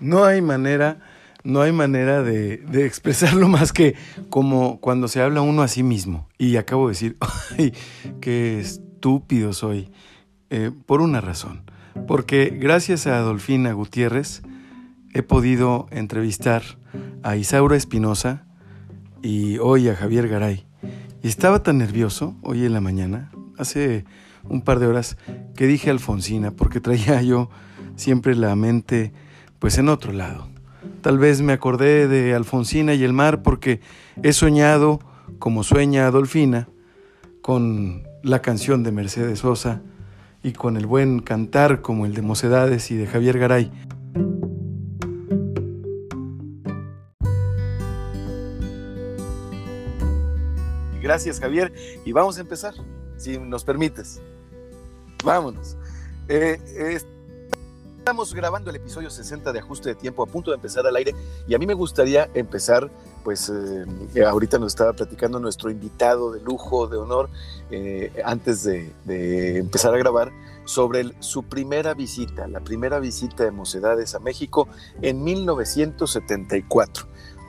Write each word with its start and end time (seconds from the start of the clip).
No 0.00 0.24
hay 0.24 0.40
manera, 0.42 0.98
no 1.44 1.60
hay 1.60 1.72
manera 1.72 2.22
de, 2.22 2.62
expresarlo 2.84 3.48
más 3.56 3.72
que 3.72 3.94
como 4.28 4.80
cuando 4.80 5.08
se 5.08 5.20
habla 5.20 5.42
uno 5.42 5.62
a 5.62 5.68
sí 5.68 5.82
mismo. 5.82 6.28
Y 6.38 6.56
acabo 6.56 6.88
de 6.88 6.92
decir, 6.92 7.16
¡ay, 7.58 7.72
qué 8.20 8.60
estúpido 8.60 9.52
soy! 9.52 9.90
Eh, 10.50 10.72
por 10.86 11.00
una 11.00 11.20
razón. 11.20 11.62
Porque 12.06 12.56
gracias 12.58 13.06
a 13.06 13.18
Adolfina 13.18 13.72
Gutiérrez 13.72 14.42
he 15.12 15.22
podido 15.22 15.86
entrevistar 15.90 16.62
a 17.22 17.36
Isaura 17.36 17.76
Espinosa 17.76 18.46
y 19.22 19.58
hoy 19.58 19.88
a 19.88 19.96
Javier 19.96 20.28
Garay. 20.28 20.66
Y 21.22 21.28
estaba 21.28 21.62
tan 21.62 21.78
nervioso 21.78 22.36
hoy 22.42 22.64
en 22.64 22.72
la 22.72 22.80
mañana, 22.80 23.30
hace 23.58 24.04
un 24.44 24.62
par 24.62 24.78
de 24.78 24.86
horas, 24.86 25.18
que 25.54 25.66
dije 25.66 25.90
Alfonsina, 25.90 26.52
porque 26.52 26.80
traía 26.80 27.20
yo 27.22 27.50
siempre 27.96 28.34
la 28.34 28.56
mente 28.56 29.12
pues 29.60 29.78
en 29.78 29.88
otro 29.88 30.12
lado. 30.12 30.48
Tal 31.02 31.18
vez 31.18 31.42
me 31.42 31.52
acordé 31.52 32.08
de 32.08 32.34
Alfonsina 32.34 32.94
y 32.94 33.04
el 33.04 33.12
mar 33.12 33.42
porque 33.42 33.80
he 34.22 34.32
soñado, 34.32 34.98
como 35.38 35.62
sueña 35.62 36.06
Adolfina, 36.06 36.68
con 37.42 38.02
la 38.22 38.42
canción 38.42 38.82
de 38.82 38.90
Mercedes 38.90 39.38
Sosa 39.40 39.82
y 40.42 40.52
con 40.52 40.76
el 40.76 40.86
buen 40.86 41.20
cantar 41.20 41.82
como 41.82 42.06
el 42.06 42.14
de 42.14 42.22
Mocedades 42.22 42.90
y 42.90 42.96
de 42.96 43.06
Javier 43.06 43.38
Garay. 43.38 43.70
Gracias 51.02 51.40
Javier 51.40 51.72
y 52.04 52.12
vamos 52.12 52.38
a 52.38 52.40
empezar, 52.40 52.74
si 53.16 53.38
nos 53.38 53.64
permites. 53.64 54.22
Vámonos. 55.24 55.76
Eh, 56.28 57.00
estamos 58.00 58.32
grabando 58.32 58.70
el 58.70 58.76
episodio 58.76 59.10
60 59.10 59.52
de 59.52 59.58
Ajuste 59.58 59.90
de 59.90 59.94
Tiempo, 59.94 60.22
a 60.22 60.26
punto 60.26 60.50
de 60.50 60.54
empezar 60.54 60.86
al 60.86 60.96
aire, 60.96 61.14
y 61.46 61.54
a 61.54 61.58
mí 61.58 61.66
me 61.66 61.74
gustaría 61.74 62.30
empezar, 62.32 62.90
pues 63.22 63.52
eh, 63.54 64.24
ahorita 64.24 64.58
nos 64.58 64.72
estaba 64.72 64.94
platicando 64.94 65.38
nuestro 65.38 65.70
invitado 65.70 66.32
de 66.32 66.40
lujo, 66.40 66.88
de 66.88 66.96
honor, 66.96 67.28
eh, 67.70 68.10
antes 68.24 68.64
de, 68.64 69.58
empezar 69.58 69.92
a 69.94 69.98
grabar, 69.98 70.32
sobre 70.64 71.12
su 71.18 71.42
primera 71.42 71.92
visita, 71.92 72.48
la 72.48 72.60
primera 72.60 73.00
visita 73.00 73.44
de 73.44 73.50
Mocedades 73.50 74.14
a 74.14 74.18
México 74.18 74.66
en 75.02 75.22
1974. 75.22 77.06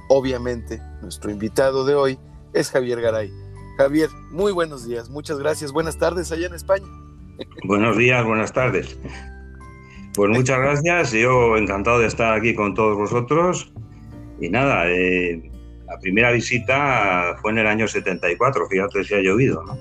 Obviamente, 0.10 0.82
nuestro 1.02 1.32
invitado 1.32 1.86
de 1.86 1.96
hoy 1.96 2.20
es 2.52 2.72
Javier 2.72 3.00
Garay. 3.00 3.32
Javier, 3.78 4.10
muy 4.32 4.52
buenos 4.52 4.86
días, 4.86 5.10
muchas 5.10 5.40
gracias, 5.40 5.72
buenas 5.72 5.98
tardes 5.98 6.30
allá 6.34 6.48
en 6.48 6.56
España. 6.56 6.88
Buenos 7.64 7.98
días, 7.98 8.26
buenas 8.26 8.52
tardes. 8.52 9.00
Pues 10.14 10.30
muchas 10.30 10.60
gracias, 10.60 11.14
yo 11.14 11.56
encantado 11.56 12.00
de 12.00 12.08
estar 12.08 12.34
aquí 12.34 12.54
con 12.54 12.74
todos 12.74 12.98
vosotros. 12.98 13.72
Y 14.42 14.50
nada, 14.50 14.90
eh, 14.90 15.50
la 15.86 15.98
primera 16.00 16.32
visita 16.32 17.38
fue 17.42 17.52
en 17.52 17.60
el 17.60 17.68
año 17.68 17.88
74, 17.88 18.68
fíjate 18.68 19.04
si 19.04 19.14
ha 19.14 19.20
llovido, 19.20 19.64
¿no? 19.64 19.76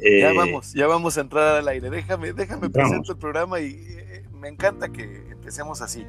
ya 0.00 0.30
eh, 0.30 0.36
vamos, 0.36 0.72
ya 0.74 0.86
vamos 0.86 1.16
a 1.16 1.22
entrar 1.22 1.56
al 1.56 1.68
aire. 1.68 1.88
Déjame, 1.90 2.32
déjame 2.32 2.70
presentar 2.70 3.10
el 3.10 3.16
programa 3.16 3.60
y 3.60 3.84
eh, 3.88 4.24
me 4.32 4.48
encanta 4.48 4.90
que 4.90 5.02
empecemos 5.30 5.80
así. 5.80 6.04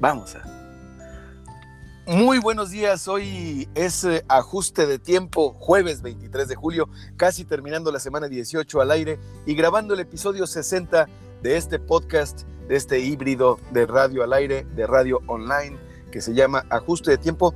Vamos 0.00 0.34
a. 0.34 0.66
Muy 2.06 2.38
buenos 2.38 2.70
días, 2.70 3.08
hoy 3.08 3.68
es 3.74 4.06
ajuste 4.28 4.86
de 4.86 5.00
tiempo, 5.00 5.54
jueves 5.58 6.02
23 6.02 6.46
de 6.46 6.54
julio, 6.54 6.88
casi 7.16 7.44
terminando 7.44 7.90
la 7.90 7.98
semana 7.98 8.28
18 8.28 8.80
al 8.80 8.92
aire 8.92 9.18
y 9.44 9.56
grabando 9.56 9.92
el 9.92 10.00
episodio 10.00 10.46
60 10.46 11.08
de 11.42 11.56
este 11.56 11.78
podcast, 11.78 12.42
de 12.68 12.76
este 12.76 13.00
híbrido 13.00 13.58
de 13.72 13.86
radio 13.86 14.22
al 14.22 14.32
aire, 14.32 14.66
de 14.74 14.86
radio 14.86 15.20
online, 15.26 15.78
que 16.10 16.20
se 16.20 16.34
llama 16.34 16.64
Ajuste 16.70 17.10
de 17.10 17.18
Tiempo, 17.18 17.54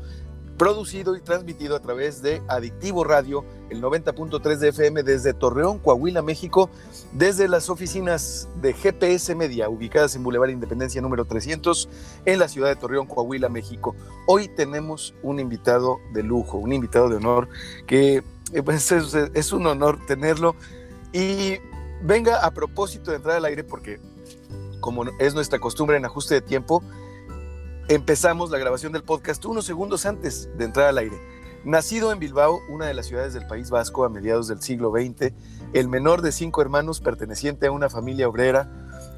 producido 0.61 1.17
y 1.17 1.23
transmitido 1.23 1.75
a 1.75 1.81
través 1.81 2.21
de 2.21 2.43
Adictivo 2.47 3.03
Radio, 3.03 3.47
el 3.71 3.81
90.3 3.81 4.59
de 4.59 4.69
FM 4.69 5.03
desde 5.05 5.33
Torreón, 5.33 5.79
Coahuila, 5.79 6.21
México, 6.21 6.69
desde 7.13 7.49
las 7.49 7.71
oficinas 7.71 8.47
de 8.61 8.75
GPS 8.75 9.35
Media, 9.35 9.71
ubicadas 9.71 10.17
en 10.17 10.23
Boulevard 10.23 10.51
Independencia 10.51 11.01
número 11.01 11.25
300, 11.25 11.89
en 12.27 12.39
la 12.39 12.47
ciudad 12.47 12.69
de 12.69 12.77
Torreón, 12.77 13.07
Coahuila, 13.07 13.49
México. 13.49 13.97
Hoy 14.27 14.49
tenemos 14.49 15.15
un 15.23 15.41
invitado 15.41 15.99
de 16.13 16.23
lujo, 16.23 16.59
un 16.59 16.75
invitado 16.75 17.09
de 17.09 17.17
honor, 17.17 17.49
que 17.87 18.23
eh, 18.53 18.63
pues, 18.63 18.93
es, 18.93 19.15
es 19.15 19.53
un 19.55 19.67
honor 19.67 19.99
tenerlo. 20.07 20.57
Y 21.15 21.55
venga 22.03 22.45
a 22.45 22.51
propósito 22.51 23.11
de 23.11 23.19
entrar 23.19 23.37
al 23.37 23.45
aire, 23.45 23.65
porque 23.65 24.01
como 24.81 25.05
es 25.19 25.35
nuestra 25.35 25.59
costumbre 25.59 25.97
en 25.97 26.05
ajuste 26.05 26.35
de 26.35 26.41
tiempo, 26.41 26.83
empezamos 27.89 28.51
la 28.51 28.59
grabación 28.59 28.93
del 28.93 29.03
podcast 29.03 29.45
unos 29.45 29.67
segundos 29.67 30.07
antes 30.07 30.49
de 30.57 30.65
entrar 30.65 30.89
al 30.89 30.99
aire. 30.99 31.17
Nacido 31.65 32.11
en 32.11 32.19
Bilbao, 32.19 32.61
una 32.71 32.87
de 32.87 32.95
las 32.95 33.07
ciudades 33.07 33.35
del 33.35 33.47
País 33.47 33.69
Vasco 33.69 34.05
a 34.05 34.09
mediados 34.09 34.49
del 34.49 34.63
siglo 34.63 34.91
XX, 34.91 35.35
el 35.75 35.89
menor 35.89 36.23
de 36.23 36.33
cinco 36.33 36.63
hermanos 36.63 37.01
perteneciente 37.01 37.67
a 37.67 37.73
una 37.73 37.91
familia 37.91 38.29
obrera, 38.29 38.71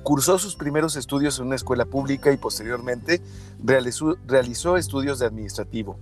cursó 0.02 0.38
sus 0.38 0.56
primeros 0.56 0.96
estudios 0.96 1.38
en 1.38 1.46
una 1.46 1.54
escuela 1.54 1.84
pública 1.84 2.32
y 2.32 2.36
posteriormente 2.36 3.22
realizó, 3.62 4.16
realizó 4.26 4.76
estudios 4.76 5.20
de 5.20 5.26
administrativo. 5.26 5.98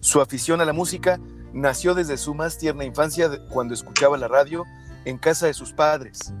Su 0.00 0.20
afición 0.20 0.60
a 0.60 0.64
la 0.64 0.72
música 0.72 1.20
nació 1.52 1.94
desde 1.94 2.16
su 2.16 2.34
más 2.34 2.58
tierna 2.58 2.84
infancia 2.84 3.30
cuando 3.48 3.74
escuchaba 3.74 4.18
la 4.18 4.26
radio 4.26 4.64
en 5.04 5.18
casa 5.18 5.46
de 5.46 5.54
sus 5.54 5.72
padres. 5.72 6.32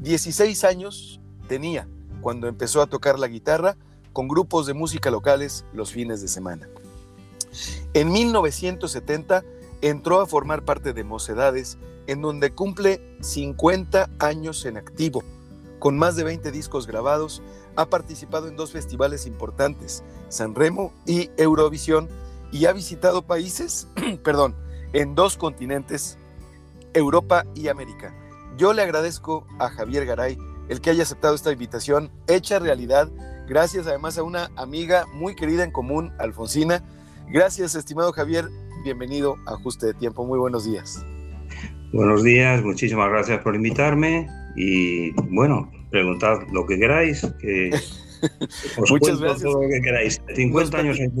16 0.00 0.64
años 0.64 1.20
tenía 1.48 1.88
cuando 2.20 2.48
empezó 2.48 2.82
a 2.82 2.86
tocar 2.86 3.18
la 3.18 3.28
guitarra 3.28 3.76
con 4.12 4.28
grupos 4.28 4.66
de 4.66 4.74
música 4.74 5.10
locales 5.10 5.64
los 5.72 5.92
fines 5.92 6.20
de 6.20 6.28
semana. 6.28 6.68
En 7.94 8.12
1970 8.12 9.44
entró 9.80 10.20
a 10.20 10.26
formar 10.26 10.64
parte 10.64 10.92
de 10.92 11.04
Mocedades, 11.04 11.78
en 12.06 12.22
donde 12.22 12.52
cumple 12.52 13.00
50 13.20 14.10
años 14.18 14.64
en 14.64 14.76
activo. 14.76 15.22
Con 15.78 15.96
más 15.96 16.16
de 16.16 16.24
20 16.24 16.50
discos 16.50 16.86
grabados, 16.86 17.42
ha 17.76 17.86
participado 17.86 18.48
en 18.48 18.56
dos 18.56 18.72
festivales 18.72 19.26
importantes, 19.26 20.02
San 20.28 20.54
Remo 20.54 20.92
y 21.06 21.30
Eurovisión, 21.36 22.08
y 22.50 22.66
ha 22.66 22.72
visitado 22.72 23.22
países, 23.22 23.86
perdón, 24.24 24.56
en 24.92 25.14
dos 25.14 25.36
continentes, 25.36 26.17
Europa 26.98 27.44
y 27.54 27.68
América. 27.68 28.14
Yo 28.56 28.72
le 28.72 28.82
agradezco 28.82 29.46
a 29.58 29.68
Javier 29.68 30.04
Garay 30.04 30.36
el 30.68 30.80
que 30.80 30.90
haya 30.90 31.02
aceptado 31.02 31.34
esta 31.34 31.52
invitación 31.52 32.10
hecha 32.26 32.58
realidad 32.58 33.10
Gracias 33.48 33.86
además 33.86 34.18
a 34.18 34.22
una 34.24 34.50
amiga 34.56 35.06
muy 35.14 35.34
querida 35.34 35.64
en 35.64 35.70
común, 35.70 36.12
Alfonsina. 36.18 36.84
Gracias, 37.30 37.74
estimado 37.74 38.12
Javier. 38.12 38.44
Bienvenido 38.84 39.36
a 39.46 39.54
Ajuste 39.54 39.86
de 39.86 39.94
Tiempo. 39.94 40.26
Muy 40.26 40.38
buenos 40.38 40.66
días. 40.66 41.02
Buenos 41.94 42.22
días, 42.22 42.62
muchísimas 42.62 43.08
gracias 43.08 43.40
por 43.40 43.54
invitarme 43.54 44.28
y 44.54 45.12
bueno, 45.30 45.72
preguntad 45.90 46.40
lo 46.52 46.66
que 46.66 46.78
queráis. 46.78 47.26
Que 47.40 47.70
Muchas 48.90 49.18
gracias. 49.18 49.44
Todo 49.44 49.62
lo 49.62 49.68
que 49.70 49.80
queráis. 49.80 50.20
50 50.36 50.76
años 50.76 50.98
en 51.00 51.14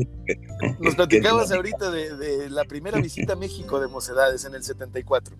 Nos 0.80 0.96
platicabas 0.96 1.50
ahorita 1.52 1.90
de, 1.90 2.14
de, 2.14 2.50
la 2.50 2.64
primera 2.64 3.00
visita 3.00 3.32
a 3.32 3.36
México 3.36 3.80
de 3.80 3.88
Mocedades 3.88 4.44
en 4.44 4.54
el 4.54 4.62
74. 4.62 5.34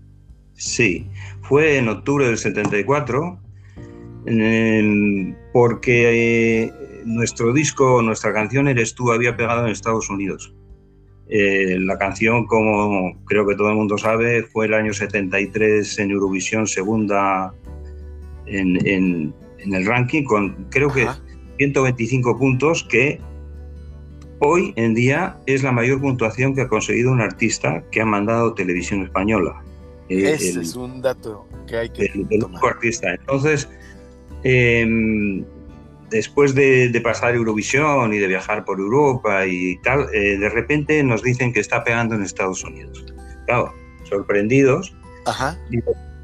Sí, 0.58 1.06
fue 1.42 1.78
en 1.78 1.88
octubre 1.88 2.26
del 2.26 2.36
74 2.36 3.38
porque 5.52 6.64
eh, 6.64 6.72
nuestro 7.04 7.52
disco, 7.52 8.02
nuestra 8.02 8.32
canción 8.32 8.66
Eres 8.66 8.94
tú 8.94 9.12
había 9.12 9.36
pegado 9.36 9.64
en 9.64 9.72
Estados 9.72 10.10
Unidos. 10.10 10.52
Eh, 11.28 11.76
la 11.78 11.96
canción, 11.96 12.46
como 12.46 13.24
creo 13.24 13.46
que 13.46 13.54
todo 13.54 13.70
el 13.70 13.76
mundo 13.76 13.98
sabe, 13.98 14.42
fue 14.42 14.66
el 14.66 14.74
año 14.74 14.92
73 14.92 15.98
en 16.00 16.10
Eurovisión, 16.10 16.66
segunda 16.66 17.54
en, 18.46 19.32
el 19.58 19.86
ranking, 19.86 20.24
con 20.24 20.66
creo 20.70 20.90
que 20.90 21.06
125 21.58 22.36
puntos, 22.36 22.82
que 22.82 23.20
hoy 24.40 24.72
en 24.74 24.94
día 24.94 25.36
es 25.46 25.62
la 25.62 25.70
mayor 25.70 26.00
puntuación 26.00 26.54
que 26.54 26.62
ha 26.62 26.68
conseguido 26.68 27.12
un 27.12 27.20
artista 27.20 27.84
que 27.92 28.00
ha 28.00 28.06
mandado 28.06 28.54
televisión 28.54 29.04
española. 29.04 29.62
Ese 30.08 30.60
es 30.60 30.74
un 30.74 31.02
dato 31.02 31.46
que 31.66 31.76
hay 31.76 31.90
que 31.90 32.06
el, 32.06 32.46
artista. 32.62 33.14
Entonces, 33.14 33.68
Em, 34.44 35.44
después 36.10 36.54
de, 36.54 37.00
pasar 37.02 37.34
Eurovisión 37.34 38.12
y 38.14 38.18
de 38.18 38.26
viajar 38.26 38.64
por 38.64 38.78
Europa 38.78 39.46
y 39.46 39.76
tal, 39.82 40.06
eh, 40.14 40.38
de 40.38 40.48
repente 40.48 41.02
nos 41.02 41.22
dicen 41.22 41.52
que 41.52 41.60
está 41.60 41.84
pegando 41.84 42.14
en 42.14 42.22
Estados 42.22 42.64
Unidos. 42.64 43.04
Claro, 43.46 43.72
sorprendidos. 44.04 44.94
Ajá. 45.26 45.58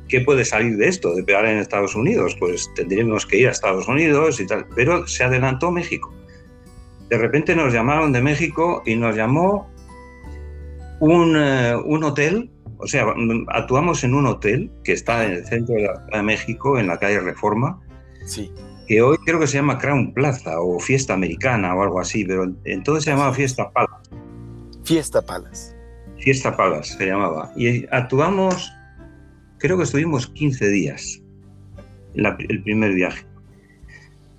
¿Qué 0.09 0.21
puede 0.21 0.45
salir 0.45 0.77
de 0.77 0.89
esto, 0.89 1.15
de 1.15 1.25
pegar 1.25 1.47
en 1.47 1.59
Estados 1.59 1.95
Unidos? 1.95 2.37
Pues 2.39 2.71
tendríamos 2.77 3.27
que 3.27 3.39
ir 3.39 3.49
a 3.49 3.51
Estados 3.51 3.89
Unidos 3.89 4.39
y 4.39 4.47
tal. 4.47 4.67
Pero 4.75 5.07
se 5.07 5.25
adelantó 5.25 5.71
México. 5.71 6.15
De 7.09 7.19
repente 7.19 7.57
nos 7.57 7.73
llamaron 7.73 8.13
de 8.13 8.23
México 8.23 8.83
y 8.87 8.97
nos 8.97 9.17
llamó 9.17 9.71
un, 11.01 11.37
eh, 11.37 11.75
un 11.85 12.05
hotel 12.05 12.51
o 12.85 12.87
sea, 12.87 13.07
actuamos 13.49 14.05
en 14.05 14.15
un 14.15 14.27
hotel 14.27 14.71
que 14.85 14.93
está 14.93 15.25
en 15.25 15.33
el 15.33 15.47
centro 15.47 15.75
de, 15.75 15.89
de 16.13 16.23
México, 16.23 16.79
en 16.79 16.87
la 16.87 16.99
calle 16.99 17.19
Reforma, 17.19 17.81
Sí. 18.27 18.53
que 18.87 19.01
hoy 19.01 19.17
creo 19.25 19.41
que 19.41 19.47
se 19.47 19.57
llama 19.57 19.79
Crown 19.79 20.13
Plaza 20.13 20.61
o 20.61 20.79
Fiesta 20.79 21.15
Americana 21.15 21.75
o 21.75 21.83
algo 21.83 21.99
así, 21.99 22.25
pero 22.25 22.53
entonces 22.65 23.05
se 23.05 23.11
llamaba 23.11 23.33
Fiesta 23.33 23.71
Palace. 23.71 24.11
Fiesta 24.85 25.23
Palace. 25.23 25.75
Fiesta 26.19 26.55
Palace 26.55 26.97
se 26.97 27.07
llamaba. 27.07 27.51
Y 27.57 27.87
actuamos, 27.91 28.71
creo 29.59 29.79
que 29.79 29.85
estuvimos 29.85 30.27
15 30.27 30.69
días, 30.69 31.23
el 32.15 32.63
primer 32.63 32.93
viaje. 32.93 33.27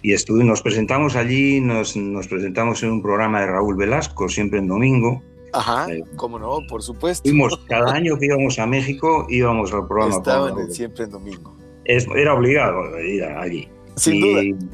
Y 0.03 0.13
nos 0.43 0.61
presentamos 0.61 1.15
allí, 1.15 1.59
nos, 1.61 1.97
nos, 1.97 2.27
presentamos 2.27 2.83
en 2.83 2.91
un 2.91 3.01
programa 3.01 3.41
de 3.41 3.47
Raúl 3.47 3.75
Velasco, 3.75 4.29
siempre 4.29 4.59
en 4.59 4.67
domingo. 4.67 5.23
Ajá, 5.55 5.87
cómo 6.15 6.39
no, 6.39 6.59
por 6.67 6.81
supuesto. 6.81 7.27
Fuimos, 7.27 7.57
cada 7.67 7.93
año 7.93 8.17
que 8.17 8.25
íbamos 8.25 8.59
a 8.59 8.65
México 8.65 9.25
íbamos 9.29 9.73
al 9.73 9.87
programa. 9.87 10.17
Estaban 10.17 10.71
siempre 10.71 11.05
en 11.05 11.11
domingo. 11.11 11.55
era 11.85 12.33
obligado 12.33 12.99
ir 13.01 13.23
allí. 13.23 13.69
Sin 13.95 14.15
y, 14.15 14.51
duda. 14.51 14.67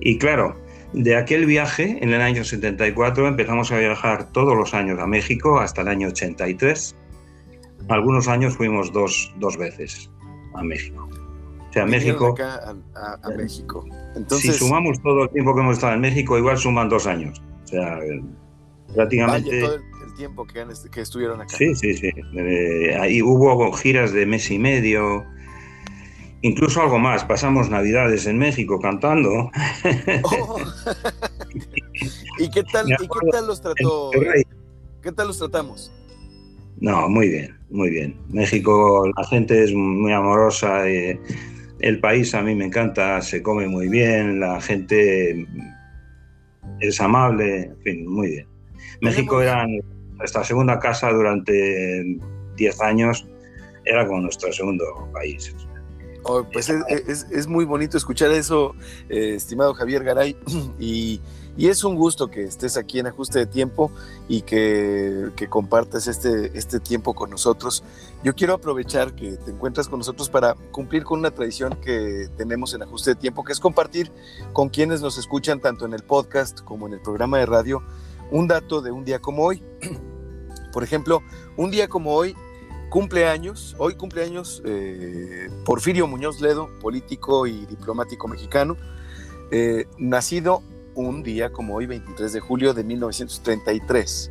Y 0.00 0.18
claro, 0.18 0.56
de 0.92 1.16
aquel 1.16 1.46
viaje, 1.46 1.98
en 2.02 2.12
el 2.12 2.20
año 2.20 2.44
74, 2.44 3.28
empezamos 3.28 3.70
a 3.72 3.78
viajar 3.78 4.30
todos 4.32 4.56
los 4.56 4.74
años 4.74 4.98
a 5.00 5.06
México 5.06 5.58
hasta 5.58 5.82
el 5.82 5.88
año 5.88 6.08
83. 6.08 6.96
Algunos 7.88 8.28
años 8.28 8.56
fuimos 8.56 8.92
dos, 8.92 9.32
dos 9.38 9.56
veces 9.56 10.10
a 10.54 10.62
México. 10.62 11.08
O 11.70 11.72
sea, 11.72 11.86
México. 11.86 12.28
Acá 12.28 12.76
a, 12.94 13.18
a, 13.22 13.30
México. 13.30 13.86
Entonces, 14.14 14.52
si 14.52 14.58
sumamos 14.58 15.00
todo 15.02 15.24
el 15.24 15.30
tiempo 15.30 15.54
que 15.54 15.60
hemos 15.62 15.76
estado 15.76 15.94
en 15.94 16.00
México, 16.02 16.36
igual 16.36 16.58
suman 16.58 16.90
dos 16.90 17.06
años. 17.06 17.42
O 17.64 17.66
sea, 17.66 17.98
prácticamente. 18.94 19.50
Vaya 19.50 19.66
todo 19.66 19.74
el, 19.76 19.91
tiempo 20.22 20.46
que, 20.46 20.64
que, 20.92 21.00
estuvieron 21.00 21.40
acá. 21.40 21.56
Sí, 21.56 21.74
sí, 21.74 21.94
sí. 21.94 22.10
Eh, 22.36 22.96
ahí 23.00 23.20
hubo 23.22 23.72
giras 23.72 24.12
de 24.12 24.24
mes 24.24 24.48
y 24.52 24.58
medio. 24.58 25.24
Incluso 26.42 26.80
algo 26.80 27.00
más, 27.00 27.24
pasamos 27.24 27.70
Navidades 27.70 28.26
en 28.26 28.38
México 28.38 28.78
cantando. 28.80 29.50
Oh. 30.22 30.58
¿Y, 32.38 32.50
qué 32.50 32.62
tal, 32.62 32.90
¿Y 32.90 32.96
qué 32.96 33.30
tal 33.30 33.46
los 33.46 33.60
trató? 33.60 34.10
¿Qué 35.02 35.12
tal 35.12 35.26
los 35.26 35.38
tratamos? 35.38 35.92
No, 36.80 37.08
muy 37.08 37.28
bien, 37.28 37.58
muy 37.70 37.90
bien. 37.90 38.16
México, 38.28 39.04
la 39.16 39.24
gente 39.26 39.64
es 39.64 39.74
muy 39.74 40.12
amorosa. 40.12 40.88
Eh, 40.88 41.20
el 41.80 41.98
país 42.00 42.34
a 42.34 42.42
mí 42.42 42.54
me 42.54 42.66
encanta, 42.66 43.20
se 43.20 43.42
come 43.42 43.66
muy 43.66 43.88
bien, 43.88 44.40
la 44.40 44.60
gente 44.60 45.46
es 46.80 47.00
amable, 47.00 47.64
en 47.64 47.76
fin, 47.82 48.06
muy 48.06 48.28
bien. 48.28 48.46
México 49.00 49.42
era 49.42 49.66
nuestra 50.22 50.44
segunda 50.44 50.78
casa 50.78 51.10
durante 51.10 52.18
10 52.56 52.80
años, 52.80 53.26
era 53.84 54.06
como 54.06 54.20
nuestro 54.20 54.52
segundo 54.52 54.84
país. 55.12 55.52
Oh, 56.24 56.44
pues 56.44 56.68
es, 56.68 57.26
es, 57.32 57.46
muy 57.48 57.64
bonito 57.64 57.96
escuchar 57.96 58.30
eso, 58.30 58.76
eh, 59.08 59.34
estimado 59.34 59.74
Javier 59.74 60.04
Garay, 60.04 60.36
y, 60.78 61.20
y, 61.56 61.66
es 61.66 61.82
un 61.82 61.96
gusto 61.96 62.30
que 62.30 62.44
estés 62.44 62.76
aquí 62.76 63.00
en 63.00 63.08
Ajuste 63.08 63.40
de 63.40 63.46
Tiempo 63.46 63.90
y 64.28 64.42
que, 64.42 65.30
que, 65.34 65.48
compartas 65.48 66.06
este, 66.06 66.56
este 66.56 66.78
tiempo 66.78 67.14
con 67.14 67.30
nosotros. 67.30 67.82
Yo 68.22 68.36
quiero 68.36 68.54
aprovechar 68.54 69.16
que 69.16 69.32
te 69.32 69.50
encuentras 69.50 69.88
con 69.88 69.98
nosotros 69.98 70.30
para 70.30 70.54
cumplir 70.70 71.02
con 71.02 71.18
una 71.18 71.32
tradición 71.32 71.76
que 71.82 72.28
tenemos 72.36 72.72
en 72.74 72.82
Ajuste 72.84 73.10
de 73.10 73.16
Tiempo, 73.16 73.42
que 73.42 73.52
es 73.52 73.58
compartir 73.58 74.12
con 74.52 74.68
quienes 74.68 75.00
nos 75.02 75.18
escuchan 75.18 75.58
tanto 75.58 75.86
en 75.86 75.92
el 75.92 76.04
podcast 76.04 76.60
como 76.60 76.86
en 76.86 76.92
el 76.92 77.00
programa 77.00 77.38
de 77.38 77.46
radio 77.46 77.82
un 78.30 78.46
dato 78.46 78.80
de 78.80 78.92
un 78.92 79.04
día 79.04 79.18
como 79.18 79.42
hoy. 79.42 79.60
Por 80.72 80.82
ejemplo, 80.82 81.22
un 81.56 81.70
día 81.70 81.88
como 81.88 82.14
hoy 82.14 82.34
cumpleaños, 82.90 83.76
hoy 83.78 83.94
cumpleaños 83.94 84.62
eh, 84.64 85.48
Porfirio 85.64 86.06
Muñoz 86.06 86.40
Ledo, 86.40 86.68
político 86.80 87.46
y 87.46 87.66
diplomático 87.66 88.28
mexicano, 88.28 88.76
eh, 89.50 89.86
nacido 89.98 90.62
un 90.94 91.22
día 91.22 91.52
como 91.52 91.74
hoy, 91.74 91.86
23 91.86 92.32
de 92.32 92.40
julio 92.40 92.74
de 92.74 92.84
1933. 92.84 94.30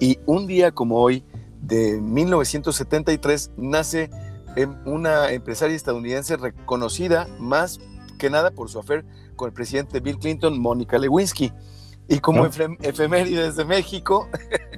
Y 0.00 0.18
un 0.26 0.46
día 0.46 0.72
como 0.72 0.98
hoy 1.00 1.24
de 1.60 2.00
1973 2.00 3.52
nace 3.56 4.10
una 4.84 5.30
empresaria 5.30 5.74
estadounidense 5.74 6.36
reconocida 6.36 7.26
más 7.38 7.80
que 8.18 8.30
nada 8.30 8.50
por 8.52 8.70
su 8.70 8.78
afer 8.78 9.04
con 9.34 9.48
el 9.48 9.54
presidente 9.54 10.00
Bill 10.00 10.18
Clinton, 10.18 10.60
Mónica 10.60 10.98
Lewinsky. 10.98 11.52
Y 12.06 12.18
como 12.18 12.46
efemérides 12.46 13.56
de 13.56 13.64
México, 13.64 14.28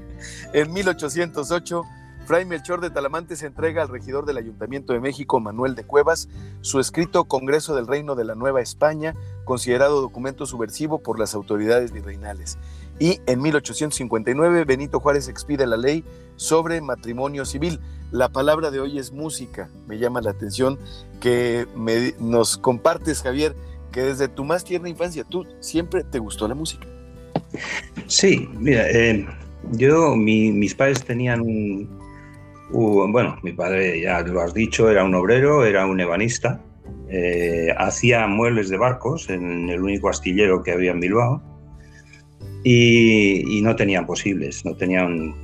en 0.53 0.73
1808 0.73 1.83
Fray 2.27 2.45
Melchor 2.45 2.81
de 2.81 2.91
Talamante 2.91 3.37
se 3.37 3.47
entrega 3.47 3.83
al 3.83 3.89
regidor 3.89 4.27
del 4.27 4.39
Ayuntamiento 4.39 4.93
de 4.93 4.99
México, 4.99 5.39
Manuel 5.39 5.77
de 5.77 5.85
Cuevas, 5.85 6.29
su 6.61 6.81
escrito 6.81 7.25
Congreso 7.27 7.77
del 7.77 7.87
Reino 7.87 8.17
de 8.17 8.25
la 8.25 8.35
Nueva 8.35 8.61
España, 8.61 9.15
considerado 9.45 10.01
documento 10.01 10.45
subversivo 10.45 10.99
por 10.99 11.21
las 11.21 11.37
autoridades 11.37 11.93
virreinales. 11.93 12.59
Y 12.99 13.21
en 13.27 13.41
1859 13.43 14.65
Benito 14.65 14.99
Juárez 14.99 15.29
expide 15.29 15.69
la 15.69 15.77
ley 15.77 16.05
sobre 16.35 16.81
matrimonio 16.81 17.45
civil. 17.45 17.79
La 18.11 18.29
palabra 18.29 18.73
de 18.73 18.81
hoy 18.81 18.99
es 18.99 19.13
música. 19.13 19.71
Me 19.87 19.99
llama 19.99 20.21
la 20.21 20.31
atención 20.31 20.81
que 21.21 21.69
nos 22.19 22.59
compartes, 22.59 23.23
Javier, 23.23 23.55
que 23.93 24.03
desde 24.03 24.27
tu 24.27 24.45
más 24.45 24.65
tierna 24.65 24.89
infancia 24.89 25.23
tú 25.23 25.47
siempre 25.61 26.03
te 26.03 26.19
gustó 26.19 26.49
la 26.49 26.57
música. 26.57 26.89
Sí, 28.09 28.49
mira, 28.59 28.91
eh, 28.91 29.27
yo, 29.73 30.17
mis 30.17 30.75
padres 30.75 31.05
tenían 31.05 31.41
un, 31.41 31.89
bueno, 32.71 33.39
mi 33.43 33.53
padre, 33.53 34.01
ya 34.01 34.21
lo 34.23 34.41
has 34.41 34.55
dicho, 34.55 34.91
era 34.91 35.05
un 35.05 35.15
obrero, 35.15 35.65
era 35.65 35.87
un 35.87 36.01
ebanista, 36.01 36.61
eh, 37.09 37.69
hacía 37.77 38.27
muebles 38.27 38.69
de 38.69 38.77
barcos 38.77 39.31
en 39.31 39.69
el 39.69 39.81
único 39.81 40.09
astillero 40.09 40.63
que 40.63 40.73
había 40.73 40.91
en 40.91 41.01
Bilbao 41.01 41.43
y, 42.65 43.61
no 43.63 43.77
tenían 43.77 44.07
posibles, 44.07 44.65
no 44.65 44.75
tenían... 44.77 45.35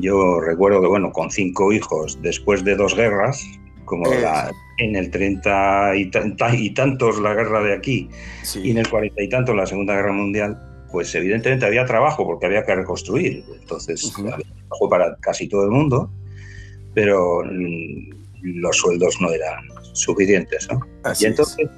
Yo 0.00 0.40
recuerdo 0.40 0.80
que, 0.80 0.86
bueno, 0.86 1.12
con 1.12 1.30
cinco 1.30 1.70
hijos, 1.70 2.18
después 2.22 2.64
de 2.64 2.76
dos 2.76 2.96
guerras, 2.96 3.44
como 3.84 4.06
en 4.78 4.96
el 4.96 5.10
30 5.10 5.96
y, 5.96 6.70
tantos 6.72 7.20
la 7.20 7.34
guerra 7.34 7.62
de 7.62 7.74
aquí 7.74 8.08
y 8.62 8.70
en 8.70 8.78
el 8.78 8.88
40 8.88 9.22
y 9.22 9.28
tantos 9.28 9.54
la 9.54 9.66
Segunda 9.66 9.94
Guerra 9.94 10.12
Mundial, 10.12 10.71
pues 10.92 11.14
evidentemente 11.14 11.66
había 11.66 11.84
trabajo 11.86 12.24
porque 12.24 12.46
había 12.46 12.64
que 12.64 12.74
reconstruir. 12.74 13.44
Entonces, 13.60 14.12
había 14.18 14.36
trabajo 14.36 14.88
para 14.88 15.16
casi 15.16 15.48
todo 15.48 15.64
el 15.64 15.70
mundo 15.70 16.10
pero 16.94 17.42
los 18.42 18.76
sueldos 18.76 19.20
no 19.20 19.30
eran 19.30 19.64
suficientes. 19.92 20.68
¿no? 20.70 20.80
y 21.18 21.26
entonces, 21.26 21.68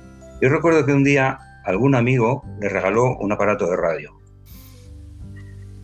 yo 0.40 0.48
recuerdo 0.48 0.84
que 0.84 0.92
un 0.92 1.04
día 1.04 1.38
algún 1.64 1.94
amigo 1.94 2.44
le 2.60 2.68
regaló 2.68 3.16
un 3.16 3.32
aparato 3.32 3.68
de 3.68 3.76
radio. 3.76 4.12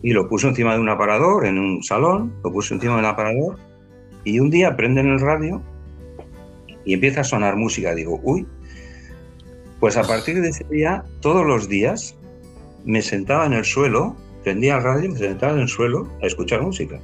Y 0.03 0.13
lo 0.13 0.27
puso 0.27 0.47
encima 0.47 0.73
de 0.73 0.79
un 0.79 0.89
aparador 0.89 1.45
en 1.45 1.59
un 1.59 1.83
salón, 1.83 2.33
lo 2.43 2.51
puso 2.51 2.73
encima 2.73 2.93
de 2.93 2.99
un 2.99 3.05
aparador, 3.05 3.57
y 4.23 4.39
un 4.39 4.49
día 4.49 4.75
prenden 4.75 5.07
el 5.07 5.19
radio 5.19 5.61
y 6.85 6.95
empieza 6.95 7.21
a 7.21 7.23
sonar 7.23 7.55
música. 7.55 7.93
Digo, 7.93 8.19
uy, 8.23 8.47
pues 9.79 9.97
a 9.97 10.03
partir 10.03 10.41
de 10.41 10.49
ese 10.49 10.63
día, 10.65 11.03
todos 11.21 11.45
los 11.45 11.69
días, 11.69 12.15
me 12.85 13.01
sentaba 13.01 13.45
en 13.45 13.53
el 13.53 13.65
suelo, 13.65 14.15
prendía 14.43 14.77
el 14.77 14.83
radio 14.83 15.05
y 15.05 15.09
me 15.09 15.19
sentaba 15.19 15.53
en 15.53 15.59
el 15.59 15.67
suelo 15.67 16.09
a 16.21 16.27
escuchar 16.27 16.61
música. 16.61 16.99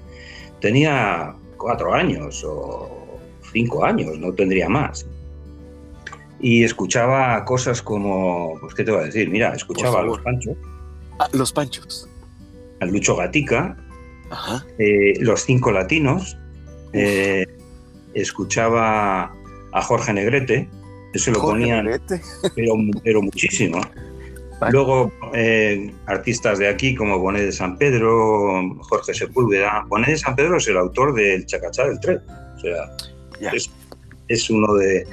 Tenía 0.62 1.36
cuatro 1.58 1.94
años 1.94 2.44
o 2.46 3.20
cinco 3.52 3.86
años, 3.86 4.18
no 4.20 4.34
tendría 4.34 4.70
más. 4.70 5.08
Y 6.40 6.64
escuchaba 6.64 7.44
cosas 7.46 7.82
como, 7.82 8.58
pues, 8.60 8.74
¿qué 8.76 8.84
te 8.84 8.92
voy 8.92 9.02
a 9.02 9.06
decir? 9.06 9.30
Mira, 9.30 9.54
escuchaba 9.54 10.02
a 10.02 10.04
Los 10.04 10.20
Panchos. 10.20 10.56
Ah, 11.20 11.28
los 11.34 11.52
Panchos. 11.52 12.08
A 12.80 12.86
Lucho 12.86 13.16
Gatica. 13.16 13.76
Eh, 14.78 15.14
los 15.20 15.42
Cinco 15.46 15.72
Latinos. 15.72 16.38
Eh, 16.94 17.46
escuchaba 18.14 19.34
a 19.72 19.82
Jorge 19.82 20.14
Negrete. 20.14 20.70
Eso 21.14 21.32
lo 21.32 21.42
ponían, 21.42 21.90
pero, 22.56 22.74
pero 23.04 23.22
muchísimo. 23.22 23.82
Luego, 24.72 25.12
eh, 25.34 25.94
artistas 26.08 26.58
de 26.60 26.68
aquí 26.68 26.96
como 26.96 27.20
Bonet 27.20 27.44
de 27.44 27.52
San 27.52 27.78
Pedro, 27.78 28.76
Jorge 28.82 29.14
Sepúlveda. 29.14 29.86
Bonet 29.88 30.10
de 30.10 30.18
San 30.18 30.36
Pedro 30.36 30.58
es 30.58 30.68
el 30.68 30.78
autor 30.78 31.14
del 31.14 31.46
Chacachá 31.46 31.88
del 31.88 32.00
Tren. 32.00 32.22
O 32.56 32.60
sea, 32.60 33.52
es, 34.28 34.50
uno 34.50 34.74
de. 34.76 35.08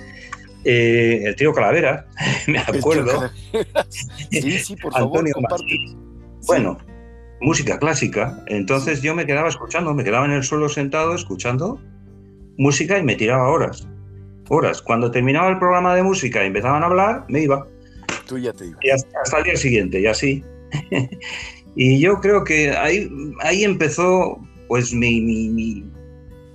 Eh, 0.64 1.22
el 1.26 1.36
tío 1.36 1.52
Calavera, 1.52 2.06
me 2.46 2.58
acuerdo. 2.58 3.30
sí, 4.30 4.58
sí, 4.58 4.76
por 4.82 4.92
favor, 4.92 5.24
Bueno, 6.46 6.78
música 7.42 7.78
clásica. 7.78 8.42
Entonces 8.46 9.02
yo 9.02 9.14
me 9.14 9.26
quedaba 9.26 9.48
escuchando, 9.48 9.92
me 9.92 10.04
quedaba 10.04 10.24
en 10.24 10.32
el 10.32 10.42
suelo 10.42 10.68
sentado 10.70 11.14
escuchando 11.14 11.80
música 12.56 12.98
y 12.98 13.02
me 13.02 13.14
tiraba 13.14 13.48
horas. 13.48 13.86
Horas. 14.48 14.82
Cuando 14.82 15.10
terminaba 15.10 15.48
el 15.48 15.58
programa 15.58 15.94
de 15.94 16.02
música 16.02 16.42
y 16.42 16.46
empezaban 16.46 16.82
a 16.82 16.86
hablar, 16.86 17.24
me 17.28 17.42
iba. 17.42 17.66
Tú 18.26 18.38
ya 18.38 18.52
te 18.52 18.66
ibas. 18.66 18.80
Y 18.82 18.90
hasta, 18.90 19.38
el 19.38 19.44
día 19.44 19.56
siguiente, 19.56 20.00
y 20.00 20.06
así. 20.06 20.44
y 21.76 22.00
yo 22.00 22.20
creo 22.20 22.44
que 22.44 22.70
ahí, 22.70 23.10
ahí 23.40 23.64
empezó 23.64 24.38
pues 24.68 24.92
mi, 24.92 25.20
mi, 25.20 25.84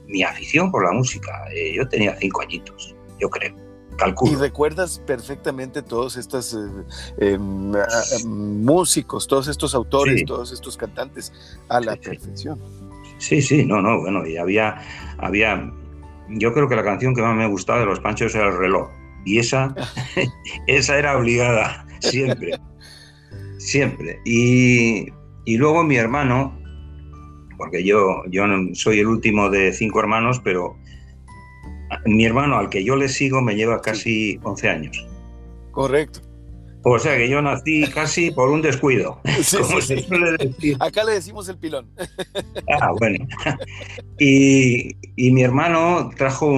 mi, 0.07 0.23
afición 0.23 0.71
por 0.71 0.83
la 0.85 0.91
música. 0.91 1.31
Eh, 1.53 1.73
yo 1.75 1.87
tenía 1.87 2.17
cinco 2.19 2.41
añitos, 2.41 2.95
yo 3.19 3.29
creo. 3.29 3.55
calculo. 3.97 4.31
Y 4.31 4.35
recuerdas 4.35 4.99
perfectamente 5.05 5.81
todos 5.81 6.17
estos 6.17 6.53
eh, 6.53 7.33
em, 7.33 7.71
músicos, 8.63 9.27
todos 9.27 9.47
estos 9.47 9.75
autores, 9.75 10.25
todos 10.25 10.51
estos 10.51 10.75
cantantes 10.75 11.31
a 11.69 11.79
la 11.79 11.95
perfección. 11.95 12.59
Sí, 13.19 13.41
sí, 13.41 13.65
no, 13.65 13.81
no, 13.81 13.99
bueno, 13.99 14.25
y 14.25 14.37
había, 14.37 14.81
había, 15.17 15.71
yo 16.29 16.53
creo 16.53 16.69
que 16.69 16.75
la 16.75 16.83
canción 16.83 17.13
que 17.13 17.21
más 17.21 17.35
me 17.35 17.47
gustaba 17.47 17.79
de 17.79 17.85
los 17.85 17.99
Panchos 17.99 18.33
era 18.33 18.47
El 18.47 18.57
reloj. 18.57 18.89
Y 19.25 19.39
esa, 19.39 19.75
esa 20.67 20.97
era 20.97 21.17
obligada, 21.17 21.85
siempre, 21.99 22.59
siempre. 23.57 24.19
Y, 24.25 25.07
y 25.45 25.57
luego 25.57 25.83
mi 25.83 25.97
hermano, 25.97 26.57
porque 27.57 27.83
yo, 27.83 28.23
yo 28.29 28.45
soy 28.73 28.99
el 28.99 29.07
último 29.07 29.49
de 29.49 29.73
cinco 29.73 29.99
hermanos, 29.99 30.41
pero 30.43 30.75
mi 32.05 32.25
hermano 32.25 32.57
al 32.57 32.69
que 32.69 32.83
yo 32.83 32.95
le 32.95 33.09
sigo 33.09 33.41
me 33.41 33.55
lleva 33.55 33.81
casi 33.81 34.39
11 34.43 34.69
años. 34.69 35.07
Correcto. 35.71 36.21
O 36.83 36.97
sea 36.97 37.17
que 37.17 37.27
yo 37.27 37.41
nací 37.41 37.85
casi 37.87 38.31
por 38.31 38.49
un 38.49 38.61
descuido, 38.61 39.19
como 39.57 39.81
se 39.81 40.01
suele 40.01 40.37
decir. 40.37 40.77
Acá 40.79 41.03
le 41.03 41.13
decimos 41.13 41.49
el 41.49 41.57
pilón. 41.57 41.89
Ah, 42.81 42.91
bueno. 42.97 43.27
Y, 44.21 44.97
mi 45.15 45.43
hermano 45.43 46.09
trajo 46.17 46.51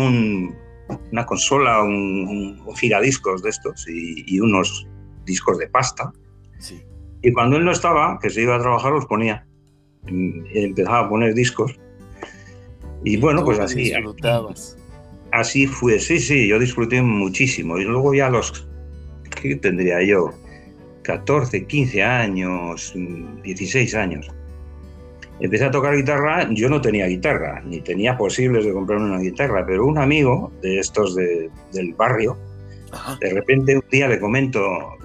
una 1.12 1.25
consola, 1.25 1.83
un, 1.83 2.62
giradiscos 2.75 3.43
de 3.43 3.50
estos 3.50 3.86
y, 3.88 4.39
unos 4.39 4.88
discos 5.25 5.57
de 5.57 5.67
pasta. 5.67 6.12
Sí. 6.60 6.81
Y 7.21 7.31
cuando 7.31 7.57
él 7.57 7.65
no 7.65 7.71
estaba, 7.71 8.19
que 8.19 8.29
se 8.29 8.41
iba 8.41 8.55
a 8.55 8.60
trabajar, 8.60 8.91
los 8.91 9.05
ponía. 9.05 9.45
Empezaba 10.07 11.00
a 11.00 11.10
poner 11.10 11.33
discos. 11.33 11.79
Y 13.03 13.17
bueno, 13.17 13.43
pues 13.43 13.60
así. 13.60 13.83
Disfrutabas. 13.83 14.77
Así 15.31 15.65
fue, 15.65 16.00
sí, 16.00 16.19
sí, 16.19 16.48
yo 16.48 16.60
disfruté 16.60 17.01
muchísimo. 17.01 17.77
Y 17.77 17.86
luego 17.86 18.13
ya 18.13 18.29
los, 18.29 18.67
¿qué 19.41 19.55
tendría 19.55 20.03
yo? 20.03 20.31
14, 21.03 21.65
15 21.65 22.03
años, 22.03 22.93
16 22.95 23.95
años. 23.95 24.27
Empecé 25.39 25.65
a 25.65 25.71
tocar 25.71 25.95
guitarra, 25.95 26.47
yo 26.51 26.69
no 26.69 26.81
tenía 26.81 27.07
guitarra, 27.07 27.61
ni 27.65 27.81
tenía 27.81 28.15
posibles 28.15 28.63
de 28.65 28.73
comprarme 28.73 29.05
una 29.05 29.19
guitarra, 29.19 29.65
pero 29.65 29.85
un 29.85 29.97
amigo 29.97 30.51
de 30.61 30.79
estos 30.79 31.15
del 31.15 31.93
barrio, 31.95 32.38
de 33.19 33.33
repente 33.33 33.75
un 33.75 33.83
día 33.89 34.07
le 34.07 34.19
comento, 34.19 34.61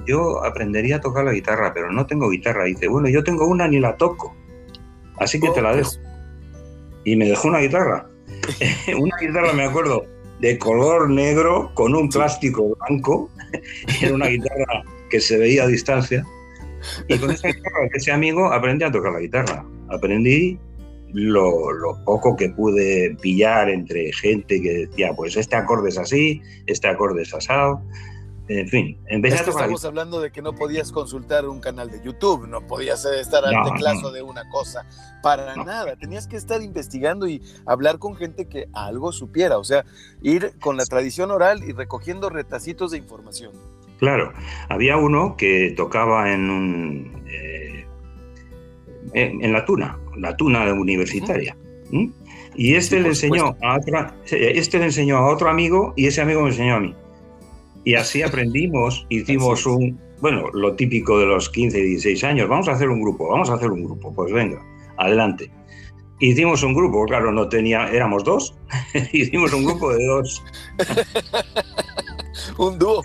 yo 0.06 0.44
aprendería 0.44 0.96
a 0.96 1.00
tocar 1.00 1.24
la 1.24 1.32
guitarra, 1.32 1.72
pero 1.72 1.90
no 1.90 2.06
tengo 2.06 2.28
guitarra. 2.28 2.68
Y 2.68 2.74
dice, 2.74 2.88
bueno, 2.88 3.08
yo 3.08 3.22
tengo 3.22 3.46
una 3.46 3.68
ni 3.68 3.80
la 3.80 3.96
toco, 3.96 4.34
así 5.18 5.40
que 5.40 5.50
te 5.50 5.62
la 5.62 5.74
dejo. 5.74 5.92
Y 7.04 7.16
me 7.16 7.26
dejó 7.26 7.48
una 7.48 7.60
guitarra. 7.60 8.08
una 8.98 9.16
guitarra, 9.20 9.52
me 9.52 9.64
acuerdo, 9.64 10.04
de 10.40 10.58
color 10.58 11.08
negro 11.10 11.70
con 11.74 11.94
un 11.94 12.08
plástico 12.08 12.76
blanco. 12.76 13.30
Era 14.02 14.14
una 14.14 14.26
guitarra 14.26 14.82
que 15.08 15.20
se 15.20 15.38
veía 15.38 15.64
a 15.64 15.66
distancia. 15.66 16.24
Y 17.08 17.18
con 17.18 17.30
esa 17.30 17.48
guitarra, 17.48 17.88
ese 17.94 18.12
amigo, 18.12 18.52
aprendí 18.52 18.84
a 18.84 18.90
tocar 18.90 19.12
la 19.12 19.20
guitarra. 19.20 19.64
Aprendí 19.88 20.58
lo, 21.12 21.98
poco 22.04 22.36
que 22.36 22.50
pude 22.50 23.16
pillar 23.20 23.70
entre 23.70 24.12
gente 24.12 24.60
que 24.60 24.86
decía, 24.86 25.12
pues 25.14 25.36
este 25.36 25.56
acorde 25.56 25.88
es 25.88 25.98
así, 25.98 26.42
este 26.66 26.88
acorde 26.88 27.22
es 27.22 27.32
asado. 27.34 27.80
En 28.48 28.68
fin, 28.68 28.96
empecé 29.06 29.50
Estamos 29.50 29.84
hablando 29.84 30.20
de 30.20 30.30
que 30.30 30.40
no 30.40 30.54
podías 30.54 30.92
consultar 30.92 31.48
un 31.48 31.58
canal 31.58 31.90
de 31.90 32.00
YouTube, 32.00 32.46
no 32.46 32.64
podías 32.64 33.04
estar 33.04 33.44
al 33.44 33.64
teclazo 33.64 34.12
de 34.12 34.22
una 34.22 34.48
cosa, 34.50 34.86
para 35.20 35.56
nada. 35.56 35.96
Tenías 35.96 36.28
que 36.28 36.36
estar 36.36 36.62
investigando 36.62 37.26
y 37.26 37.42
hablar 37.64 37.98
con 37.98 38.14
gente 38.14 38.46
que 38.46 38.66
algo 38.72 39.10
supiera, 39.10 39.58
o 39.58 39.64
sea, 39.64 39.84
ir 40.22 40.52
con 40.60 40.76
la 40.76 40.84
tradición 40.84 41.32
oral 41.32 41.64
y 41.64 41.72
recogiendo 41.72 42.30
retacitos 42.30 42.92
de 42.92 42.98
información. 42.98 43.52
Claro, 43.98 44.32
había 44.68 44.96
uno 44.96 45.36
que 45.36 45.72
tocaba 45.76 46.32
en 46.32 46.50
un 46.50 47.24
eh, 47.28 47.65
en, 49.16 49.52
la 49.52 49.64
tuna, 49.64 49.98
la 50.16 50.36
tuna 50.36 50.72
universitaria. 50.72 51.56
Y 52.54 52.74
este 52.74 53.00
le 53.00 53.08
enseñó 53.08 53.56
a 53.62 53.76
otra, 53.76 54.14
este 54.30 54.78
le 54.78 54.86
enseñó 54.86 55.16
a 55.16 55.32
otro 55.32 55.48
amigo 55.48 55.92
y 55.96 56.06
ese 56.06 56.20
amigo 56.20 56.42
me 56.42 56.48
enseñó 56.48 56.76
a 56.76 56.80
mí. 56.80 56.94
Y 57.84 57.94
así 57.94 58.22
aprendimos, 58.22 59.06
hicimos 59.08 59.66
un, 59.66 59.98
bueno, 60.20 60.48
lo 60.52 60.74
típico 60.74 61.18
de 61.18 61.26
los 61.26 61.48
15, 61.48 61.78
16 61.78 62.24
años, 62.24 62.48
vamos 62.48 62.68
a 62.68 62.72
hacer 62.72 62.88
un 62.88 63.00
grupo, 63.00 63.28
vamos 63.28 63.50
a 63.50 63.54
hacer 63.54 63.70
un 63.70 63.84
grupo, 63.84 64.14
pues 64.14 64.32
venga, 64.32 64.62
adelante. 64.98 65.50
Hicimos 66.18 66.62
un 66.62 66.74
grupo, 66.74 67.04
claro, 67.04 67.30
no 67.30 67.48
tenía, 67.48 67.88
éramos 67.88 68.24
dos, 68.24 68.56
hicimos 69.12 69.52
un 69.52 69.64
grupo 69.64 69.92
de 69.92 70.06
dos. 70.06 70.42
un 72.58 72.78
dúo. 72.78 73.02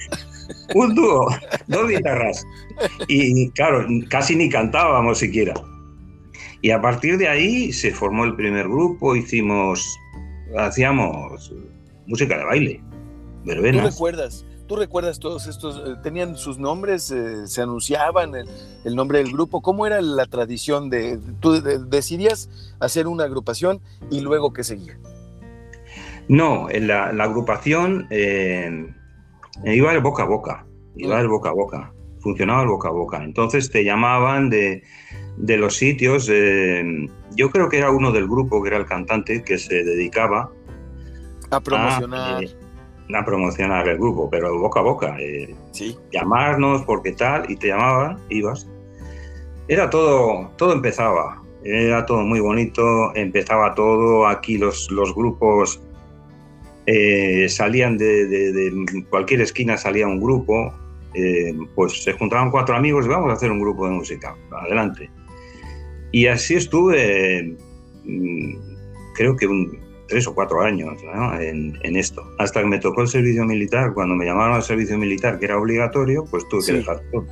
un 0.75 0.95
dúo, 0.95 1.27
dos 1.67 1.89
guitarras. 1.89 2.45
Y 3.07 3.49
claro, 3.51 3.85
casi 4.09 4.35
ni 4.35 4.49
cantábamos 4.49 5.19
siquiera. 5.19 5.53
Y 6.61 6.71
a 6.71 6.81
partir 6.81 7.17
de 7.17 7.27
ahí 7.27 7.71
se 7.71 7.91
formó 7.91 8.23
el 8.23 8.35
primer 8.35 8.67
grupo, 8.67 9.15
hicimos, 9.15 9.99
hacíamos 10.57 11.53
música 12.05 12.37
de 12.37 12.43
baile, 12.43 12.83
verbenas. 13.43 13.83
¿Tú 13.83 13.89
recuerdas? 13.89 14.45
¿Tú 14.67 14.77
recuerdas 14.77 15.19
todos 15.19 15.47
estos? 15.47 15.81
Eh, 15.85 15.95
¿Tenían 16.01 16.37
sus 16.37 16.57
nombres? 16.57 17.11
Eh, 17.11 17.45
¿Se 17.47 17.61
anunciaban 17.61 18.33
el, 18.35 18.95
nombre 18.95 19.17
del 19.17 19.33
grupo? 19.33 19.61
¿Cómo 19.61 19.85
era 19.85 19.99
la 20.01 20.27
tradición 20.27 20.89
de... 20.89 21.19
¿Tú 21.41 21.61
decidías 21.61 22.49
hacer 22.79 23.07
una 23.07 23.25
agrupación 23.25 23.81
y 24.09 24.21
luego 24.21 24.53
qué 24.53 24.63
seguía? 24.63 24.97
No, 26.29 26.69
la, 26.69 27.07
agrupación 27.09 28.07
eh, 28.11 28.93
iba 29.65 29.91
de 29.91 29.99
boca 29.99 30.23
a 30.23 30.27
boca, 30.27 30.65
iba 30.95 31.19
de 31.19 31.27
boca 31.27 31.49
a 31.49 31.53
boca, 31.53 31.93
funcionaba 32.21 32.63
el 32.63 32.69
boca 32.69 32.89
a 32.89 32.91
boca. 32.91 33.23
Entonces 33.23 33.69
te 33.69 33.83
llamaban 33.83 34.49
de, 34.49 34.83
los 35.37 35.75
sitios. 35.75 36.27
yo 37.35 37.49
creo 37.49 37.69
que 37.69 37.77
era 37.77 37.91
uno 37.91 38.11
del 38.11 38.27
grupo, 38.27 38.61
que 38.61 38.69
era 38.69 38.77
el 38.77 38.85
cantante, 38.85 39.43
que 39.43 39.57
se 39.57 39.83
dedicaba 39.83 40.51
a 41.49 41.59
promocionar 41.59 42.43
a 43.13 43.25
promocionar 43.25 43.87
el 43.87 43.97
grupo, 43.97 44.29
pero 44.29 44.57
boca 44.57 44.79
a 44.79 44.83
boca. 44.83 45.17
Eh, 45.19 45.53
sí. 45.71 45.97
Llamarnos 46.11 46.83
porque 46.83 47.11
tal, 47.11 47.49
y 47.49 47.55
te 47.55 47.67
llamaban, 47.67 48.17
ibas. 48.29 48.69
Era 49.67 49.89
todo, 49.89 50.49
todo 50.57 50.73
empezaba, 50.73 51.41
era 51.63 52.05
todo 52.05 52.21
muy 52.21 52.39
bonito, 52.39 53.15
empezaba 53.15 53.73
todo, 53.75 54.27
aquí 54.27 54.57
los, 54.57 54.89
los 54.91 55.13
grupos 55.13 55.81
eh, 56.85 57.47
salían 57.47 57.97
de, 57.97 59.05
cualquier 59.09 59.41
esquina, 59.41 59.77
salía 59.77 60.07
un 60.07 60.19
grupo, 60.19 60.73
eh, 61.13 61.53
pues 61.75 62.03
se 62.03 62.13
juntaban 62.13 62.51
cuatro 62.51 62.75
amigos 62.75 63.05
y 63.05 63.09
vamos 63.09 63.29
a 63.29 63.33
hacer 63.33 63.51
un 63.51 63.59
grupo 63.59 63.85
de 63.87 63.93
música, 63.93 64.35
adelante. 64.63 65.09
Y 66.11 66.27
así 66.27 66.55
estuve, 66.55 67.57
mm, 68.05 68.55
creo 69.15 69.35
que 69.35 69.47
un, 69.47 69.79
tres 70.11 70.27
o 70.27 70.35
cuatro 70.35 70.61
años 70.61 70.97
en, 71.39 71.95
esto. 71.95 72.21
Hasta 72.37 72.61
que 72.61 72.67
me 72.67 72.79
tocó 72.79 73.01
el 73.01 73.07
servicio 73.07 73.45
militar, 73.45 73.93
cuando 73.93 74.13
me 74.13 74.25
llamaron 74.25 74.55
al 74.55 74.63
servicio 74.63 74.97
militar, 74.97 75.39
que 75.39 75.45
era 75.45 75.57
obligatorio, 75.57 76.25
pues 76.29 76.47
tuve 76.49 76.65
que 76.65 76.73
dejar 76.73 77.01
todo. 77.11 77.25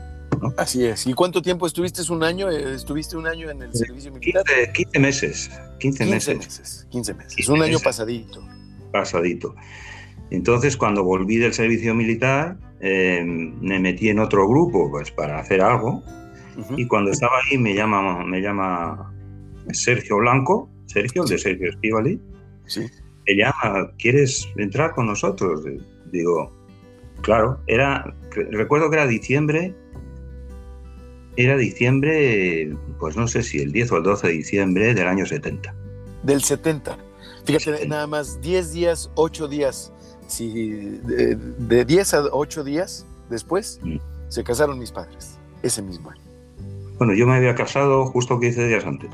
Así 0.56 0.86
es. 0.86 1.06
¿Y 1.06 1.14
cuánto 1.14 1.42
tiempo 1.42 1.68
estuviste? 1.68 2.02
¿Un 2.10 2.24
año? 2.24 2.50
Eh, 2.50 2.76
¿Estuviste 2.76 3.18
un 3.18 3.28
año 3.28 3.50
en 3.50 3.64
el 3.64 3.74
servicio 3.74 4.14
militar? 4.14 4.44
15, 4.74 5.00
meses. 5.00 5.52
15, 5.80 6.06
meses. 6.06 6.88
15 6.90 7.14
meses. 7.14 7.50
un 7.50 7.62
año 7.62 7.80
pasadito. 7.80 8.42
Pasadito. 8.94 9.56
Entonces, 10.32 10.78
cuando 10.78 11.04
volví 11.04 11.36
del 11.36 11.54
servicio 11.54 11.94
militar, 11.94 12.58
eh, 12.82 13.24
me 13.24 13.80
metí 13.80 14.10
en 14.10 14.20
otro 14.20 14.48
grupo 14.48 14.90
pues, 14.90 15.12
para 15.12 15.40
hacer 15.40 15.62
algo. 15.62 16.04
Y 16.76 16.88
cuando 16.88 17.12
estaba 17.12 17.34
ahí, 17.46 17.58
me 17.58 17.74
llama, 17.74 18.26
me 18.26 18.42
llama 18.42 19.14
Sergio 19.72 20.18
Blanco, 20.18 20.70
Sergio, 20.88 21.24
el 21.24 21.30
de 21.30 21.38
Sergio 21.38 21.70
Estivali, 21.70 22.20
Sí. 22.70 22.86
Ella, 23.26 23.54
¿quieres 23.98 24.48
entrar 24.58 24.94
con 24.94 25.08
nosotros? 25.08 25.64
Digo, 26.12 26.52
claro, 27.22 27.60
era, 27.68 28.16
recuerdo 28.52 28.90
que 28.90 28.96
era 28.96 29.08
diciembre, 29.08 29.76
era 31.36 31.58
diciembre, 31.58 32.76
pues 33.00 33.18
no 33.18 33.28
sé 33.28 33.44
si 33.44 33.60
el 33.60 33.72
10 33.72 33.92
o 33.92 33.98
el 33.98 34.04
12 34.04 34.28
de 34.28 34.34
diciembre 34.34 34.94
del 34.94 35.08
año 35.08 35.26
70. 35.26 35.74
Del 36.24 36.44
70. 36.44 36.98
Fíjate, 37.46 37.88
nada 37.88 38.08
más 38.08 38.40
10 38.42 38.74
días, 38.74 39.12
8 39.16 39.48
días, 39.48 39.94
si 40.30 41.00
de, 41.04 41.86
10 41.86 42.14
a 42.14 42.24
8 42.32 42.64
días 42.64 43.06
después 43.30 43.80
mm. 43.84 43.98
se 44.30 44.44
casaron 44.44 44.80
mis 44.80 44.92
padres, 44.92 45.38
ese 45.64 45.82
mismo 45.82 46.12
año. 46.12 46.22
Bueno, 46.98 47.14
yo 47.14 47.26
me 47.28 47.36
había 47.36 47.56
casado 47.56 48.06
justo 48.08 48.40
15 48.40 48.68
días 48.68 48.86
antes. 48.86 49.10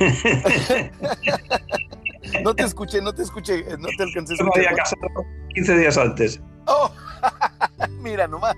No 2.44 2.54
te 2.54 2.62
escuché, 2.62 3.02
no 3.02 3.12
te 3.12 3.22
escuché, 3.22 3.64
no 3.78 3.88
te 3.96 4.02
alcancé 4.02 4.34
escuchar. 4.34 4.56
me 4.56 4.66
había 4.66 4.76
casado 4.76 5.26
15 5.54 5.78
días 5.78 5.98
antes. 5.98 6.40
Oh, 6.66 6.90
mira 8.02 8.26
nomás. 8.28 8.56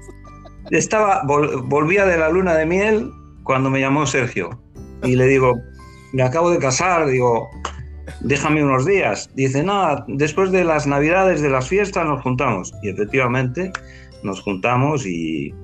Estaba, 0.70 1.22
volvía 1.24 2.04
de 2.04 2.18
la 2.18 2.28
luna 2.28 2.54
de 2.54 2.66
miel 2.66 3.10
cuando 3.44 3.70
me 3.70 3.80
llamó 3.80 4.06
Sergio 4.06 4.60
y 5.02 5.16
le 5.16 5.26
digo, 5.26 5.54
me 6.12 6.22
acabo 6.22 6.50
de 6.50 6.58
casar, 6.58 7.06
digo, 7.06 7.50
déjame 8.21 8.64
unos 8.64 8.87
días. 8.87 9.31
Dice, 9.35 9.62
no, 9.62 10.04
después 10.09 10.52
de 10.52 10.64
las 10.64 10.87
navidades, 10.87 11.40
de 11.40 11.50
las 11.50 11.69
fiestas, 11.69 12.07
nos 12.07 12.23
juntamos. 12.23 12.73
Y 12.83 12.88
efectivamente 12.88 13.73
nos 14.23 14.40
juntamos 14.40 15.07
y, 15.07 15.54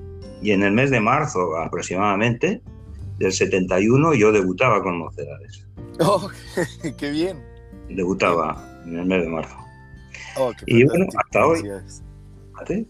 en 0.43 0.63
el 0.63 0.71
mes 0.71 0.89
de 0.89 0.99
marzo 0.99 1.57
aproximadamente 1.57 2.61
del 3.17 3.33
71 3.33 4.13
yo 4.13 4.31
debutaba 4.31 4.81
con 4.81 4.97
Mocedades. 4.97 5.67
¡Oh, 5.99 6.29
qué 6.97 7.11
bien! 7.11 7.37
Debutaba 7.89 8.63
en 8.85 8.99
el 8.99 9.05
mes 9.05 9.23
de 9.23 9.29
marzo. 9.29 9.55
Oh, 10.37 10.53
y 10.65 10.85
bueno, 10.85 11.05
hasta 11.17 11.45
hoy, 11.45 11.63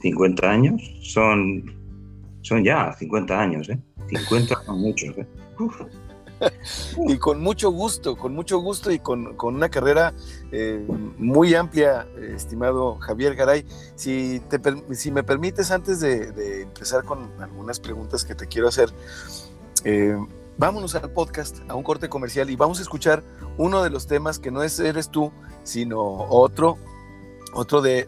50 0.01 0.49
años, 0.49 0.81
son, 1.01 1.63
son 2.41 2.63
ya 2.63 2.93
50 2.93 3.39
años, 3.39 3.69
¿eh? 3.69 3.79
50 4.09 4.63
son 4.65 4.81
muchos, 4.81 5.17
¿eh? 5.17 5.27
Y 7.07 7.17
con 7.17 7.41
mucho 7.41 7.71
gusto, 7.71 8.15
con 8.15 8.33
mucho 8.33 8.59
gusto 8.59 8.91
y 8.91 8.99
con, 8.99 9.35
una 9.41 9.69
carrera 9.69 10.13
eh, 10.51 10.85
muy 11.17 11.55
amplia, 11.55 12.07
estimado 12.35 12.97
Javier 12.99 13.35
Garay. 13.35 13.65
Si, 13.95 14.41
te, 14.49 14.59
si 14.95 15.11
me 15.11 15.23
permites, 15.23 15.71
antes 15.71 15.99
de, 15.99 16.61
empezar 16.61 17.03
con 17.03 17.29
algunas 17.41 17.79
preguntas 17.79 18.25
que 18.25 18.35
te 18.35 18.47
quiero 18.47 18.67
hacer, 18.67 18.89
eh, 19.83 20.17
vámonos 20.57 20.95
al 20.95 21.11
podcast, 21.11 21.57
a 21.67 21.75
un 21.75 21.83
corte 21.83 22.09
comercial 22.09 22.49
y 22.49 22.55
vamos 22.55 22.79
a 22.79 22.81
escuchar 22.81 23.23
uno 23.57 23.81
de 23.83 23.89
los 23.89 24.07
temas 24.07 24.39
que 24.39 24.51
no 24.51 24.63
es 24.63 24.79
Eres 24.79 25.09
tú, 25.09 25.31
sino 25.63 25.99
otro 26.01 26.77
otro 27.53 27.81
de, 27.81 28.07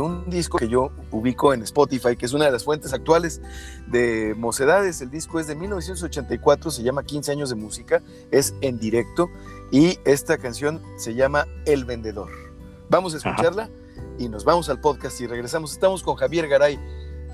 un 0.00 0.30
disco 0.30 0.58
que 0.58 0.68
yo 0.68 0.90
ubico 1.10 1.52
en 1.52 1.62
Spotify, 1.62 2.16
que 2.16 2.26
es 2.26 2.32
una 2.32 2.46
de 2.46 2.52
las 2.52 2.64
fuentes 2.64 2.92
actuales 2.92 3.40
de 3.86 4.34
Mocedades. 4.36 5.00
El 5.00 5.10
disco 5.10 5.40
es 5.40 5.46
de 5.46 5.54
1984, 5.54 6.70
se 6.70 6.82
llama 6.82 7.04
15 7.04 7.32
años 7.32 7.50
de 7.50 7.56
música, 7.56 8.02
es 8.30 8.54
en 8.60 8.78
directo 8.78 9.28
y 9.70 9.98
esta 10.04 10.38
canción 10.38 10.82
se 10.96 11.14
llama 11.14 11.46
El 11.66 11.84
Vendedor. 11.84 12.30
Vamos 12.88 13.14
a 13.14 13.18
escucharla 13.18 13.70
y 14.18 14.28
nos 14.28 14.44
vamos 14.44 14.68
al 14.68 14.80
podcast 14.80 15.20
y 15.20 15.26
regresamos. 15.26 15.72
Estamos 15.72 16.02
con 16.02 16.16
Javier 16.16 16.48
Garay 16.48 16.78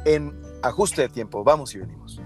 en 0.04 0.40
Ajuste 0.62 1.02
de 1.02 1.08
Tiempo. 1.08 1.44
Vamos 1.44 1.74
y 1.74 1.78
venimos. 1.78 2.20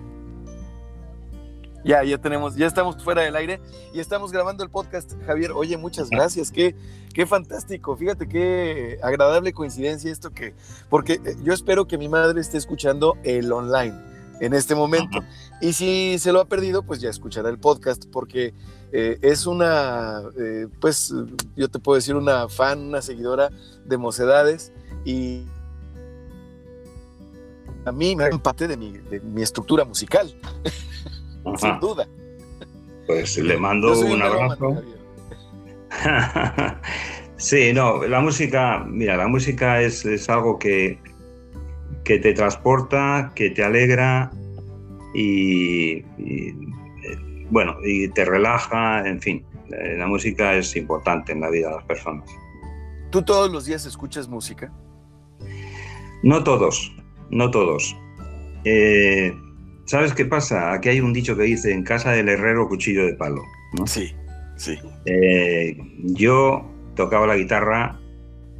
Ya, 1.84 2.02
ya 2.02 2.16
tenemos, 2.16 2.56
ya 2.56 2.66
estamos 2.66 3.02
fuera 3.04 3.22
del 3.22 3.36
aire 3.36 3.60
y 3.92 4.00
estamos 4.00 4.32
grabando 4.32 4.64
el 4.64 4.70
podcast. 4.70 5.12
Javier, 5.26 5.52
oye, 5.52 5.76
muchas 5.76 6.08
gracias. 6.08 6.50
Qué, 6.50 6.74
qué 7.12 7.26
fantástico. 7.26 7.94
Fíjate 7.94 8.26
qué 8.26 8.98
agradable 9.02 9.52
coincidencia 9.52 10.10
esto 10.10 10.30
que, 10.30 10.54
porque 10.88 11.20
eh, 11.24 11.36
yo 11.42 11.52
espero 11.52 11.86
que 11.86 11.98
mi 11.98 12.08
madre 12.08 12.40
esté 12.40 12.56
escuchando 12.56 13.18
el 13.22 13.52
online 13.52 13.94
en 14.40 14.54
este 14.54 14.74
momento. 14.74 15.18
Y 15.60 15.74
si 15.74 16.18
se 16.18 16.32
lo 16.32 16.40
ha 16.40 16.46
perdido, 16.46 16.82
pues 16.82 17.02
ya 17.02 17.10
escuchará 17.10 17.50
el 17.50 17.58
podcast, 17.58 18.06
porque 18.10 18.54
eh, 18.92 19.18
es 19.20 19.46
una, 19.46 20.22
eh, 20.38 20.68
pues 20.80 21.12
yo 21.54 21.68
te 21.68 21.78
puedo 21.78 21.96
decir, 21.96 22.14
una 22.16 22.48
fan, 22.48 22.80
una 22.80 23.02
seguidora 23.02 23.50
de 23.84 23.98
Mocedades 23.98 24.72
y 25.04 25.44
a 27.84 27.92
mí 27.92 28.16
me 28.16 28.24
empate 28.26 28.68
de 28.68 28.78
mi, 28.78 28.92
de 28.92 29.20
mi 29.20 29.42
estructura 29.42 29.84
musical. 29.84 30.34
sin 31.56 31.80
duda. 31.80 32.08
Pues 33.06 33.36
le 33.38 33.56
mando 33.58 33.98
un 33.98 34.22
abrazo. 34.22 34.82
sí, 37.36 37.72
no, 37.72 38.04
la 38.04 38.20
música, 38.20 38.84
mira, 38.86 39.16
la 39.16 39.28
música 39.28 39.80
es, 39.80 40.28
algo 40.28 40.58
que, 40.58 40.98
que 42.04 42.18
te 42.18 42.32
transporta, 42.32 43.32
que 43.34 43.50
te 43.50 43.62
alegra 43.62 44.30
y, 45.14 46.02
bueno, 47.50 47.76
y 47.84 48.08
te 48.08 48.24
relaja, 48.24 49.06
en 49.06 49.20
fin, 49.20 49.46
eh, 49.70 49.96
la 49.96 50.06
música 50.06 50.54
es 50.54 50.74
importante 50.76 51.32
en 51.32 51.40
la 51.40 51.50
vida 51.50 51.68
de 51.68 51.76
las 51.76 51.84
personas. 51.84 52.28
¿Tú 53.10 53.22
todos 53.22 53.52
los 53.52 53.66
días 53.66 53.86
escuchas 53.86 54.28
música? 54.28 54.72
No 56.22 56.42
todos, 56.42 56.92
no 57.30 57.50
todos. 57.50 57.96
Eh, 58.64 59.32
¿Sabes 59.86 60.14
qué 60.14 60.24
pasa? 60.24 60.72
Aquí 60.72 60.88
hay 60.88 61.00
un 61.00 61.12
dicho 61.12 61.36
que 61.36 61.42
dice, 61.42 61.72
en 61.72 61.84
casa 61.84 62.12
del 62.12 62.28
herrero 62.28 62.68
cuchillo 62.68 63.04
de 63.06 63.14
palo. 63.14 63.42
Sí, 63.86 64.14
sí. 64.56 64.78
Eh, 65.04 65.76
yo 66.04 66.64
tocaba 66.94 67.26
la 67.26 67.36
guitarra, 67.36 68.00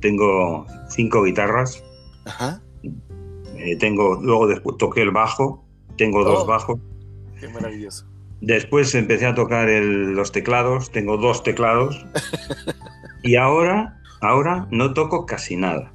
tengo 0.00 0.66
cinco 0.90 1.24
guitarras. 1.24 1.82
Ajá. 2.26 2.62
Eh, 3.56 3.76
tengo, 3.76 4.20
luego 4.22 4.46
después 4.46 4.76
toqué 4.76 5.02
el 5.02 5.10
bajo, 5.10 5.64
tengo 5.96 6.24
dos 6.24 6.42
oh, 6.42 6.46
bajos. 6.46 6.80
Qué 7.40 7.48
maravilloso. 7.48 8.06
Después 8.40 8.94
empecé 8.94 9.24
a 9.24 9.34
tocar 9.34 9.68
los 9.68 10.30
teclados, 10.30 10.90
tengo 10.90 11.16
dos 11.16 11.42
teclados. 11.42 12.04
y 13.22 13.36
ahora, 13.36 14.02
ahora 14.20 14.68
no 14.70 14.92
toco 14.92 15.24
casi 15.24 15.56
nada. 15.56 15.94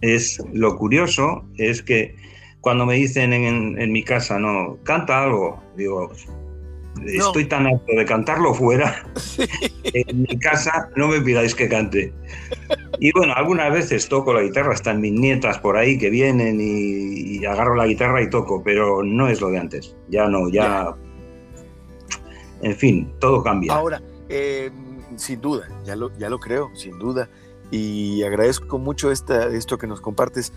Es 0.00 0.40
lo 0.52 0.76
curioso 0.76 1.44
es 1.56 1.82
que 1.82 2.14
cuando 2.62 2.86
me 2.86 2.94
dicen 2.94 3.32
en, 3.32 3.92
mi 3.92 4.04
casa, 4.04 4.38
no, 4.38 4.78
canta 4.84 5.24
algo, 5.24 5.60
digo, 5.76 6.12
estoy 7.04 7.44
tan 7.46 7.66
harto 7.66 7.92
de 7.92 8.04
cantarlo 8.04 8.54
fuera, 8.54 9.04
en 9.84 10.22
mi 10.22 10.38
casa 10.38 10.88
no 10.94 11.08
me 11.08 11.20
pidáis 11.20 11.56
que 11.56 11.68
cante. 11.68 12.14
Y 13.00 13.10
bueno, 13.12 13.34
algunas 13.34 13.72
veces 13.72 14.08
toco 14.08 14.32
la 14.32 14.42
guitarra, 14.42 14.74
están 14.74 15.00
mis 15.00 15.12
nietas 15.12 15.58
por 15.58 15.76
ahí 15.76 15.98
que 15.98 16.08
vienen 16.08 16.58
y, 16.60 17.44
agarro 17.44 17.74
la 17.74 17.88
guitarra 17.88 18.22
y 18.22 18.30
toco, 18.30 18.62
pero 18.62 19.02
no 19.02 19.26
es 19.26 19.40
lo 19.40 19.50
de 19.50 19.58
antes, 19.58 19.96
ya 20.08 20.28
no, 20.28 20.48
ya... 20.48 20.94
En 22.62 22.76
fin, 22.76 23.12
todo 23.18 23.42
cambia. 23.42 23.74
Ahora, 23.74 24.00
em, 24.28 24.72
sin 25.16 25.40
duda, 25.40 25.66
ya 25.84 25.96
lo, 25.96 26.16
ya 26.16 26.30
lo 26.30 26.38
creo, 26.38 26.70
sin 26.76 26.96
duda, 26.96 27.28
y 27.72 28.22
agradezco 28.22 28.78
mucho 28.78 29.10
esta, 29.10 29.48
esto 29.48 29.78
que 29.78 29.88
nos 29.88 30.00
compartes, 30.00 30.52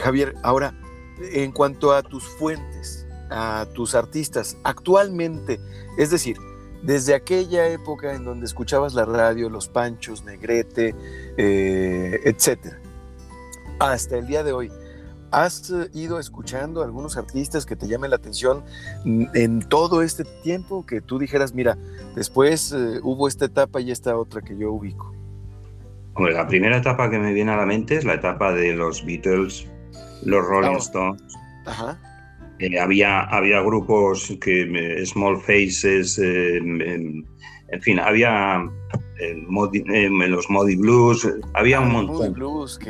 Javier. 0.00 0.34
Ahora, 0.44 0.74
en 1.20 1.52
cuanto 1.52 1.92
a 1.92 2.02
tus 2.02 2.24
fuentes, 2.24 3.06
a 3.30 3.66
tus 3.74 3.94
artistas, 3.94 4.56
actualmente, 4.64 5.60
es 5.96 6.10
decir, 6.10 6.36
desde 6.82 7.14
aquella 7.14 7.68
época 7.68 8.14
en 8.14 8.24
donde 8.24 8.46
escuchabas 8.46 8.94
la 8.94 9.04
radio, 9.04 9.50
los 9.50 9.68
Panchos, 9.68 10.24
Negrete, 10.24 10.94
eh, 11.36 12.20
etcétera, 12.24 12.78
hasta 13.78 14.16
el 14.16 14.26
día 14.26 14.42
de 14.42 14.52
hoy, 14.52 14.70
¿has 15.30 15.72
ido 15.92 16.18
escuchando 16.18 16.82
algunos 16.82 17.16
artistas 17.16 17.66
que 17.66 17.76
te 17.76 17.86
llamen 17.86 18.10
la 18.10 18.16
atención 18.16 18.64
en 19.04 19.60
todo 19.60 20.02
este 20.02 20.24
tiempo? 20.42 20.86
Que 20.86 21.00
tú 21.00 21.18
dijeras, 21.18 21.54
mira, 21.54 21.76
después 22.14 22.72
eh, 22.72 23.00
hubo 23.02 23.28
esta 23.28 23.46
etapa 23.46 23.80
y 23.80 23.90
esta 23.90 24.16
otra 24.16 24.40
que 24.40 24.56
yo 24.56 24.72
ubico. 24.72 25.12
Hombre, 26.14 26.34
la 26.34 26.48
primera 26.48 26.78
etapa 26.78 27.10
que 27.10 27.18
me 27.18 27.32
viene 27.32 27.52
a 27.52 27.56
la 27.56 27.66
mente 27.66 27.96
es 27.96 28.04
la 28.04 28.14
etapa 28.14 28.52
de 28.52 28.74
los 28.74 29.04
Beatles, 29.04 29.68
los 30.24 30.44
Rolling 30.44 30.76
Stones. 30.76 31.22
Eh, 32.58 32.78
había, 32.78 33.20
había 33.20 33.60
grupos 33.60 34.36
que 34.40 34.62
eh, 34.62 35.06
Small 35.06 35.40
Faces, 35.40 36.18
eh, 36.18 36.56
en, 36.56 37.24
fin, 37.80 38.00
había 38.00 38.64
los 39.20 40.50
Modi 40.50 40.76
Blues, 40.76 41.28
había 41.54 41.80
un 41.80 41.90
ah, 41.90 41.92
montón. 41.92 42.32
Blues, 42.32 42.80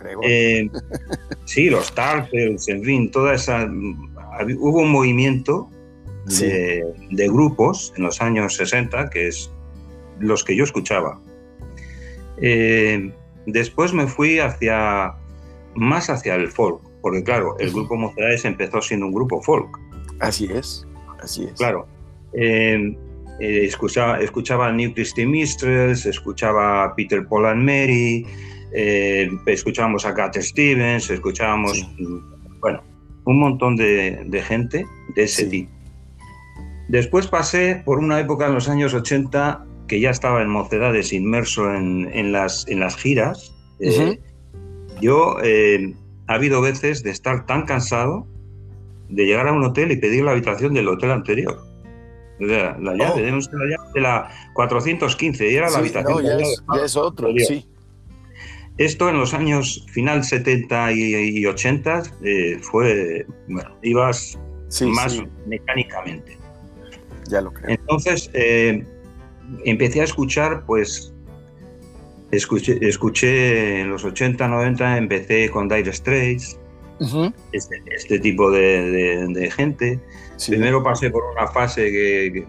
sí, 1.44 1.70
los 1.70 1.94
Tartels, 1.94 2.68
en 2.68 2.82
fin, 2.82 3.10
toda 3.10 3.34
esa. 3.34 3.64
Hubo 3.64 4.80
un 4.80 4.90
movimiento 4.90 5.70
de, 6.40 6.84
de, 7.10 7.28
grupos 7.28 7.92
en 7.96 8.04
los 8.04 8.20
años 8.22 8.56
60 8.56 9.10
que 9.10 9.28
es 9.28 9.52
los 10.18 10.42
que 10.42 10.56
yo 10.56 10.64
escuchaba. 10.64 11.20
después 13.46 13.92
me 13.92 14.06
fui 14.06 14.38
hacia 14.38 15.19
más 15.74 16.10
hacia 16.10 16.34
el 16.34 16.48
folk, 16.48 16.80
porque 17.02 17.22
claro, 17.22 17.56
el 17.58 17.70
grupo 17.70 17.96
Mocedades 17.96 18.44
empezó 18.44 18.80
siendo 18.80 19.06
un 19.06 19.12
grupo 19.12 19.40
folk. 19.42 19.68
Así 20.20 20.48
es, 20.52 20.86
así 21.22 21.44
es. 21.44 21.54
Claro. 21.54 21.86
Eh, 22.32 22.96
eh, 23.40 23.64
escuchaba, 23.64 24.20
escuchaba 24.20 24.68
a 24.68 24.72
New 24.72 24.92
Christy 24.92 25.24
Mistress, 25.24 26.04
escuchaba 26.04 26.84
a 26.84 26.94
Peter 26.94 27.26
Paul 27.26 27.46
and 27.46 27.62
Mary, 27.62 28.26
eh, 28.74 29.30
escuchábamos 29.46 30.04
a 30.04 30.14
Cat 30.14 30.36
Stevens, 30.36 31.08
escuchábamos, 31.10 31.88
bueno, 32.60 32.82
un 33.24 33.38
montón 33.40 33.76
de, 33.76 34.42
gente 34.46 34.84
de 35.14 35.22
ese 35.22 35.46
tipo. 35.46 35.72
Después 36.88 37.28
pasé 37.28 37.82
por 37.84 37.98
una 37.98 38.20
época 38.20 38.46
en 38.46 38.54
los 38.54 38.68
años 38.68 38.92
80 38.92 39.64
que 39.88 40.00
ya 40.00 40.10
estaba 40.10 40.42
en 40.42 40.48
Mocedades 40.48 41.12
inmerso 41.12 41.72
en, 41.74 42.32
las, 42.32 42.66
en 42.68 42.80
las 42.80 42.96
giras. 42.96 43.54
Yo, 45.00 45.36
eh, 45.42 45.94
ha 46.26 46.34
habido 46.34 46.60
veces 46.60 47.02
de 47.02 47.10
estar 47.10 47.46
tan 47.46 47.66
cansado 47.66 48.26
de 49.08 49.26
llegar 49.26 49.48
a 49.48 49.52
un 49.52 49.64
hotel 49.64 49.90
y 49.90 49.96
pedir 49.96 50.24
la 50.24 50.32
habitación 50.32 50.74
del 50.74 50.88
hotel 50.88 51.10
anterior. 51.10 51.60
la 52.38 52.76
llave, 52.78 53.10
oh. 53.10 53.14
tenemos 53.14 53.50
la 53.52 53.76
llave 53.76 53.90
de 53.94 54.00
la 54.00 54.30
415 54.54 55.50
y 55.50 55.56
era 55.56 55.70
la 55.70 55.78
habitación. 55.78 56.22
No, 56.22 56.76
ya, 56.76 56.84
es, 56.84 56.96
otro, 56.96 57.28
sí. 57.36 57.66
Esto 58.78 59.10
en 59.10 59.18
los 59.18 59.34
años 59.34 59.84
final 59.90 60.24
70 60.24 60.92
y, 60.92 61.44
80 61.44 62.02
eh, 62.22 62.58
fue, 62.62 63.26
bueno, 63.48 63.76
ibas 63.82 64.38
más 64.94 65.22
mecánicamente. 65.46 66.38
Ya 67.28 67.42
lo 67.42 67.52
creo. 67.52 67.70
Entonces, 67.70 68.30
eh, 68.32 68.86
empecé 69.64 70.00
a 70.00 70.04
escuchar, 70.04 70.64
pues, 70.64 71.09
escuché, 72.30 72.78
escuché 72.86 73.80
en 73.80 73.90
los 73.90 74.04
80, 74.04 74.46
90, 74.46 74.98
empecé 74.98 75.50
con 75.50 75.68
Dire 75.68 75.92
Straits, 75.92 76.58
este, 77.52 77.82
este, 77.86 78.18
tipo 78.18 78.50
de, 78.50 79.50
gente. 79.56 79.98
Primero 80.46 80.82
pasé 80.82 81.10
por 81.10 81.22
una 81.32 81.46
fase 81.46 81.90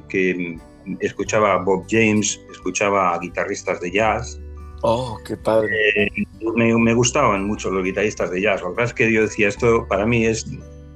que, 0.10 0.58
escuchaba 1.00 1.54
a 1.54 1.58
Bob 1.58 1.86
James, 1.90 2.40
escuchaba 2.52 3.14
a 3.14 3.20
guitarristas 3.20 3.80
de 3.80 3.92
jazz. 3.92 4.40
Oh, 4.84 5.18
qué 5.26 5.38
padre. 5.38 5.72
Eh, 5.96 6.10
me, 6.56 6.94
gustaban 6.94 7.46
mucho 7.46 7.70
los 7.70 7.84
guitarristas 7.84 8.32
de 8.32 8.42
jazz. 8.42 8.62
Lo 8.62 8.70
que 8.72 8.76
pasa 8.76 8.88
es 8.88 8.94
que 8.94 9.14
yo 9.14 9.22
decía, 9.22 9.48
esto 9.48 9.88
para 9.88 10.06
mí 10.06 10.26
es, 10.26 10.46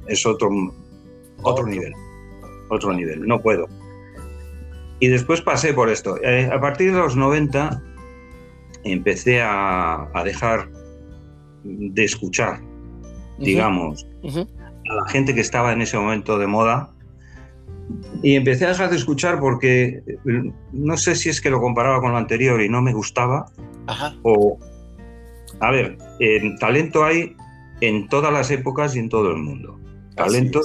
es 0.08 0.26
otro, 0.26 0.50
otro, 1.44 1.66
nivel. 1.66 1.94
Otro 2.70 2.94
nivel, 2.94 3.26
no 3.26 3.40
puedo. 3.42 3.70
Y 5.00 5.08
después 5.08 5.42
pasé 5.42 5.74
por 5.74 5.90
esto. 5.90 6.18
Eh, 6.24 6.50
a 6.52 6.60
partir 6.60 6.94
de 6.94 7.00
los 7.00 7.16
90 7.16 7.82
empecé 8.86 9.42
a, 9.42 10.10
a 10.14 10.24
dejar 10.24 10.70
de 11.64 12.04
escuchar 12.04 12.62
digamos, 13.38 14.08
a 14.24 14.94
la 14.94 15.08
gente 15.08 15.34
que 15.34 15.42
estaba 15.42 15.74
en 15.74 15.82
ese 15.82 15.98
momento 15.98 16.38
de 16.38 16.48
moda. 16.48 16.92
Y 18.24 18.36
empecé 18.36 18.66
a 18.66 18.70
dejar 18.70 18.90
de 18.90 18.96
escuchar 18.96 19.40
porque 19.40 20.02
no 20.72 20.98
sé 20.98 21.16
si 21.16 21.30
es 21.30 21.40
que 21.40 21.50
lo 21.50 21.62
comparaba 21.62 22.02
con 22.02 22.12
lo 22.12 22.18
anterior 22.18 22.62
y 22.62 22.70
no 22.70 22.82
me 22.82 22.94
gustaba. 22.94 23.46
O, 24.24 24.58
a 25.60 25.72
ver, 25.72 25.98
talento 26.60 27.06
hay 27.06 27.36
en 27.82 28.08
todas 28.08 28.34
las 28.34 28.50
épocas 28.50 28.96
y 28.96 29.00
en 29.00 29.10
todo 29.10 29.32
el 29.32 29.38
mundo. 29.38 29.80
Talento 30.16 30.62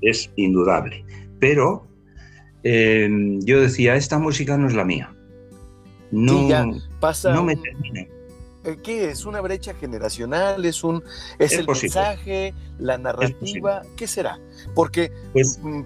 es. 0.00 0.30
indudable. 0.36 1.04
Pero 1.40 1.86
em, 2.62 3.40
yo 3.40 3.60
decía, 3.60 3.96
esta 3.96 4.18
música 4.18 4.56
no 4.56 4.68
es 4.68 4.74
la 4.74 4.84
mía. 4.84 5.12
No, 6.12 6.46
no 7.32 7.42
me 7.42 7.56
termina. 7.56 8.06
Eh, 8.64 8.76
¿Qué 8.82 9.10
es? 9.10 9.24
¿Una 9.24 9.40
brecha 9.40 9.74
generacional? 9.74 10.64
¿Es, 10.64 10.84
un, 10.84 11.02
es, 11.38 11.52
el 11.54 11.66
mensaje, 11.66 12.54
la 12.78 12.96
narrativa? 12.96 13.82
¿Qué 13.96 14.06
será? 14.06 14.38
Porque 14.74 15.10
pues, 15.32 15.58
mm, 15.60 15.82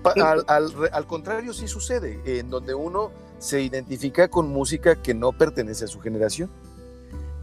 al, 0.47 1.07
contrario 1.07 1.55
sí 1.55 1.69
sucede, 1.69 2.21
en 2.27 2.51
donde 2.51 2.75
uno 2.75 3.13
se 3.39 3.63
identifica 3.63 4.29
con 4.29 4.49
música 4.49 5.01
que 5.01 5.15
no 5.15 5.33
pertenece 5.33 5.87
a 5.87 5.89
su 5.89 6.01
generación. 6.01 6.51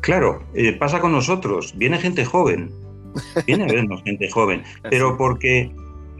Claro, 0.02 0.44
eh, 0.54 0.74
pasa 0.74 1.00
con 1.00 1.12
nosotros. 1.12 1.74
Viene 1.78 1.98
gente 1.98 2.26
joven, 2.26 2.72
viene 3.48 3.64
a 3.64 3.68
vernos 3.68 4.02
gente 4.06 4.30
joven, 4.30 4.64
pero 4.90 5.18
porque, 5.18 5.74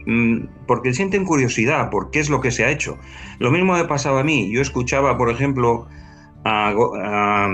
mm, 0.06 0.46
porque 0.66 0.92
sienten 0.92 1.24
curiosidad 1.24 1.90
por 1.90 2.10
qué 2.10 2.18
es 2.18 2.30
lo 2.30 2.40
que 2.40 2.50
se 2.50 2.64
ha 2.64 2.70
hecho. 2.70 2.98
Lo 3.38 3.52
mismo 3.52 3.74
me 3.74 3.84
pasaba 3.84 4.20
a 4.20 4.24
mí. 4.24 4.50
Yo 4.50 4.60
escuchaba, 4.60 5.16
por 5.16 5.30
ejemplo, 5.30 5.86
a 6.44 7.48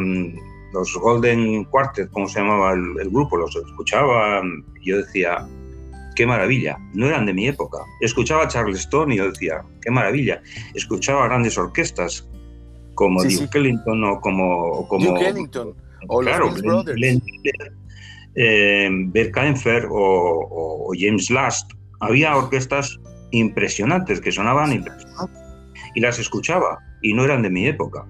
los 0.73 0.97
Golden 1.01 1.65
Quartet, 1.65 2.11
como 2.11 2.29
se 2.29 2.41
llamaba 2.41 2.73
el, 2.73 3.11
grupo, 3.11 3.37
los 3.37 3.55
escuchaba 3.57 4.43
yo 4.83 4.99
decía, 4.99 5.47
qué 6.17 6.27
maravilla, 6.27 6.79
no 6.95 7.07
eran 7.07 7.27
de 7.27 7.35
mi 7.35 7.49
época. 7.49 7.79
Escuchaba 8.01 8.45
a 8.45 8.49
Charleston 8.49 9.13
y 9.13 9.17
yo 9.17 9.31
decía, 9.31 9.63
qué 9.83 9.91
maravilla. 9.91 10.43
Escuchaba 10.75 11.27
grandes 11.27 11.59
orquestas 11.59 12.29
como 12.95 13.23
Duke 13.23 13.59
Ellington 13.59 14.05
o 14.05 14.21
como... 14.21 14.87
como 14.89 15.13
Duke 15.13 15.29
Ellington 15.29 15.75
o 16.09 16.21
claro, 16.21 16.47
los 16.47 16.63
Brothers. 16.63 17.23
Eh, 18.37 18.89
Bert 18.91 19.33
Kaempfer 19.33 19.89
o, 19.91 20.93
James 20.97 21.31
Last. 21.31 21.73
Había 22.01 22.37
orquestas 22.37 22.99
impresionantes 23.33 24.21
que 24.21 24.33
sonaban 24.33 24.73
impresionantes 24.73 25.41
y 25.95 26.01
las 26.01 26.19
escuchaba 26.19 26.79
y 27.03 27.13
no 27.13 27.25
eran 27.25 27.43
de 27.43 27.51
mi 27.51 27.67
época. 27.67 28.07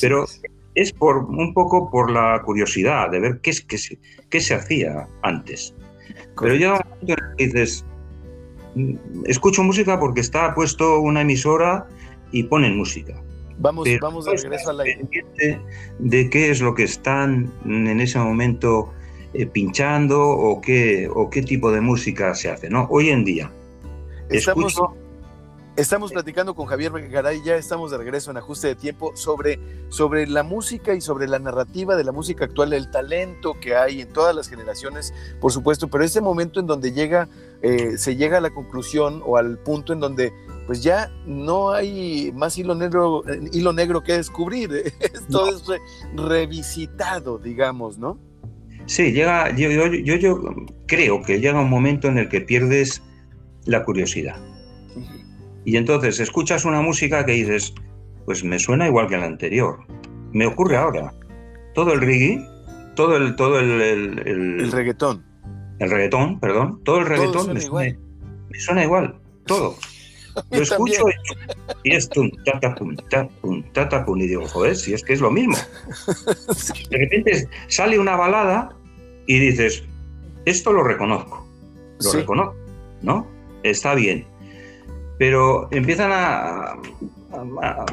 Pero 0.00 0.26
es 0.74 0.92
por 0.92 1.24
un 1.24 1.52
poco 1.54 1.90
por 1.90 2.10
la 2.10 2.40
curiosidad 2.44 3.10
de 3.10 3.20
ver 3.20 3.40
qué, 3.40 3.50
es, 3.50 3.60
qué, 3.62 3.78
se, 3.78 3.98
qué 4.30 4.40
se 4.40 4.54
hacía 4.54 5.08
antes. 5.22 5.74
Pero 6.40 6.54
ya 6.54 6.86
dices, 7.36 7.84
mm, 8.74 8.94
escucho 9.26 9.62
música 9.62 9.98
porque 9.98 10.20
está 10.20 10.54
puesto 10.54 11.00
una 11.00 11.22
emisora 11.22 11.86
y 12.30 12.44
ponen 12.44 12.76
música. 12.76 13.20
Vamos, 13.58 13.88
vamos 14.00 14.24
de 14.24 14.36
regreso 14.36 14.70
al 14.70 14.80
aire. 14.80 15.08
De 15.98 16.30
qué 16.30 16.50
es 16.50 16.60
lo 16.60 16.74
que 16.74 16.84
están 16.84 17.52
en 17.64 18.00
ese 18.00 18.20
momento 18.20 18.92
eh, 19.34 19.46
pinchando 19.46 20.28
o 20.28 20.60
qué, 20.60 21.08
o 21.12 21.28
qué 21.28 21.42
tipo 21.42 21.72
de 21.72 21.80
música 21.80 22.34
se 22.34 22.50
hace. 22.50 22.70
¿no? 22.70 22.86
Hoy 22.88 23.10
en 23.10 23.24
día, 23.24 23.50
escucho 24.30 24.94
Estamos 25.78 26.10
platicando 26.10 26.56
con 26.56 26.66
Javier 26.66 26.90
Garay, 27.08 27.40
ya 27.44 27.54
estamos 27.54 27.92
de 27.92 27.98
regreso 27.98 28.32
en 28.32 28.36
ajuste 28.36 28.66
de 28.66 28.74
tiempo 28.74 29.12
sobre, 29.14 29.60
sobre 29.90 30.26
la 30.26 30.42
música 30.42 30.92
y 30.92 31.00
sobre 31.00 31.28
la 31.28 31.38
narrativa 31.38 31.94
de 31.94 32.02
la 32.02 32.10
música 32.10 32.46
actual, 32.46 32.72
el 32.72 32.90
talento 32.90 33.54
que 33.60 33.76
hay 33.76 34.00
en 34.00 34.12
todas 34.12 34.34
las 34.34 34.48
generaciones, 34.48 35.14
por 35.40 35.52
supuesto, 35.52 35.86
pero 35.86 36.02
ese 36.02 36.20
momento 36.20 36.58
en 36.58 36.66
donde 36.66 36.90
llega, 36.90 37.28
eh, 37.62 37.96
se 37.96 38.16
llega 38.16 38.38
a 38.38 38.40
la 38.40 38.50
conclusión 38.50 39.22
o 39.24 39.36
al 39.36 39.56
punto 39.58 39.92
en 39.92 40.00
donde 40.00 40.32
pues 40.66 40.82
ya 40.82 41.12
no 41.26 41.70
hay 41.70 42.32
más 42.34 42.58
hilo 42.58 42.74
negro, 42.74 43.22
hilo 43.52 43.72
negro 43.72 44.02
que 44.02 44.14
descubrir, 44.14 44.72
esto 45.00 45.48
es 45.48 45.62
revisitado, 46.16 47.38
digamos, 47.38 47.98
¿no? 47.98 48.18
Sí, 48.86 49.12
llega, 49.12 49.54
yo, 49.54 49.70
yo, 49.70 50.16
yo 50.16 50.40
creo 50.88 51.22
que 51.22 51.38
llega 51.38 51.60
un 51.60 51.70
momento 51.70 52.08
en 52.08 52.18
el 52.18 52.28
que 52.28 52.40
pierdes 52.40 53.00
la 53.64 53.84
curiosidad 53.84 54.47
y 55.68 55.76
entonces 55.76 56.18
escuchas 56.18 56.64
una 56.64 56.80
música 56.80 57.26
que 57.26 57.32
dices, 57.32 57.74
pues 58.24 58.42
me 58.42 58.58
suena 58.58 58.86
igual 58.86 59.06
que 59.06 59.18
la 59.18 59.26
anterior. 59.26 59.80
Me 60.32 60.46
ocurre 60.46 60.78
ahora. 60.78 61.12
Todo 61.74 61.92
el 61.92 62.00
reggae, 62.00 62.42
todo 62.96 63.18
el... 63.18 63.36
Todo 63.36 63.60
el, 63.60 63.82
el, 63.82 64.72
reggaetón. 64.72 65.22
El 65.78 65.90
reggaetón, 65.90 66.40
perdón. 66.40 66.82
Todo 66.84 67.00
el 67.00 67.06
reggaetón 67.06 67.52
me, 67.52 67.60
suena, 68.58 68.82
igual. 68.82 69.20
Todo. 69.44 69.76
Lo 70.50 70.62
escucho 70.62 71.04
y, 71.84 71.94
es 71.94 72.08
tum, 72.08 72.30
tata, 72.46 72.74
pum, 72.74 72.96
ta, 73.10 73.28
pum, 73.42 73.62
tata, 73.74 74.06
pum, 74.06 74.18
y 74.22 74.26
digo, 74.26 74.48
joder, 74.48 74.74
si 74.74 74.94
es 74.94 75.04
que 75.04 75.12
es 75.12 75.20
lo 75.20 75.30
mismo. 75.30 75.58
De 76.90 76.96
repente 76.96 77.46
sale 77.66 77.98
una 77.98 78.16
balada 78.16 78.74
y 79.26 79.38
dices, 79.38 79.84
esto 80.46 80.72
lo 80.72 80.82
reconozco, 80.82 81.46
lo 82.02 82.12
reconozco, 82.12 82.56
¿no? 83.02 83.26
Está 83.64 83.94
bien 83.94 84.24
pero 85.18 85.68
empiezan 85.72 86.10
a, 86.12 86.76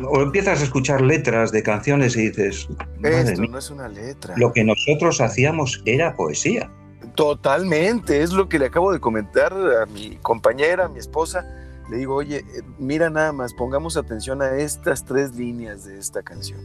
o 0.07 0.21
empiezas 0.21 0.61
a 0.61 0.63
escuchar 0.63 1.01
letras 1.01 1.51
de 1.51 1.63
canciones 1.63 2.15
y 2.15 2.29
dices, 2.29 2.67
esto 3.03 3.41
no 3.43 3.57
es 3.57 3.69
una 3.69 3.87
letra. 3.87 4.35
Lo 4.37 4.53
que 4.53 4.63
nosotros 4.63 5.19
hacíamos 5.21 5.81
era 5.85 6.15
poesía. 6.15 6.71
Totalmente, 7.15 8.21
es 8.21 8.33
lo 8.33 8.47
que 8.47 8.59
le 8.59 8.67
acabo 8.67 8.91
de 8.93 8.99
comentar 8.99 9.53
a 9.53 9.85
mi 9.85 10.17
compañera, 10.17 10.85
a 10.85 10.89
mi 10.89 10.99
esposa. 10.99 11.45
Le 11.89 11.97
digo, 11.97 12.15
oye, 12.15 12.37
eh, 12.37 12.61
mira 12.77 13.09
nada 13.09 13.31
más, 13.31 13.53
pongamos 13.53 13.95
atención 13.95 14.41
a 14.41 14.57
estas 14.57 15.05
tres 15.05 15.35
líneas 15.35 15.85
de 15.85 15.97
esta 15.97 16.23
canción. 16.23 16.59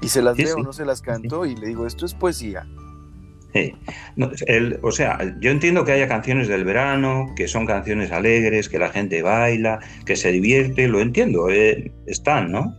Y 0.00 0.08
se 0.08 0.22
las 0.22 0.36
veo, 0.36 0.58
no 0.58 0.72
se 0.72 0.84
las 0.84 1.02
canto, 1.02 1.46
y 1.46 1.56
le 1.56 1.68
digo, 1.68 1.86
esto 1.86 2.06
es 2.06 2.14
poesía 2.14 2.66
o 4.82 4.92
sea, 4.92 5.18
yo 5.40 5.50
entiendo 5.50 5.84
que 5.84 5.92
haya 5.92 6.08
canciones 6.08 6.48
del 6.48 6.64
verano, 6.64 7.32
que 7.36 7.48
son 7.48 7.66
canciones 7.66 8.12
alegres, 8.12 8.68
que 8.68 8.78
la 8.78 8.88
gente 8.88 9.22
baila, 9.22 9.80
que 10.04 10.16
se 10.16 10.32
divierte, 10.32 10.88
lo 10.88 11.00
entiendo, 11.00 11.50
eh, 11.50 11.92
están, 12.06 12.52
¿no? 12.52 12.76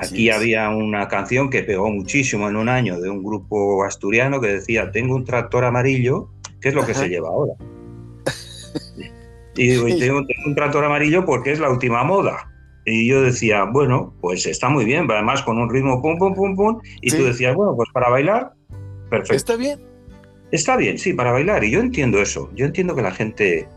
Aquí 0.00 0.30
había 0.30 0.70
una 0.70 1.08
canción 1.08 1.50
que 1.50 1.62
pegó 1.62 1.90
muchísimo 1.90 2.48
en 2.48 2.56
un 2.56 2.70
año 2.70 2.98
de 2.98 3.10
un 3.10 3.22
grupo 3.22 3.84
asturiano 3.84 4.40
que 4.40 4.48
decía, 4.48 4.90
tengo 4.92 5.14
un 5.14 5.26
tractor 5.26 5.64
amarillo, 5.64 6.30
que 6.62 6.70
es 6.70 6.74
lo 6.74 6.86
que 6.86 6.94
se 6.94 7.08
lleva 7.08 7.28
ahora. 7.28 7.52
Y 9.56 9.68
digo, 9.68 9.86
tengo, 9.98 10.22
un 10.46 10.54
tractor 10.54 10.84
amarillo 10.84 11.26
porque 11.26 11.52
es 11.52 11.60
la 11.60 11.68
última 11.68 12.02
moda. 12.02 12.50
Y 12.86 13.08
yo 13.08 13.20
decía, 13.20 13.64
bueno, 13.64 14.14
pues 14.22 14.46
está 14.46 14.70
muy 14.70 14.86
bien, 14.86 15.06
además 15.10 15.42
con 15.42 15.58
un 15.58 15.68
ritmo 15.68 16.00
pum, 16.00 16.16
pum, 16.16 16.34
pum, 16.34 16.56
pum. 16.56 16.80
Y 17.02 17.10
tú 17.10 17.24
decías, 17.24 17.54
bueno, 17.54 17.74
pues 17.76 17.90
para 17.92 18.08
bailar, 18.08 18.52
perfecto. 19.10 19.34
Está 19.34 19.56
bien. 19.56 19.89
Está 20.52 20.76
bien, 20.76 20.98
sí, 20.98 21.12
para 21.12 21.32
bailar. 21.32 21.64
Y 21.64 21.70
yo 21.70 21.80
entiendo 21.80 22.20
eso. 22.20 22.50
Yo 22.54 22.66
entiendo 22.66 22.94
que 22.94 23.02
la 23.02 23.12
gente. 23.12 23.68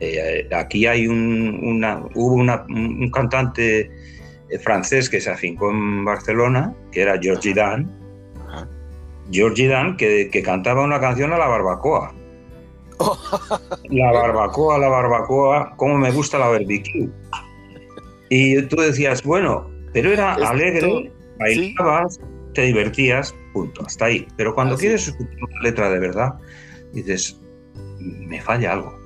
Eh, 0.00 0.48
aquí 0.54 0.86
hay 0.86 1.06
un, 1.06 1.58
una, 1.62 2.02
hubo 2.14 2.34
un 2.34 3.10
cantante 3.10 3.90
eh, 4.48 4.58
francés 4.58 5.08
que 5.08 5.20
se 5.20 5.30
afincó 5.30 5.70
en 5.70 6.04
Barcelona, 6.04 6.74
que 6.92 7.02
era 7.02 7.18
Georgie 7.20 7.54
Dan. 7.54 7.90
Georgie 9.30 9.68
Dan, 9.68 9.96
que, 9.96 10.42
cantaba 10.44 10.82
una 10.82 11.00
canción 11.00 11.32
a 11.32 11.38
la 11.38 11.48
barbacoa. 11.48 12.14
la 13.90 14.12
barbacoa, 14.12 14.78
la 14.78 14.88
barbacoa, 14.88 15.74
cómo 15.76 15.98
me 15.98 16.10
gusta 16.12 16.38
la 16.38 16.48
barbecue. 16.48 17.08
Y 18.28 18.62
tú 18.62 18.76
decías, 18.76 19.22
bueno, 19.22 19.68
pero 19.92 20.12
era 20.12 20.34
alegre, 20.34 21.12
bailabas, 21.38 22.20
te 22.54 22.62
divertías, 22.62 23.34
punto, 23.56 23.82
hasta 23.86 24.04
ahí. 24.04 24.28
Pero 24.36 24.54
cuando 24.54 24.76
quieres 24.76 25.08
escuchar 25.08 25.34
una 25.50 25.62
letra 25.62 25.88
de 25.88 25.98
verdad, 25.98 26.34
dices, 26.92 27.40
me 27.98 28.38
falla 28.42 28.74
algo. 28.74 28.98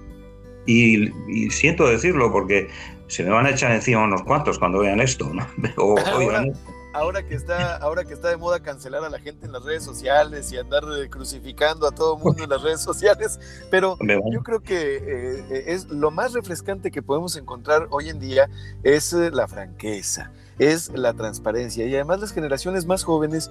Y, 0.66 1.08
siento 1.50 1.86
decirlo 1.86 2.32
porque 2.32 2.68
se 3.06 3.22
me 3.22 3.30
van 3.30 3.46
a 3.46 3.50
echar 3.50 3.70
encima 3.70 4.02
unos 4.04 4.24
cuantos 4.24 4.58
cuando 4.58 4.80
vean 4.80 5.00
esto, 5.00 5.32
¿no? 5.32 5.46
O, 5.76 5.96
ahora 6.92 7.22
que 7.22 7.36
está, 7.36 7.76
ahora 7.76 8.04
que 8.04 8.14
está 8.14 8.28
de 8.28 8.36
moda 8.36 8.60
cancelar 8.60 9.04
a 9.04 9.08
la 9.08 9.20
gente 9.20 9.46
en 9.46 9.52
las 9.52 9.64
redes 9.64 9.84
sociales 9.84 10.50
y 10.52 10.58
andar 10.58 10.82
eh, 10.98 11.08
crucificando 11.08 11.86
a 11.86 11.92
todo 11.92 12.18
mundo 12.18 12.42
en 12.42 12.50
las 12.50 12.62
redes 12.62 12.80
sociales, 12.80 13.38
pero 13.70 13.96
yo 14.32 14.42
creo 14.42 14.60
que 14.60 14.96
eh, 14.96 15.64
es 15.68 15.88
lo 15.88 16.10
más 16.10 16.32
refrescante 16.32 16.90
que 16.90 17.02
podemos 17.02 17.36
encontrar 17.36 17.86
hoy 17.90 18.08
en 18.08 18.18
día 18.18 18.48
es 18.82 19.12
la 19.12 19.46
franqueza, 19.46 20.32
es 20.60 20.92
la 20.94 21.14
transparencia 21.14 21.86
y 21.86 21.94
además 21.94 22.20
las 22.20 22.32
generaciones 22.32 22.86
más 22.86 23.02
jóvenes 23.02 23.50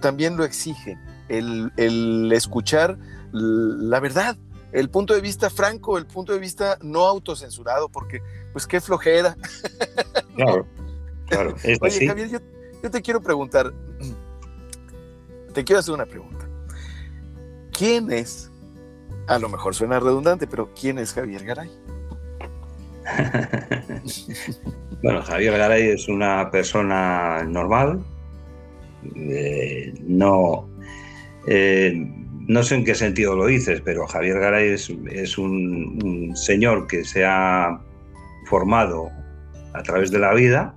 también 0.00 0.36
lo 0.36 0.44
exigen, 0.44 1.00
el, 1.28 1.72
el 1.76 2.30
escuchar 2.32 2.98
la 3.32 4.00
verdad, 4.00 4.36
el 4.72 4.90
punto 4.90 5.14
de 5.14 5.20
vista 5.20 5.50
franco, 5.50 5.98
el 5.98 6.06
punto 6.06 6.32
de 6.32 6.38
vista 6.38 6.78
no 6.82 7.04
autocensurado, 7.06 7.88
porque 7.88 8.22
pues 8.52 8.66
qué 8.66 8.80
flojera. 8.80 9.36
Claro, 10.36 10.66
claro. 11.26 11.54
Oye, 11.82 12.06
Javier, 12.06 12.30
yo, 12.30 12.90
te 12.90 13.02
quiero 13.02 13.20
preguntar, 13.20 13.74
te 15.52 15.64
quiero 15.64 15.80
hacer 15.80 15.92
una 15.92 16.06
pregunta. 16.06 16.48
¿Quién 17.72 18.10
es, 18.10 18.50
a 19.26 19.38
lo 19.38 19.50
mejor 19.50 19.74
suena 19.74 20.00
redundante, 20.00 20.46
pero 20.46 20.72
quién 20.72 20.98
es 20.98 21.12
Javier 21.12 21.44
Garay? 21.44 21.70
bueno, 25.02 25.22
Javier 25.22 25.56
Garay 25.56 25.88
es 25.88 26.08
una 26.08 26.50
persona 26.50 27.44
normal, 27.44 28.04
eh, 29.16 29.94
no... 30.06 30.68
Eh, 31.46 32.06
no 32.50 32.64
sé 32.64 32.74
en 32.74 32.84
qué 32.84 32.96
sentido 32.96 33.36
lo 33.36 33.46
dices, 33.46 33.80
pero 33.80 34.08
Javier 34.08 34.40
Garay 34.40 34.70
es, 34.70 35.38
un, 35.38 36.32
señor 36.34 36.88
que 36.88 37.04
se 37.04 37.24
ha 37.24 37.80
formado 38.46 39.08
a 39.72 39.82
través 39.84 40.10
de 40.10 40.18
la 40.18 40.34
vida, 40.34 40.74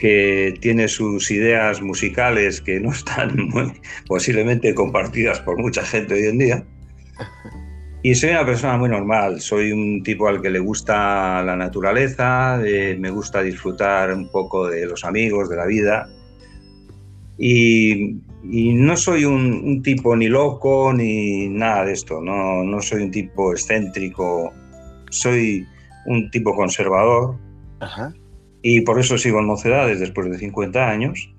que 0.00 0.52
tiene 0.60 0.88
sus 0.88 1.30
ideas 1.30 1.80
musicales 1.80 2.60
que 2.60 2.80
no 2.80 2.90
están 2.90 3.50
posiblemente 4.08 4.74
compartidas 4.74 5.38
por 5.38 5.58
mucha 5.58 5.84
gente 5.84 6.14
hoy 6.14 6.26
en 6.26 6.38
día. 6.38 6.64
Y 8.04 8.16
soy 8.16 8.30
una 8.30 8.44
persona 8.44 8.76
muy 8.76 8.88
normal, 8.88 9.40
soy 9.40 9.70
un 9.70 10.02
tipo 10.02 10.26
al 10.26 10.42
que 10.42 10.50
le 10.50 10.58
gusta 10.58 11.40
la 11.44 11.54
naturaleza, 11.54 12.60
eh, 12.64 12.96
me 12.98 13.10
gusta 13.10 13.42
disfrutar 13.42 14.12
un 14.12 14.28
poco 14.28 14.66
de 14.66 14.86
los 14.86 15.04
amigos, 15.04 15.48
de 15.48 15.56
la 15.56 15.66
vida. 15.66 16.08
Y 17.38 18.16
no 18.42 18.96
soy 18.96 19.24
un, 19.24 19.82
tipo 19.82 20.16
ni 20.16 20.26
loco 20.26 20.92
ni 20.92 21.48
nada 21.48 21.84
de 21.84 21.92
esto, 21.92 22.20
no, 22.20 22.64
no 22.64 22.82
soy 22.82 23.04
un 23.04 23.12
tipo 23.12 23.52
excéntrico, 23.52 24.52
soy 25.10 25.64
un 26.06 26.28
tipo 26.30 26.56
conservador. 26.56 27.36
Y 28.62 28.82
por 28.82 29.00
eso 29.00 29.18
sigo 29.18 29.40
en 29.40 29.46
mocedades 29.46 29.98
después 29.98 30.30
de 30.30 30.38
50 30.38 30.88
años. 30.88 31.28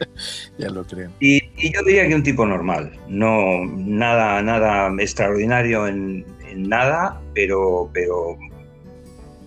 ya 0.58 0.70
lo 0.70 0.84
creo. 0.84 1.10
Y, 1.20 1.40
yo 1.70 1.82
diría 1.84 2.08
que 2.08 2.14
un 2.14 2.22
tipo 2.22 2.44
normal, 2.46 2.92
no 3.08 3.64
nada, 3.66 4.42
nada 4.42 4.92
extraordinario 5.00 5.86
en, 5.86 6.24
nada, 6.56 7.20
pero, 7.34 7.88
pero 7.92 8.36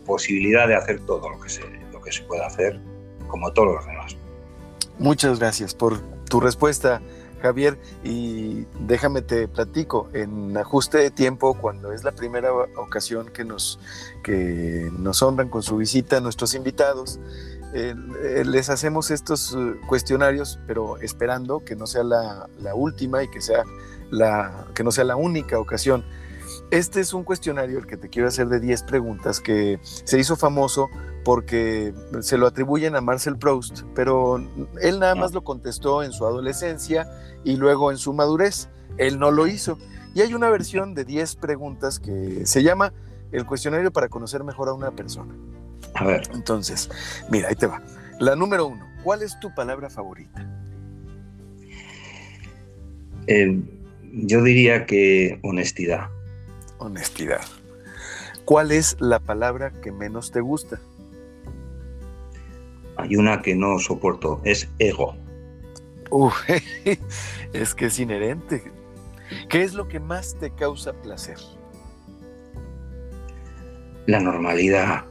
posibilidad 0.05 0.67
de 0.67 0.75
hacer 0.75 0.99
todo 1.01 1.29
lo 1.29 1.39
que 1.39 1.49
se, 1.49 1.61
lo 1.91 2.01
que 2.01 2.11
se 2.11 2.23
pueda 2.23 2.47
hacer, 2.47 2.79
como 3.27 3.51
todos 3.51 3.75
los 3.75 3.85
demás. 3.85 4.17
Muchas 4.99 5.39
gracias 5.39 5.73
por 5.73 5.99
tu 6.25 6.39
respuesta, 6.39 7.01
Javier. 7.43 7.77
Y 8.03 8.65
déjame 8.87 9.21
te 9.21 9.47
platico, 9.47 10.09
en 10.13 10.57
ajuste 10.57 10.97
de 10.97 11.11
tiempo, 11.11 11.53
cuando 11.53 11.91
es 11.91 12.03
la 12.03 12.13
primera 12.13 12.51
ocasión 12.77 13.27
que 13.27 13.43
nos, 13.43 13.79
que 14.23 14.89
nos 14.97 15.21
honran 15.21 15.49
con 15.49 15.61
su 15.61 15.77
visita 15.77 16.21
nuestros 16.21 16.55
invitados, 16.55 17.19
les 17.73 18.69
hacemos 18.69 19.11
estos 19.11 19.55
eh, 19.57 19.75
cuestionarios, 19.87 20.59
pero 20.67 20.97
esperando 20.97 21.65
que 21.65 21.75
no 21.75 21.87
sea 21.87 22.03
la, 22.03 22.47
la 22.61 22.75
última 22.75 23.23
y 23.23 23.29
que, 23.29 23.41
sea 23.41 23.63
la, 24.11 24.67
que 24.75 24.83
no 24.83 24.91
sea 24.91 25.03
la 25.03 25.15
única 25.15 25.59
ocasión. 25.59 26.05
Este 26.71 27.01
es 27.01 27.13
un 27.13 27.23
cuestionario, 27.23 27.77
el 27.77 27.85
que 27.85 27.97
te 27.97 28.09
quiero 28.09 28.27
hacer 28.27 28.47
de 28.47 28.59
10 28.59 28.83
preguntas, 28.83 29.39
que 29.39 29.79
se 29.83 30.19
hizo 30.19 30.35
famoso 30.35 30.89
porque 31.23 31.93
se 32.21 32.37
lo 32.37 32.47
atribuyen 32.47 32.95
a 32.95 33.01
Marcel 33.01 33.37
Proust, 33.37 33.83
pero 33.95 34.37
él 34.81 34.99
nada 34.99 35.15
más 35.15 35.33
lo 35.33 35.43
contestó 35.43 36.03
en 36.03 36.11
su 36.11 36.25
adolescencia 36.25 37.07
y 37.43 37.55
luego 37.55 37.91
en 37.91 37.97
su 37.97 38.13
madurez. 38.13 38.69
Él 38.97 39.19
no 39.19 39.31
lo 39.31 39.47
hizo. 39.47 39.77
Y 40.15 40.21
hay 40.21 40.33
una 40.33 40.49
versión 40.49 40.93
de 40.93 41.05
10 41.05 41.35
preguntas 41.37 41.99
que 41.99 42.45
se 42.45 42.61
llama 42.63 42.93
el 43.31 43.45
cuestionario 43.45 43.91
para 43.91 44.09
conocer 44.09 44.43
mejor 44.43 44.69
a 44.69 44.73
una 44.73 44.91
persona. 44.91 45.33
A 45.95 46.05
ver. 46.05 46.23
Entonces, 46.33 46.89
mira, 47.29 47.49
ahí 47.49 47.55
te 47.55 47.67
va. 47.67 47.81
La 48.19 48.35
número 48.35 48.67
uno, 48.67 48.85
¿cuál 49.03 49.21
es 49.21 49.39
tu 49.39 49.53
palabra 49.53 49.89
favorita? 49.89 50.47
Eh, 53.27 53.59
yo 54.13 54.43
diría 54.43 54.85
que 54.85 55.39
honestidad. 55.41 56.09
Honestidad. 56.83 57.45
¿Cuál 58.43 58.73
es 58.73 58.97
la 58.99 59.19
palabra 59.19 59.71
que 59.71 59.93
menos 59.93 60.31
te 60.31 60.41
gusta? 60.41 60.81
Hay 62.97 63.15
una 63.15 63.41
que 63.41 63.55
no 63.55 63.79
soporto, 63.79 64.41
es 64.43 64.69
ego. 64.79 65.15
es 67.53 67.73
que 67.73 67.85
es 67.85 67.99
inherente. 67.99 68.69
¿Qué 69.49 69.63
es 69.63 69.73
lo 69.73 69.87
que 69.87 70.01
más 70.01 70.37
te 70.37 70.51
causa 70.51 70.91
placer? 70.91 71.37
La 74.05 74.19
normalidad. 74.19 75.05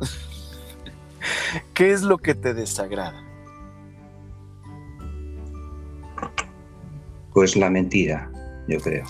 ¿Qué 1.74 1.92
es 1.92 2.00
lo 2.00 2.16
que 2.16 2.34
te 2.34 2.54
desagrada? 2.54 3.22
Pues 7.34 7.54
la 7.54 7.68
mentira, 7.68 8.30
yo 8.66 8.80
creo. 8.80 9.04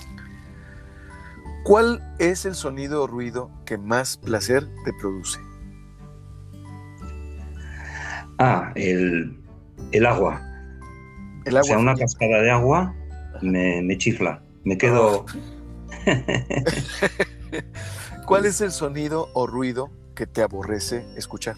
¿Cuál 1.67 2.01
es 2.17 2.45
el 2.45 2.55
sonido 2.55 3.03
o 3.03 3.07
ruido 3.07 3.51
que 3.65 3.77
más 3.77 4.15
placer 4.15 4.69
te 4.85 4.93
produce? 4.93 5.37
Ah, 8.39 8.71
el, 8.75 9.35
agua. 10.05 10.41
El 11.43 11.57
agua. 11.57 11.59
O 11.59 11.63
sea, 11.65 11.77
una 11.77 11.93
cascada 11.95 12.41
de 12.41 12.51
agua 12.51 12.95
me, 13.41 13.97
chifla. 13.97 14.41
Me 14.63 14.77
quedo. 14.77 15.25
¿Cuál 18.25 18.45
es 18.45 18.61
el 18.61 18.71
sonido 18.71 19.27
o 19.33 19.45
ruido 19.45 19.89
que 20.15 20.25
te 20.25 20.41
aborrece 20.41 21.05
escuchar? 21.17 21.57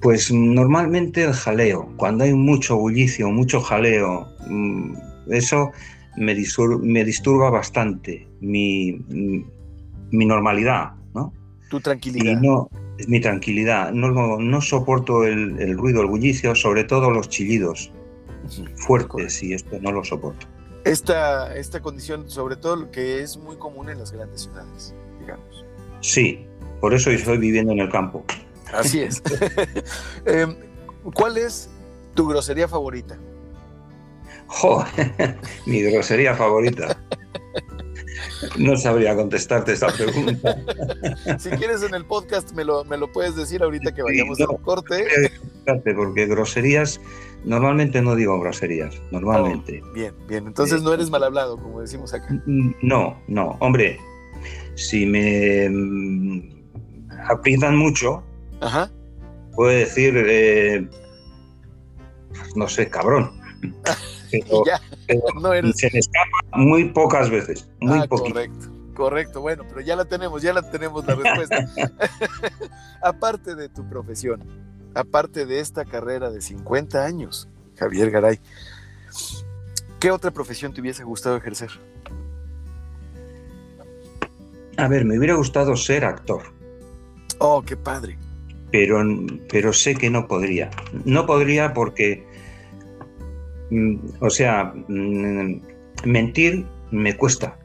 Pues 0.00 0.30
normalmente 0.30 1.24
el 1.24 1.32
jaleo. 1.32 1.92
Cuando 1.96 2.22
hay 2.22 2.32
mucho 2.32 2.76
bullicio, 2.76 3.28
mucho 3.28 3.60
jaleo, 3.60 4.28
mm, 4.48 4.94
eso 5.32 5.72
me, 6.16 6.34
disturba, 6.34 7.50
bastante 7.50 8.26
mi, 8.40 8.92
mi 10.10 10.26
normalidad, 10.26 10.92
¿no? 11.14 11.32
Tu 11.70 11.80
tranquilidad 11.80 12.40
es 12.98 13.08
mi 13.08 13.20
tranquilidad. 13.20 13.92
No, 13.92 14.38
no 14.38 14.60
soporto 14.60 15.24
el, 15.24 15.76
ruido, 15.76 16.02
el 16.02 16.06
bullicio, 16.06 16.54
sobre 16.54 16.84
todo 16.84 17.10
los 17.10 17.28
chillidos 17.28 17.92
fuertes, 18.76 19.42
y 19.42 19.54
esto 19.54 19.78
no 19.80 19.92
lo 19.92 20.04
soporto. 20.04 20.46
Esta, 20.84 21.54
esta 21.56 21.80
condición, 21.80 22.30
sobre 22.30 22.56
todo, 22.56 22.90
que 22.90 23.20
es 23.20 23.36
muy 23.36 23.56
común 23.56 23.88
en 23.88 23.98
las 23.98 24.12
grandes 24.12 24.42
ciudades, 24.42 24.94
digamos. 25.20 25.64
Sí, 26.00 26.46
por 26.80 26.94
eso 26.94 27.10
estoy 27.10 27.38
viviendo 27.38 27.72
en 27.72 27.80
el 27.80 27.90
campo. 27.90 28.24
Así 28.72 29.00
es. 29.00 29.22
Em, 30.26 30.56
¿Cuál 31.14 31.38
es 31.38 31.68
tu 32.14 32.28
grosería 32.28 32.68
favorita? 32.68 33.18
mi 35.66 35.82
grosería 35.82 36.34
favorita. 36.34 36.96
No 38.58 38.76
sabría 38.76 39.14
contestarte 39.14 39.72
esa 39.72 39.88
pregunta. 39.88 40.56
si 41.38 41.50
quieres 41.50 41.82
en 41.82 41.94
el 41.94 42.04
podcast 42.04 42.52
me 42.52 42.64
lo, 42.64 42.84
me 42.84 42.96
lo 42.96 43.10
puedes 43.10 43.36
decir 43.36 43.62
ahorita 43.62 43.94
que 43.94 44.02
vayamos 44.02 44.40
a 44.40 44.50
un 44.50 44.58
corte. 44.58 45.06
Porque 45.96 46.26
groserías, 46.26 47.00
normalmente 47.44 48.00
no 48.02 48.14
digo 48.14 48.38
groserías, 48.40 48.94
normalmente. 49.10 49.82
Oh, 49.84 49.92
bien, 49.92 50.14
bien. 50.28 50.46
Entonces 50.46 50.82
no 50.82 50.92
eres 50.92 51.10
mal 51.10 51.24
hablado, 51.24 51.56
como 51.56 51.80
decimos 51.80 52.14
acá. 52.14 52.28
No, 52.46 53.20
no. 53.26 53.56
Hombre, 53.60 53.98
si 54.74 55.06
me 55.06 55.68
mm, 55.68 56.50
aprietan 57.28 57.76
mucho, 57.76 58.22
puedo 59.54 59.70
decir, 59.70 60.14
eh, 60.16 60.88
no 62.54 62.68
sé, 62.68 62.88
cabrón. 62.88 63.32
no 65.40 65.52
eres... 65.52 65.76
se 65.76 65.90
me 65.92 65.98
escapa 65.98 66.36
muy 66.52 66.90
pocas 66.90 67.30
veces. 67.30 67.68
Muy 67.80 67.98
ah, 67.98 68.06
correcto, 68.08 68.68
correcto. 68.94 69.40
Bueno, 69.40 69.64
pero 69.68 69.80
ya 69.80 69.96
la 69.96 70.04
tenemos, 70.04 70.42
ya 70.42 70.52
la 70.52 70.70
tenemos 70.70 71.06
la 71.06 71.14
respuesta. 71.14 71.66
aparte 73.02 73.54
de 73.54 73.68
tu 73.68 73.88
profesión, 73.88 74.42
aparte 74.94 75.46
de 75.46 75.60
esta 75.60 75.84
carrera 75.84 76.30
de 76.30 76.40
50 76.40 77.04
años, 77.04 77.48
Javier 77.76 78.10
Garay, 78.10 78.40
¿qué 80.00 80.10
otra 80.10 80.30
profesión 80.30 80.72
te 80.72 80.80
hubiese 80.80 81.04
gustado 81.04 81.36
ejercer? 81.36 81.70
A 84.76 84.88
ver, 84.88 85.04
me 85.04 85.18
hubiera 85.18 85.34
gustado 85.34 85.74
ser 85.76 86.04
actor. 86.04 86.42
Oh, 87.38 87.62
qué 87.62 87.76
padre. 87.76 88.18
Pero, 88.70 89.02
pero 89.48 89.72
sé 89.72 89.94
que 89.94 90.10
no 90.10 90.26
podría. 90.26 90.70
No 91.04 91.24
podría 91.24 91.72
porque, 91.72 92.26
o 94.20 94.30
sea, 94.30 94.72
mm, 94.88 95.60
mentir 96.04 96.66
me 96.90 97.16
cuesta. 97.16 97.58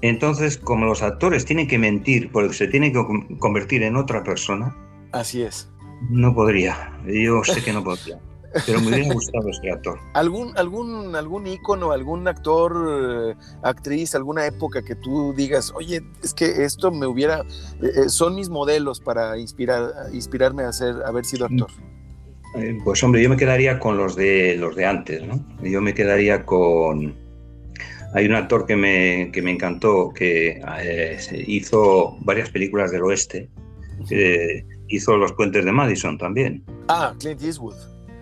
Entonces, 0.00 0.58
como 0.58 0.86
los 0.86 1.02
actores 1.02 1.44
tienen 1.44 1.66
que 1.66 1.78
mentir 1.78 2.30
porque 2.30 2.54
se 2.54 2.68
tienen 2.68 2.92
que 2.92 3.38
convertir 3.38 3.82
en 3.82 3.96
otra 3.96 4.22
persona. 4.22 4.76
Así 5.12 5.42
es. 5.42 5.70
No 6.10 6.34
podría. 6.34 6.92
Yo 7.06 7.42
sé 7.44 7.62
que 7.62 7.72
no 7.72 7.82
podría. 7.84 8.20
Pero 8.66 8.80
me 8.80 8.88
hubiera 8.88 9.14
gustado 9.14 9.48
este 9.48 9.72
actor. 9.72 9.98
¿Algún, 10.12 10.56
algún, 10.56 11.16
algún 11.16 11.46
ícono, 11.46 11.90
algún 11.90 12.28
actor, 12.28 12.76
eh, 12.88 13.34
actriz, 13.62 14.14
alguna 14.14 14.46
época 14.46 14.82
que 14.82 14.94
tú 14.94 15.34
digas, 15.36 15.72
oye, 15.74 16.02
es 16.22 16.34
que 16.34 16.64
esto 16.64 16.92
me 16.92 17.06
hubiera, 17.06 17.40
eh, 17.82 17.90
eh, 17.96 18.08
son 18.08 18.36
mis 18.36 18.50
modelos 18.50 19.00
para 19.00 19.38
inspirar, 19.38 19.92
inspirarme 20.12 20.62
a 20.62 20.72
ser, 20.72 21.02
haber 21.04 21.24
sido 21.24 21.46
actor? 21.46 21.70
Pues 22.84 23.02
hombre, 23.02 23.22
yo 23.22 23.28
me 23.28 23.36
quedaría 23.36 23.78
con 23.78 23.96
los 23.96 24.14
de 24.14 24.56
los 24.56 24.76
de 24.76 24.86
antes, 24.86 25.26
¿no? 25.26 25.44
Yo 25.62 25.80
me 25.80 25.94
quedaría 25.94 26.44
con. 26.44 27.14
Hay 28.14 28.26
un 28.26 28.34
actor 28.34 28.64
que 28.64 28.76
me, 28.76 29.30
que 29.32 29.42
me 29.42 29.50
encantó, 29.50 30.12
que 30.14 30.60
hizo 31.46 32.16
varias 32.20 32.50
películas 32.50 32.92
del 32.92 33.02
oeste. 33.02 33.48
hizo 34.88 35.16
Los 35.16 35.32
Puentes 35.32 35.64
de 35.64 35.72
Madison 35.72 36.16
también. 36.16 36.62
Ah, 36.88 37.12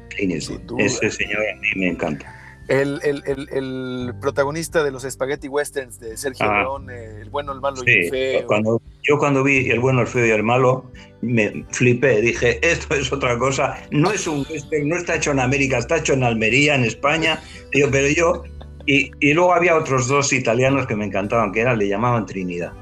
Clint 0.09 0.33
Eastwood. 0.33 0.63
Ese 0.79 1.11
señor 1.11 1.41
a 1.41 1.61
mí 1.61 1.69
me 1.77 1.89
encanta. 1.89 2.42
El, 2.73 3.01
el, 3.05 3.49
el, 3.53 4.15
protagonista 4.19 4.83
de 4.83 4.91
los 4.91 5.03
Spaghetti 5.03 5.47
Westerns 5.47 6.01
de 6.01 6.17
Sergio 6.17 6.47
ah. 6.49 6.63
Leone, 6.63 7.21
el 7.21 7.29
bueno, 7.29 7.53
el 7.53 7.61
malo 7.61 7.83
y 7.85 7.91
el 7.91 8.11
feo. 8.11 8.47
Cuando, 8.47 8.81
yo 9.03 9.19
cuando 9.19 9.45
vi 9.45 9.69
el 9.69 9.79
bueno, 9.79 10.01
el 10.01 10.07
feo 10.07 10.25
y 10.25 10.31
el 10.31 10.43
malo, 10.43 10.87
me 11.21 11.67
flipé, 11.71 12.23
dije, 12.23 12.59
esto 12.67 12.95
es 12.95 13.13
otra 13.13 13.37
cosa, 13.37 13.77
no 13.91 14.11
es 14.11 14.27
un 14.27 14.47
western, 14.49 14.89
no 14.89 14.97
está 14.97 15.17
hecho 15.17 15.33
en 15.33 15.41
América, 15.41 15.77
está 15.77 15.99
hecho 15.99 16.15
en 16.15 16.25
Almería, 16.25 16.75
en 16.75 16.85
España, 16.85 17.43
digo, 17.73 17.89
pero 17.91 18.09
yo... 18.09 18.45
Y, 18.85 19.13
y 19.21 19.33
luego 19.33 19.53
había 19.53 19.77
otros 19.77 20.09
dos 20.09 20.33
italianos 20.33 20.89
que 20.89 20.97
me 20.97 21.05
encantaban, 21.05 21.53
que 21.53 21.61
eran, 21.61 21.79
le 21.79 21.87
llamaban 21.87 22.27
Trinidad. 22.27 22.73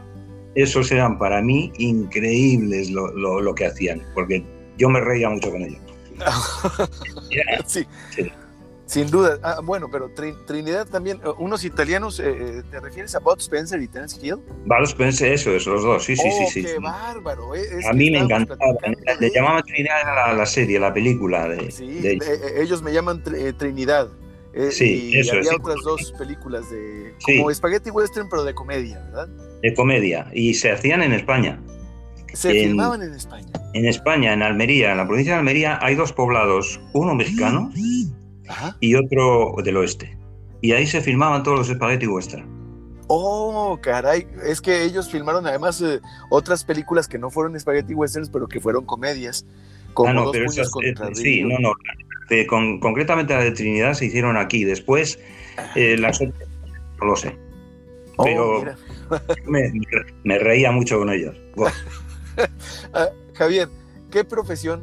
Esos 0.55 0.91
eran 0.93 1.19
para 1.19 1.43
mí 1.43 1.73
increíbles 1.77 2.91
lo, 2.91 3.09
lo, 3.09 3.41
lo 3.41 3.55
que 3.55 3.67
hacían, 3.67 4.01
porque 4.15 4.43
yo 4.79 4.89
me 4.89 5.01
reía 5.01 5.29
mucho 5.29 5.51
con 5.51 5.63
ellos. 5.63 5.81
sí. 7.67 7.87
Sin 8.91 9.09
duda. 9.09 9.39
Ah, 9.45 9.61
bueno, 9.63 9.89
pero 9.89 10.11
Trinidad 10.47 10.85
también, 10.85 11.19
eh, 11.19 11.29
unos 11.39 11.65
italianos, 11.65 12.19
eh, 12.19 12.25
eh, 12.29 12.63
¿te 12.73 12.81
refieres 12.81 13.15
a 13.15 13.21
Bud 13.21 13.39
Spencer 13.39 13.81
y 13.81 13.87
Terence 13.87 14.19
Hill? 14.21 14.39
Bud 14.67 14.83
Spencer, 14.83 15.33
eso, 15.33 15.55
esos 15.55 15.75
los 15.75 15.85
dos, 15.85 16.05
sí, 16.05 16.17
sí, 16.17 16.29
sí, 16.29 16.45
oh, 16.45 16.51
sí. 16.51 16.65
¡Qué 16.65 16.79
bárbaro! 16.81 17.53
a 17.89 17.93
mí 17.93 18.11
me 18.11 18.19
encantaba. 18.19 18.59
Le 19.21 19.31
llamaban 19.33 19.63
Trinidad 19.63 20.31
a 20.31 20.33
la, 20.33 20.45
serie, 20.45 20.81
la 20.81 20.93
película. 20.93 21.49
De, 21.49 21.71
sí, 21.71 22.01
ellos 22.57 22.83
me 22.83 22.93
llaman 22.93 23.23
Trinidad. 23.57 24.09
sí, 24.73 25.13
y 25.13 25.31
había 25.31 25.55
otras 25.55 25.77
dos 25.85 26.13
películas 26.19 26.69
de 26.69 27.15
como 27.25 27.55
Spaghetti 27.55 27.91
Western, 27.91 28.29
pero 28.29 28.43
de 28.43 28.55
comedia, 28.55 28.99
¿verdad? 29.05 29.29
De 29.63 29.73
comedia. 29.73 30.29
Y 30.35 30.55
se 30.55 30.73
hacían 30.73 31.01
en 31.05 31.13
España. 31.13 31.63
Se 32.33 32.51
filmaban 32.51 33.03
en 33.03 33.15
España. 33.15 33.53
En 33.73 33.87
España, 33.87 34.33
en 34.33 34.43
Almería, 34.43 34.91
en 34.91 34.97
la 34.97 35.07
provincia 35.07 35.35
de 35.35 35.39
Almería, 35.39 35.79
hay 35.81 35.95
dos 35.95 36.13
poblados, 36.13 36.81
uno 36.93 37.15
mexicano 37.15 37.71
y 38.81 38.95
otro 38.95 39.55
del 39.63 39.77
oeste. 39.77 40.17
Y 40.61 40.73
ahí 40.73 40.87
se 40.87 41.01
filmaban 41.01 41.43
todos 41.43 41.59
los 41.59 41.71
espagueti 41.71 42.07
western. 42.07 42.61
Oh, 43.13 43.77
caray, 43.83 44.25
es 44.45 44.61
que 44.61 44.85
ellos 44.85 45.11
filmaron 45.11 45.45
además 45.45 45.83
eh, 45.83 46.01
otras 46.29 46.63
películas 46.63 47.09
que 47.09 47.19
no 47.19 47.29
fueron 47.29 47.59
spaghetti 47.59 47.93
westerns, 47.93 48.31
pero 48.31 48.47
que 48.47 48.61
fueron 48.61 48.85
comedias, 48.85 49.45
como 49.95 50.11
ah, 50.11 50.13
no, 50.13 50.25
Dos 50.27 50.37
puños 50.37 50.71
contra 50.71 51.13
Sí, 51.17 51.43
no, 51.43 51.59
no, 51.59 51.73
concretamente 52.81 53.35
la 53.35 53.41
de 53.41 53.51
Trinidad 53.51 53.95
se 53.95 54.07
hicieron 54.07 54.37
aquí. 54.37 54.63
Después, 54.63 55.19
eh, 55.75 55.97
las 55.99 56.21
otras, 56.21 56.49
no 57.01 57.07
lo 57.07 57.17
sé. 57.17 57.37
Oh, 58.17 58.25
pero 58.25 58.65
me, 60.23 60.39
reía 60.39 60.71
mucho 60.71 60.99
con 60.99 61.11
ellos. 61.11 61.37
Ah, 62.95 63.09
Javier, 63.35 63.69
¿qué 64.11 64.25
profesión 64.25 64.83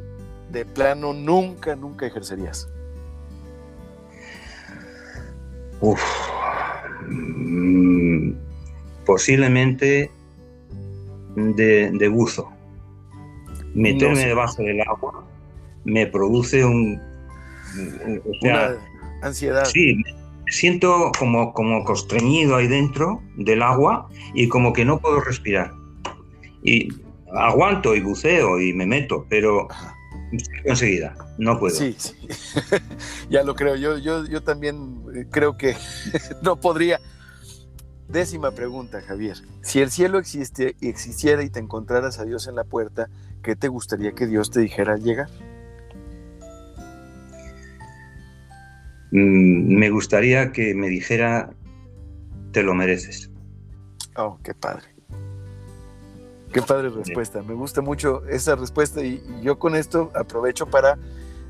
de 0.52 0.64
plano 0.64 1.12
nunca, 1.12 1.74
nunca 1.74 2.06
ejercerías? 2.06 2.68
Uf, 5.80 6.00
mm, 7.08 8.32
posiblemente 9.04 10.10
de, 11.36 12.08
buzo. 12.08 12.50
Meterme 13.74 14.26
debajo 14.26 14.62
del 14.62 14.80
agua 14.80 15.24
me 15.84 16.06
produce 16.06 16.64
un... 16.64 17.00
Una 18.42 18.76
ansiedad. 19.22 19.64
Sí, 19.66 19.94
me 19.94 20.52
siento 20.52 21.12
como, 21.18 21.52
como 21.52 21.84
constreñido 21.84 22.56
ahí 22.56 22.66
dentro 22.66 23.22
del 23.36 23.62
agua 23.62 24.08
y 24.34 24.48
como 24.48 24.72
que 24.72 24.84
no 24.84 24.98
puedo 24.98 25.20
respirar. 25.20 25.72
Y 26.62 26.88
aguanto 27.34 27.94
y 27.94 28.00
buceo 28.00 28.60
y 28.60 28.72
me 28.72 28.86
meto, 28.86 29.26
pero 29.28 29.68
enseguida, 30.64 31.14
no 31.38 31.58
puedo. 31.58 31.74
Sí, 31.74 31.94
sí. 31.98 32.14
ya 33.30 33.42
lo 33.42 33.54
creo. 33.54 33.76
Yo, 33.76 33.98
yo, 33.98 34.26
yo 34.26 34.42
también 34.42 35.02
eh, 35.14 35.26
creo 35.30 35.56
que 35.56 35.76
no 36.42 36.56
podría. 36.56 37.00
Décima 38.08 38.52
pregunta, 38.52 39.02
Javier. 39.02 39.36
Si 39.60 39.80
el 39.80 39.90
cielo 39.90 40.18
existe, 40.18 40.76
existiera 40.80 41.42
y 41.42 41.50
te 41.50 41.60
encontraras 41.60 42.18
a 42.18 42.24
Dios 42.24 42.46
en 42.46 42.54
la 42.54 42.64
puerta, 42.64 43.10
¿qué 43.42 43.54
te 43.54 43.68
gustaría 43.68 44.12
que 44.12 44.26
Dios 44.26 44.50
te 44.50 44.60
dijera 44.60 44.94
al 44.94 45.02
llegar? 45.02 45.28
Mm, 49.10 49.76
me 49.78 49.90
gustaría 49.90 50.52
que 50.52 50.74
me 50.74 50.88
dijera, 50.88 51.50
te 52.52 52.62
lo 52.62 52.74
mereces. 52.74 53.30
Oh, 54.16 54.38
qué 54.42 54.54
padre. 54.54 54.97
Qué 56.52 56.62
padre 56.62 56.88
respuesta. 56.88 57.42
Me 57.42 57.54
gusta 57.54 57.82
mucho 57.82 58.24
esa 58.26 58.56
respuesta 58.56 59.02
y, 59.02 59.22
yo 59.42 59.58
con 59.58 59.74
esto 59.74 60.10
aprovecho 60.14 60.66
para 60.66 60.98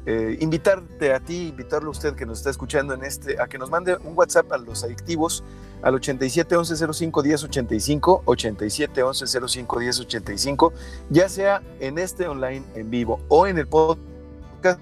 eh, 0.06 0.38
invitarte 0.40 1.12
a 1.12 1.20
ti, 1.20 1.48
invitarlo 1.48 1.88
a 1.88 1.90
usted 1.92 2.14
que 2.14 2.26
nos 2.26 2.38
está 2.38 2.50
escuchando 2.50 2.94
en 2.94 3.04
este, 3.04 3.40
a 3.40 3.46
que 3.46 3.58
nos 3.58 3.70
mande 3.70 3.96
un 4.04 4.16
WhatsApp 4.16 4.52
a 4.52 4.58
los 4.58 4.82
adictivos 4.82 5.44
al 5.82 5.94
87 5.94 6.56
11 6.56 6.92
05 6.92 7.22
10 7.22 7.44
85, 7.44 8.22
87 8.24 9.02
11 9.02 9.48
05 9.48 9.78
10 9.78 10.00
85, 10.00 10.72
ya 11.10 11.28
sea 11.28 11.62
en 11.78 11.98
este 11.98 12.26
online 12.26 12.64
en 12.74 12.90
vivo 12.90 13.20
o 13.28 13.46
en 13.46 13.58
el 13.58 13.68
podcast. 13.68 14.80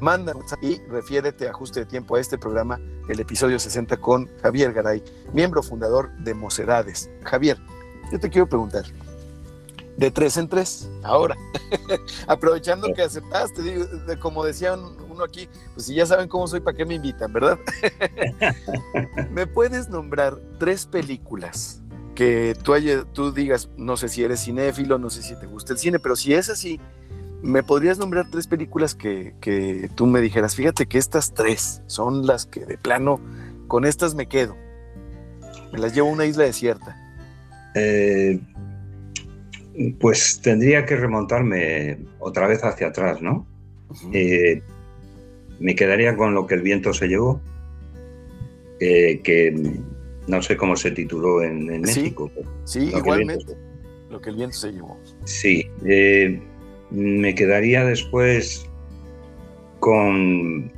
Manda 0.00 0.34
WhatsApp 0.34 0.62
y 0.62 0.78
refiérete 0.88 1.46
a 1.46 1.50
ajuste 1.50 1.80
de 1.80 1.86
tiempo 1.86 2.16
a 2.16 2.20
este 2.20 2.38
programa, 2.38 2.80
el 3.08 3.20
episodio 3.20 3.58
60 3.58 3.98
con 3.98 4.30
Javier 4.42 4.72
Garay, 4.72 5.04
miembro 5.34 5.62
fundador 5.62 6.10
de 6.20 6.32
Mocedades. 6.32 7.10
Javier, 7.22 7.58
yo 8.10 8.18
te 8.18 8.28
quiero 8.28 8.48
preguntar, 8.48 8.84
de 9.96 10.10
tres 10.10 10.36
en 10.38 10.48
tres, 10.48 10.90
ahora, 11.02 11.36
aprovechando 12.26 12.92
que 12.94 13.02
aceptaste, 13.02 13.62
digo, 13.62 13.84
como 14.18 14.44
decía 14.44 14.74
uno 14.74 15.22
aquí, 15.22 15.48
pues 15.74 15.86
si 15.86 15.94
ya 15.94 16.06
saben 16.06 16.28
cómo 16.28 16.48
soy, 16.48 16.60
¿para 16.60 16.76
qué 16.76 16.86
me 16.86 16.94
invitan, 16.94 17.32
verdad? 17.32 17.58
¿Me 19.30 19.46
puedes 19.46 19.90
nombrar 19.90 20.38
tres 20.58 20.86
películas 20.86 21.82
que 22.14 22.56
tú, 22.62 22.74
tú 23.12 23.32
digas, 23.32 23.68
no 23.76 23.96
sé 23.96 24.08
si 24.08 24.24
eres 24.24 24.42
cinéfilo, 24.44 24.98
no 24.98 25.10
sé 25.10 25.22
si 25.22 25.38
te 25.38 25.46
gusta 25.46 25.74
el 25.74 25.78
cine, 25.78 25.98
pero 25.98 26.16
si 26.16 26.32
es 26.32 26.48
así, 26.48 26.80
¿me 27.42 27.62
podrías 27.62 27.98
nombrar 27.98 28.30
tres 28.30 28.46
películas 28.46 28.94
que, 28.94 29.34
que 29.40 29.90
tú 29.94 30.06
me 30.06 30.20
dijeras, 30.20 30.54
fíjate 30.54 30.86
que 30.86 30.98
estas 30.98 31.34
tres 31.34 31.82
son 31.86 32.26
las 32.26 32.46
que 32.46 32.64
de 32.64 32.78
plano, 32.78 33.20
con 33.68 33.84
estas 33.84 34.14
me 34.14 34.28
quedo, 34.28 34.56
me 35.72 35.78
las 35.78 35.94
llevo 35.94 36.08
a 36.08 36.12
una 36.12 36.24
isla 36.24 36.44
desierta? 36.44 36.99
Eh, 37.74 38.38
pues 39.98 40.40
tendría 40.42 40.84
que 40.84 40.96
remontarme 40.96 41.98
otra 42.18 42.46
vez 42.46 42.62
hacia 42.64 42.88
atrás, 42.88 43.22
¿no? 43.22 43.46
Eh, 44.12 44.62
me 45.58 45.74
quedaría 45.74 46.16
con 46.16 46.34
lo 46.34 46.46
que 46.46 46.54
el 46.54 46.62
viento 46.62 46.92
se 46.92 47.08
llevó, 47.08 47.40
que 48.78 49.80
no 50.26 50.42
sé 50.42 50.56
cómo 50.56 50.76
se 50.76 50.90
tituló 50.90 51.42
en, 51.42 51.80
México. 51.80 52.30
Sí, 52.64 52.90
igualmente, 52.94 53.56
lo 54.10 54.20
que 54.20 54.30
el 54.30 54.36
viento 54.36 54.56
se 54.56 54.72
llevó. 54.72 54.98
Sí, 55.24 55.66
eh, 55.84 56.40
me 56.90 57.34
quedaría 57.34 57.84
después 57.84 58.66
con... 59.78 60.72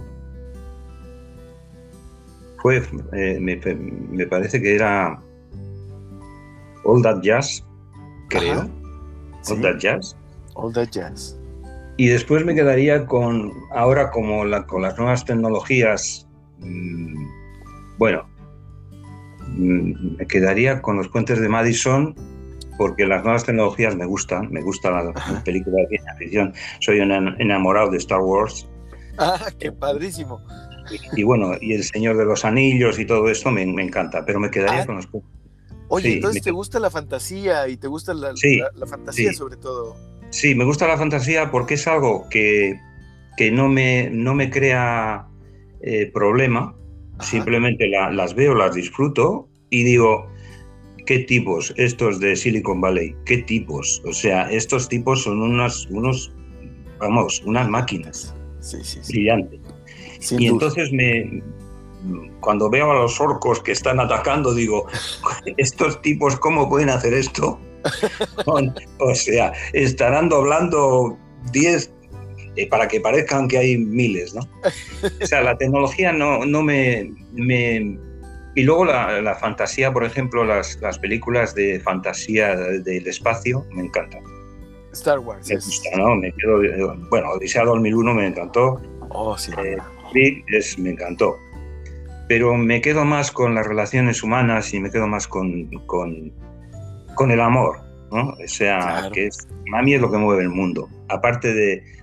Fue, 2.61 2.81
me, 3.41 3.57
me 3.57 4.27
parece 4.27 4.62
que 4.62 4.75
era 4.75 5.21
All 6.85 7.03
That 7.03 7.22
Jazz, 7.22 7.64
creo. 8.28 8.68
All 9.49 9.61
That 9.61 9.78
Jazz. 9.78 10.16
All 10.55 10.72
That 10.72 10.91
Jazz. 10.91 11.39
Y 11.97 12.09
después 12.09 12.45
me 12.45 12.55
quedaría 12.55 13.07
con, 13.07 13.53
ahora 13.74 14.11
como 14.11 14.45
la, 14.45 14.66
con 14.66 14.83
las 14.83 14.97
nuevas 14.99 15.24
tecnologías, 15.24 16.26
mm, 16.61 17.26
bueno, 17.99 18.26
mm, 19.49 20.16
me 20.16 20.26
quedaría 20.26 20.80
con 20.80 20.97
los 20.97 21.09
puentes 21.09 21.41
de 21.41 21.49
Madison 21.49 22.14
porque 22.78 23.07
las 23.07 23.22
nuevas 23.22 23.45
tecnologías 23.45 23.95
me 23.95 24.07
gustan, 24.07 24.51
me 24.51 24.62
gustan 24.62 25.12
las 25.14 25.43
películas 25.43 25.83
de 25.83 25.89
ciencia 25.89 26.14
ficción. 26.16 26.55
Soy 26.80 27.01
un 27.01 27.12
enamorado 27.39 27.91
de 27.91 27.99
Star 27.99 28.20
Wars. 28.20 28.68
Ah, 29.18 29.39
qué 29.59 29.70
padrísimo. 29.70 30.41
Y, 31.16 31.22
bueno, 31.22 31.53
y 31.61 31.74
El 31.74 31.85
Señor 31.85 32.16
de 32.16 32.24
los 32.24 32.45
Anillos 32.45 32.99
y 32.99 33.07
todo 33.07 33.28
esto 33.28 33.51
me, 33.51 33.62
encanta, 33.62 34.24
pero 34.24 34.41
me 34.41 34.51
quedaría 34.51 34.83
ah. 34.83 34.87
con 34.87 34.97
los... 34.97 35.09
Oye, 35.95 36.14
entonces 36.14 36.40
te 36.40 36.51
gusta 36.51 36.80
la 36.80 36.90
fantasía 36.90 37.68
y 37.68 37.76
te 37.76 37.86
gusta 37.86 38.14
la, 38.14 38.32
fantasía 38.86 39.34
sobre 39.34 39.59
todo. 39.59 39.95
Sí, 40.30 40.55
me 40.55 40.64
gusta 40.64 40.88
la 40.88 40.97
fantasía 40.97 41.51
porque 41.51 41.74
es 41.74 41.86
algo 41.86 42.26
que, 42.30 42.80
que 43.36 43.51
no, 43.51 43.68
me, 43.68 44.09
no 44.11 44.34
me 44.34 44.49
crea 44.49 45.28
eh, 45.82 46.11
problema, 46.14 46.74
simplemente 47.20 47.88
las 47.88 48.34
veo, 48.34 48.55
las 48.55 48.74
disfruto 48.74 49.51
y 49.68 49.84
digo, 49.84 50.26
¿qué 51.05 51.18
tipos 51.18 51.74
estos 51.76 52.20
de 52.20 52.36
Silicon 52.36 52.80
Valley? 52.80 53.14
¿Qué 53.26 53.43
tipos? 53.43 54.01
O 54.07 54.14
sea, 54.14 54.51
estos 54.51 54.88
tipos 54.88 55.22
son 55.22 55.43
unos, 55.43 55.86
unos 55.90 56.32
vamos, 56.99 57.43
unas 57.45 57.68
máquinas 57.68 58.34
sí, 58.61 58.78
sí, 58.82 59.01
brillantes. 59.09 59.61
y 60.38 60.47
entonces 60.47 60.90
me, 60.90 61.43
cuando 62.41 62.69
veo 62.71 62.91
a 62.91 62.95
los 62.95 63.21
orcos 63.21 63.61
que 63.61 63.73
están 63.73 64.01
atacando, 64.01 64.55
digo, 64.55 64.87
estos 65.57 66.01
tipos, 66.03 66.37
¿cómo 66.37 66.69
pueden 66.69 66.91
hacer 66.91 67.15
esto? 67.15 67.61
o 68.99 69.15
sea, 69.15 69.53
estarán 69.73 70.29
doblando 70.29 71.19
10 71.53 71.93
eh, 72.57 72.69
para 72.69 72.87
que 72.87 73.01
parezcan 73.01 73.49
que 73.49 73.59
hay 73.59 73.79
miles, 73.79 74.35
¿no? 74.35 74.43
O 75.23 75.27
sea, 75.27 75.41
la 75.43 75.57
tecnología 75.57 76.13
no, 76.13 76.45
no 76.45 76.63
me, 76.63 77.11
Y 78.55 78.63
luego 78.63 78.85
la, 78.85 79.37
fantasía, 79.41 79.93
por 79.93 80.05
ejemplo, 80.05 80.45
las, 80.45 80.79
las 80.81 80.99
películas 80.99 81.55
de 81.55 81.81
fantasía 81.81 82.55
del 82.55 83.07
espacio 83.07 83.65
me 83.73 83.83
encantan. 83.83 84.23
Star 84.93 85.19
Wars. 85.19 85.49
Me 85.49 85.57
gusta, 85.57 85.97
¿no? 85.97 86.15
Me 86.17 86.33
quedo, 86.33 86.61
bueno, 87.09 87.31
Odisea 87.31 87.65
2001 87.65 88.15
me 88.15 88.27
encantó. 88.27 88.81
Oh, 89.09 89.37
sí. 89.39 89.51
Eh, 90.15 90.43
es, 90.49 90.79
me 90.79 90.91
encantó. 90.91 91.37
Pero 92.29 92.57
me 92.57 92.81
quedo 92.81 93.05
más 93.05 93.31
con 93.31 93.55
las 93.55 93.66
relaciones 93.66 94.23
humanas 94.23 94.73
y 94.75 94.81
me 94.81 94.91
quedo 94.91 95.07
más 95.07 95.27
con, 95.27 95.68
con, 95.87 96.33
con 97.14 97.31
el 97.31 97.41
amor, 97.41 97.81
¿no? 98.11 98.29
O 98.31 98.49
sea, 98.49 99.11
que 99.12 99.27
es, 99.27 99.49
a 99.75 99.83
mí 99.83 99.95
es 99.95 100.01
lo 100.01 100.11
que 100.11 100.18
mueve 100.18 100.43
el 100.43 100.51
mundo 100.51 100.89
aparte 101.12 101.55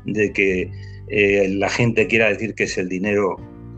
de, 0.05 0.32
que 0.34 0.72
eh, 1.07 1.49
la 1.49 1.70
gente 1.70 2.07
quiera 2.07 2.28
decir 2.28 2.55
que 2.55 2.63
es 2.63 2.78
el 2.78 2.88
dinero 2.88 3.36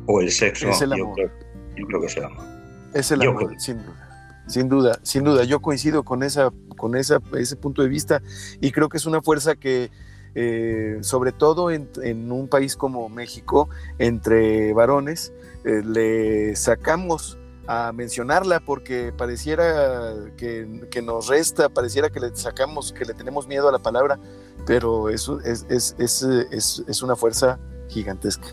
o 0.08 0.22
el 0.22 0.32
sexo, 0.32 0.68
Yo, 0.68 1.14
creo, 1.14 2.02
que 2.02 2.06
es 2.06 2.18
el 2.18 2.24
amor. 2.24 2.46
Es 2.94 3.12
el 3.12 3.22
amor, 3.22 3.54
sin 3.58 3.78
duda. 3.78 4.08
Sin 4.48 4.70
duda, 4.70 5.00
sin 5.04 5.24
duda. 5.24 5.44
Yo 5.46 5.62
coincido 5.62 6.04
con, 6.04 6.24
esa, 6.24 6.52
con 6.78 6.96
esa, 6.96 7.20
ese 7.38 7.56
punto 7.56 7.84
de 7.84 7.90
vista 7.90 8.22
y 8.60 8.72
creo 8.72 8.90
que 8.90 8.98
es 8.98 9.06
una 9.06 9.22
fuerza 9.22 9.56
que, 9.56 9.90
eh, 10.36 10.98
sobre 11.02 11.32
todo 11.32 11.72
en, 11.72 11.88
un 12.32 12.50
país 12.50 12.76
como 12.76 13.08
México, 13.08 13.70
entre 13.98 14.74
varones, 14.74 15.32
eh, 15.64 15.82
le 15.84 16.56
sacamos 16.56 17.38
a 17.68 17.92
mencionarla 17.94 18.60
porque 18.60 19.14
pareciera 19.16 20.14
que, 20.38 21.02
nos 21.04 21.28
resta, 21.28 21.70
pareciera 21.70 22.10
que 22.10 22.20
le 22.20 22.36
sacamos, 22.36 22.92
que 22.92 23.06
le 23.06 23.14
tenemos 23.14 23.48
miedo 23.48 23.70
a 23.70 23.72
la 23.72 23.80
palabra, 23.80 24.20
pero 24.66 25.10
eso 25.10 25.40
es, 25.42 25.66
es, 25.70 25.96
es, 26.00 26.84
es 26.88 27.02
una 27.02 27.16
fuerza 27.16 27.60
gigantesca. 27.88 28.48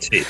Sí. 0.00 0.22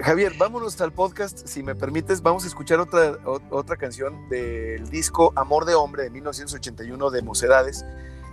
Javier, 0.00 0.34
vámonos 0.36 0.78
al 0.82 0.92
podcast, 0.92 1.46
si 1.46 1.62
me 1.62 1.74
permites, 1.74 2.20
vamos 2.20 2.44
a 2.44 2.48
escuchar 2.48 2.80
otra, 2.80 3.18
otra 3.50 3.76
canción 3.76 4.28
del 4.28 4.88
disco 4.90 5.32
Amor 5.36 5.64
de 5.64 5.74
Hombre 5.74 6.02
de 6.04 6.10
1981 6.10 7.10
de 7.10 7.22
Mocedades. 7.22 7.84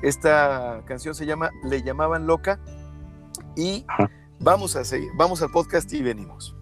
Esta 0.02 0.84
canción 0.86 1.16
se 1.16 1.26
llama 1.26 1.52
Le 1.64 1.82
llamaban 1.82 2.28
loca 2.28 2.60
y 3.56 3.86
vamos 4.44 4.76
a 4.76 4.84
seguir, 4.84 5.10
vamos 5.16 5.42
al 5.42 5.50
podcast 5.52 5.92
y 5.94 6.02
venimos. 6.02 6.56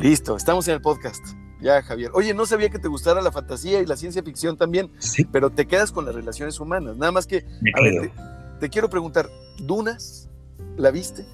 Listo, 0.00 0.36
estamos 0.36 0.66
en 0.68 0.74
el 0.74 0.80
podcast. 0.80 1.22
Ya, 1.60 1.80
Javier. 1.82 2.10
Oye, 2.14 2.34
no 2.34 2.44
sabía 2.44 2.70
que 2.70 2.78
te 2.80 2.88
gustara 2.88 3.20
la 3.20 3.30
fantasía 3.30 3.80
y 3.80 3.86
la 3.86 3.96
ciencia 3.96 4.22
ficción 4.22 4.56
también, 4.56 4.90
sí. 4.98 5.24
pero 5.24 5.50
te 5.50 5.66
quedas 5.66 5.92
con 5.92 6.04
las 6.04 6.14
relaciones 6.14 6.58
humanas. 6.58 6.96
Nada 6.96 7.12
más 7.12 7.26
que, 7.26 7.44
a 7.76 7.80
ver, 7.80 8.10
te, 8.58 8.68
quiero 8.68 8.90
preguntar, 8.90 9.30
¿Dunas? 9.58 10.28
¿La 10.76 10.90
viste? 10.90 11.24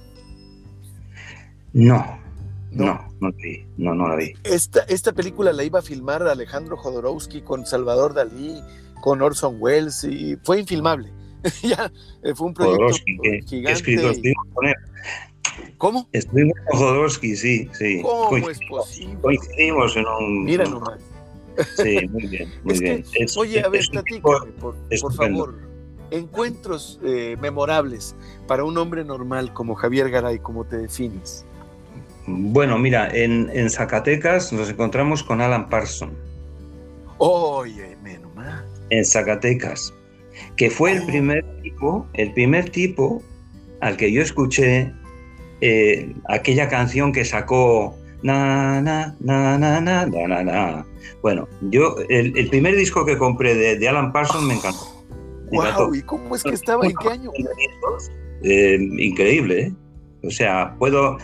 No, 1.72 2.18
no, 2.72 3.08
no, 3.20 3.32
vi, 3.32 3.64
no, 3.78 3.94
no 3.94 4.08
la 4.08 4.16
vi. 4.16 4.34
Esta, 4.42 4.80
esta 4.82 5.12
película 5.12 5.52
la 5.52 5.64
iba 5.64 5.78
a 5.78 5.82
filmar 5.82 6.22
Alejandro 6.24 6.76
Jodorowsky 6.76 7.40
con 7.40 7.64
Salvador 7.64 8.12
Dalí, 8.12 8.60
con 9.00 9.22
Orson 9.22 9.56
Welles 9.60 10.04
y 10.04 10.36
fue 10.42 10.58
infilmable. 10.60 11.10
ya, 11.62 11.90
eh, 12.22 12.34
fue 12.34 12.48
un 12.48 12.54
proyecto 12.54 12.86
gigante. 13.46 14.34
¿Cómo? 15.76 16.08
Estuvimos 16.12 16.54
con 16.68 16.78
Jodorowsky, 16.80 17.36
sí, 17.36 17.68
sí. 17.72 18.00
¿Cómo 18.02 18.48
es 18.48 18.60
posible? 18.68 19.16
Coincidimos 19.20 19.96
en 19.96 20.06
un... 20.06 20.44
Mira 20.44 20.64
nomás. 20.64 20.98
Sí, 21.76 22.06
muy 22.10 22.28
bien, 22.28 22.52
muy 22.62 22.78
bien. 22.78 23.04
oye, 23.36 23.60
a 23.60 23.68
ver, 23.68 23.84
platícame, 23.90 24.52
por, 24.60 24.76
por, 25.00 25.12
favor. 25.12 25.54
Encuentros 26.12 27.00
eh, 27.02 27.36
memorables 27.40 28.14
para 28.46 28.62
un 28.62 28.78
hombre 28.78 29.04
normal 29.04 29.52
como 29.52 29.74
Javier 29.74 30.08
Garay, 30.08 30.38
¿cómo 30.38 30.64
te 30.64 30.76
defines? 30.76 31.44
Bueno, 32.28 32.78
mira, 32.78 33.10
en, 33.12 33.50
en 33.52 33.70
Zacatecas 33.70 34.52
nos 34.52 34.70
encontramos 34.70 35.24
con 35.24 35.40
Alan 35.40 35.68
Parson. 35.68 36.12
Oye, 37.18 37.96
menos 38.04 38.32
mal. 38.36 38.64
En 38.90 39.04
Zacatecas, 39.04 39.92
que 40.56 40.70
fue 40.70 40.92
el 40.92 41.02
oh. 41.02 41.06
primer 41.06 41.44
tipo, 41.62 42.06
el 42.14 42.32
primer 42.32 42.70
tipo 42.70 43.22
al 43.80 43.96
que 43.96 44.10
yo 44.12 44.22
escuché 44.22 44.92
eh, 45.60 46.14
aquella 46.28 46.68
canción 46.68 47.12
que 47.12 47.24
sacó 47.24 47.96
na 48.22 48.80
na 48.80 49.14
na 49.20 49.56
na 49.58 49.80
na 49.80 50.04
na 50.04 50.42
na 50.42 50.86
Bueno, 51.22 51.48
yo 51.70 51.96
el, 52.08 52.48
primer 52.48 52.76
disco 52.76 53.04
que 53.04 53.16
compré 53.16 53.54
de, 53.54 53.88
Alan 53.88 54.12
Parsons 54.12 54.44
me 54.44 54.54
encantó. 54.54 54.86
wow, 55.50 55.94
¿y 55.94 56.02
cómo 56.02 56.34
es 56.34 56.42
que 56.42 56.50
estaba? 56.50 56.84
¿En 56.84 56.94
qué 56.96 57.08
año? 57.08 57.30
Eh, 58.42 58.78
increíble, 58.98 59.60
¿eh? 59.60 59.72
O 60.24 60.30
sea, 60.30 60.74
puedo 60.78 61.18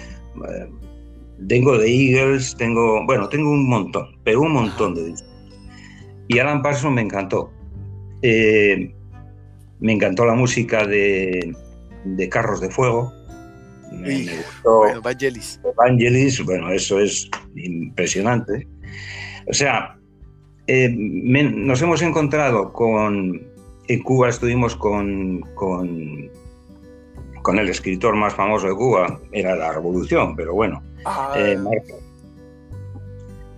tengo 1.49 1.79
de 1.79 1.89
Eagles, 1.89 2.57
tengo, 2.57 3.05
bueno, 3.07 3.29
tengo 3.29 3.51
un 3.51 3.69
montón, 3.69 4.17
pero 4.25 4.43
un 4.43 4.53
montón 4.53 4.95
de 4.95 5.07
discos. 5.07 5.31
Y 6.29 6.39
Alan 6.39 6.63
Parsons 6.63 6.95
me 6.95 7.03
encantó. 7.03 7.51
Me 9.81 9.93
encantó 9.93 10.25
la 10.25 10.35
música 10.35 10.87
de, 10.87 11.55
de 12.05 12.29
Carros 12.29 12.61
de 12.61 12.71
Fuego 12.71 13.13
me, 14.01 14.27
Bueno, 14.63 15.03
Vangelis. 15.03 15.61
Vangelis, 15.77 16.45
bueno, 16.45 16.71
eso 16.71 17.01
es 17.01 17.31
impresionante. 17.55 18.67
O 19.49 19.53
sea, 19.53 19.97
eh, 20.67 20.89
nos 20.91 21.81
hemos 21.83 22.03
encontrado 22.03 22.73
con. 22.73 23.53
En 23.87 24.03
Cuba 24.03 24.31
estuvimos 24.31 24.75
con, 24.77 25.43
con, 25.55 26.31
con, 27.43 27.59
el 27.59 27.69
escritor 27.69 28.17
más 28.17 28.33
famoso 28.33 28.67
de 28.67 28.75
Cuba, 28.75 29.21
era 29.31 29.55
la 29.57 29.73
Revolución, 29.73 30.35
pero 30.35 30.55
bueno. 30.55 30.83
Ah, 31.05 31.35
eh, 31.37 31.59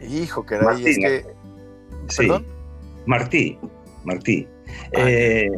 hijo, 0.08 0.44
que 0.44 0.56
era 0.56 0.72
es 0.72 0.98
que. 0.98 1.24
Sí, 2.08 2.28
Martí, 3.06 3.56
Martí. 4.04 4.48
Ah, 4.96 5.08
eh, 5.08 5.48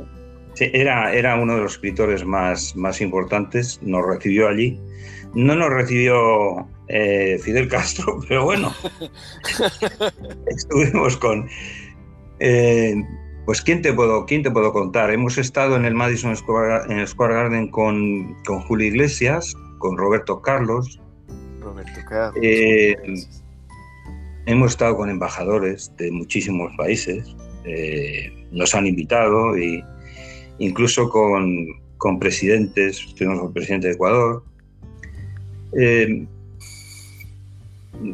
era, 0.61 1.13
era 1.13 1.37
uno 1.37 1.55
de 1.57 1.63
los 1.63 1.73
escritores 1.73 2.25
más, 2.25 2.75
más 2.77 3.01
importantes, 3.01 3.81
nos 3.83 4.07
recibió 4.07 4.49
allí. 4.49 4.81
No 5.35 5.55
nos 5.55 5.71
recibió 5.71 6.67
eh, 6.89 7.39
Fidel 7.43 7.69
Castro, 7.69 8.21
pero 8.29 8.45
bueno, 8.45 8.73
estuvimos 10.47 11.17
con... 11.17 11.49
Eh, 12.41 12.95
pues 13.45 13.63
¿quién 13.63 13.81
te, 13.81 13.95
puedo, 13.95 14.27
¿quién 14.27 14.43
te 14.43 14.51
puedo 14.51 14.73
contar? 14.73 15.11
Hemos 15.11 15.39
estado 15.39 15.77
en 15.77 15.87
el 15.87 15.95
Madison 15.95 16.37
Square, 16.37 16.93
en 16.93 17.07
Square 17.07 17.35
Garden 17.35 17.71
con, 17.71 18.37
con 18.45 18.61
Julio 18.61 18.89
Iglesias, 18.89 19.55
con 19.79 19.97
Roberto 19.97 20.43
Carlos. 20.43 21.01
Roberto 21.61 22.01
Carlos. 22.07 22.39
Eh, 22.43 22.95
hemos 24.45 24.73
estado 24.73 24.97
con 24.99 25.09
embajadores 25.09 25.91
de 25.97 26.11
muchísimos 26.11 26.71
países. 26.77 27.35
nos 28.53 28.75
han 28.75 28.87
invitado 28.87 29.57
y, 29.57 29.83
incluso 30.59 31.09
con, 31.09 32.19
presidentes, 32.19 33.05
estuvimos 33.07 33.39
con 33.39 33.49
el 33.49 33.53
presidente 33.53 33.89
de 33.89 33.95
Ecuador. 33.95 34.43
Eh, 35.79 36.27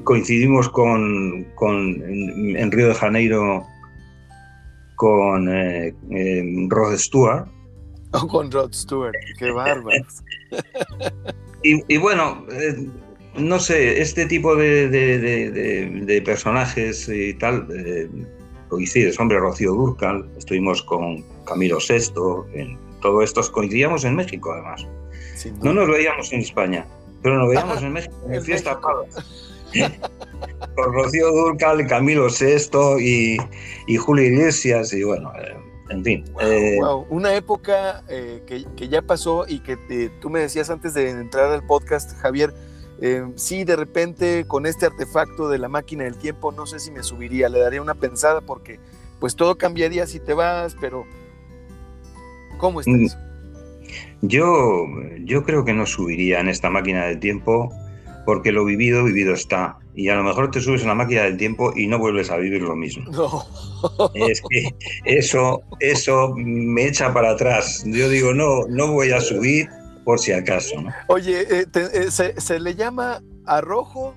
coincidimos 0.05 0.69
con, 0.69 1.47
en, 1.61 2.73
Río 2.73 2.89
de 2.89 2.95
Janeiro 2.95 3.65
con 4.97 5.49
eh, 5.49 5.95
Rod 6.69 6.97
Stewart. 6.97 7.49
Oh, 8.17 8.29
con 8.29 8.49
Rod 8.49 8.73
Stewart, 8.73 9.13
qué 9.41 9.51
bárbaro. 9.51 9.91
y, 11.65 11.97
bueno, 11.97 12.47
eh, 12.49 12.87
no 13.37 13.59
sé, 13.59 14.01
este 14.01 14.27
tipo 14.27 14.55
de, 14.55 16.23
personajes 16.25 17.09
y 17.09 17.35
tal, 17.35 17.67
coincides, 18.69 19.19
hombre, 19.19 19.41
Rocío 19.41 19.73
Durcal, 19.73 20.31
estuvimos 20.39 20.81
con 20.85 21.25
Camilo 21.45 21.79
VI, 21.79 22.13
en 22.55 22.79
todo 23.01 23.23
esto 23.23 23.41
coincidíamos 23.53 24.05
en 24.05 24.17
México 24.17 24.53
además. 24.53 24.87
No 25.63 25.73
nos 25.73 25.89
veíamos 25.89 26.33
en 26.33 26.41
España, 26.41 26.87
pero 27.23 27.39
nos 27.39 27.49
veíamos 27.49 27.83
en 27.83 27.93
México 27.93 28.15
en 28.31 28.43
fiesta 28.45 28.81
con 30.77 30.93
Rocío 30.93 31.31
Durcal, 31.31 31.87
Camilo 31.87 32.27
VI 32.29 33.01
y, 33.01 33.37
y 33.87 33.97
Julio 33.97 34.25
Iglesias 34.25 34.93
y 34.93 35.03
bueno, 35.03 35.33
eh, 35.37 35.57
en 35.91 36.05
fin. 36.05 36.25
Eh, 36.41 36.79
Una 37.09 37.35
época 37.35 38.03
eh, 38.09 38.43
que, 38.47 38.89
ya 38.89 39.03
pasó 39.03 39.45
y 39.49 39.61
que 39.61 40.11
tú 40.21 40.31
me 40.31 40.41
decías 40.41 40.71
antes 40.71 40.95
de 40.95 41.11
entrar 41.11 41.51
al 41.51 41.67
podcast, 41.67 42.17
Javier, 42.19 42.55
sí, 43.37 43.65
de 43.65 43.77
repente 43.77 44.47
con 44.47 44.65
este 44.65 44.87
artefacto 44.87 45.49
de 45.49 45.59
la 45.59 45.69
máquina 45.69 46.05
del 46.05 46.17
tiempo, 46.17 46.53
no 46.53 46.65
sé 46.67 46.79
si 46.79 46.91
me 46.91 47.03
subiría, 47.03 47.49
le 47.49 47.59
daría 47.59 47.83
una 47.83 47.95
pensada 47.95 48.41
porque 48.41 48.81
pues 49.21 49.37
todo 49.37 49.59
cambiaría 49.59 50.07
si 50.07 50.21
te 50.21 50.33
vas, 50.33 50.75
pero 50.81 51.05
¿cómo 52.59 52.81
está 52.81 52.93
mm, 52.93 53.05
eso? 53.05 53.19
Yo, 54.23 54.87
yo 55.25 55.45
creo 55.45 55.65
que 55.65 55.75
no 55.75 55.87
subiría 55.87 56.41
en 56.41 56.49
esta 56.49 56.71
máquina 56.71 57.07
del 57.07 57.21
tiempo 57.21 57.73
porque 58.25 58.53
lo 58.53 58.65
vivido, 58.65 59.05
vivido 59.05 59.35
está. 59.35 59.79
Y 59.95 60.09
a 60.09 60.17
lo 60.17 60.25
mejor 60.25 60.51
te 60.51 60.61
subes 60.61 60.83
a 60.85 60.89
la 60.89 60.95
máquina 60.95 61.23
del 61.23 61.37
tiempo 61.37 61.73
y 61.77 61.87
no 61.87 61.99
vuelves 61.99 62.31
a 62.31 62.37
vivir 62.37 62.63
lo 62.63 62.75
mismo. 62.75 63.05
No. 63.11 63.45
Es 64.15 64.43
que 64.49 64.75
eso, 65.05 65.63
eso 65.79 66.33
me 66.37 66.87
echa 66.87 67.13
para 67.13 67.33
atrás. 67.33 67.85
Yo 67.87 68.09
digo, 68.09 68.33
no, 68.33 68.67
no 68.69 68.93
voy 68.93 69.13
a 69.13 69.21
subir 69.21 69.69
por 70.05 70.19
si 70.19 70.33
acaso. 70.33 70.77
Oye, 71.09 71.43
eh, 71.61 71.67
eh, 71.75 72.11
se, 72.11 72.61
le 72.61 72.75
llama 72.75 73.23
arrojo, 73.45 74.15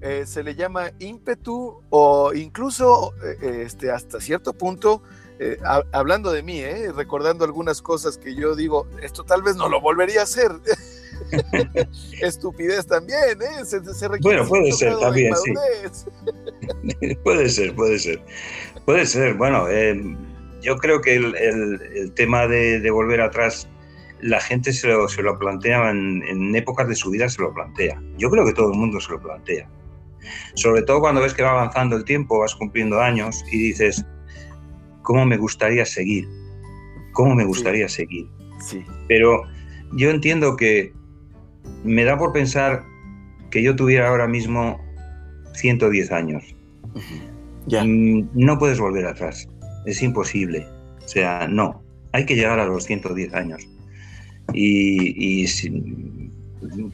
eh, 0.00 0.24
se 0.26 0.42
le 0.42 0.54
llama 0.54 0.90
ímpetu 0.98 1.82
o 1.90 2.32
incluso 2.34 3.12
este, 3.40 3.90
hasta 3.90 4.20
cierto 4.20 4.52
punto, 4.52 5.02
hablando 5.92 6.32
de 6.32 6.42
mí, 6.42 6.62
recordando 6.94 7.44
algunas 7.44 7.82
cosas 7.82 8.18
que 8.18 8.34
yo 8.34 8.54
digo, 8.54 8.86
esto 9.02 9.24
tal 9.24 9.42
vez 9.42 9.56
no 9.56 9.68
lo 9.68 9.80
volvería 9.80 10.20
a 10.20 10.24
hacer. 10.24 10.50
Estupidez 12.22 12.86
también, 12.86 13.40
¿eh? 13.42 14.18
bueno, 14.20 14.46
puede 14.46 14.72
ser 14.72 14.96
también, 14.98 15.34
sí. 15.36 15.52
puede 17.24 17.48
ser, 17.48 17.74
puede 17.74 17.98
ser. 17.98 18.22
Puede 18.84 19.06
ser, 19.06 19.34
bueno, 19.34 19.68
eh, 19.68 20.00
yo 20.62 20.76
creo 20.78 21.00
que 21.00 21.16
el, 21.16 22.12
tema 22.14 22.46
de, 22.46 22.90
volver 22.90 23.20
atrás, 23.20 23.68
la 24.20 24.40
gente 24.40 24.72
se 24.72 24.88
lo, 24.88 25.08
se 25.08 25.22
lo 25.22 25.38
plantea 25.38 25.90
en, 25.90 26.54
épocas 26.54 26.88
de 26.88 26.94
su 26.94 27.10
vida, 27.10 27.28
se 27.28 27.42
lo 27.42 27.52
plantea. 27.52 28.00
Yo 28.16 28.30
creo 28.30 28.44
que 28.44 28.52
todo 28.52 28.72
el 28.72 28.78
mundo 28.78 29.00
se 29.00 29.12
lo 29.12 29.20
plantea. 29.20 29.68
Sobre 30.54 30.82
todo 30.82 31.00
cuando 31.00 31.20
ves 31.20 31.34
que 31.34 31.42
va 31.42 31.50
avanzando 31.50 31.96
el 31.96 32.04
tiempo, 32.04 32.40
vas 32.40 32.54
cumpliendo 32.54 33.00
años 33.00 33.44
y 33.52 33.68
dices, 33.68 34.04
¿cómo 35.06 35.24
me 35.24 35.36
gustaría 35.36 35.86
seguir? 35.86 36.28
¿Cómo 37.12 37.34
me 37.34 37.44
gustaría 37.44 37.88
seguir? 37.88 38.26
Sí. 38.60 38.84
Pero 39.06 39.44
yo 39.92 40.10
entiendo 40.10 40.56
que 40.56 40.92
me 41.84 42.04
da 42.04 42.18
por 42.18 42.32
pensar 42.32 42.84
que 43.50 43.62
yo 43.62 43.76
tuviera 43.76 44.08
ahora 44.08 44.26
mismo 44.26 44.78
110 45.54 46.10
años. 46.10 46.42
ya. 47.66 47.84
Mm, 47.84 48.28
no 48.34 48.58
puedes 48.58 48.80
volver 48.80 49.06
atrás, 49.06 49.48
es 49.86 50.02
imposible. 50.02 50.66
O 51.04 51.08
sea, 51.08 51.46
no, 51.48 51.82
hay 52.12 52.26
que 52.26 52.34
llegar 52.34 52.58
a 52.58 52.66
los 52.66 52.84
110 52.84 53.32
años. 53.32 53.66
Y, 54.52 55.46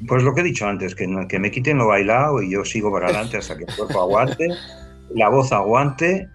pues 0.06 0.22
lo 0.22 0.34
que 0.34 0.42
he 0.42 0.44
dicho 0.44 0.66
antes, 0.66 0.94
que, 0.94 1.08
que 1.28 1.38
me 1.38 1.50
quiten 1.50 1.78
lo 1.78 1.86
bailado 1.86 2.42
y 2.42 2.50
yo 2.50 2.64
sigo 2.64 2.92
para 2.92 3.06
adelante 3.06 3.38
hasta 3.38 3.56
que 3.56 3.64
el 3.64 3.74
cuerpo 3.74 4.00
aguante, 4.00 4.48
la 5.14 5.30
voz 5.30 5.50
aguante 5.52 6.28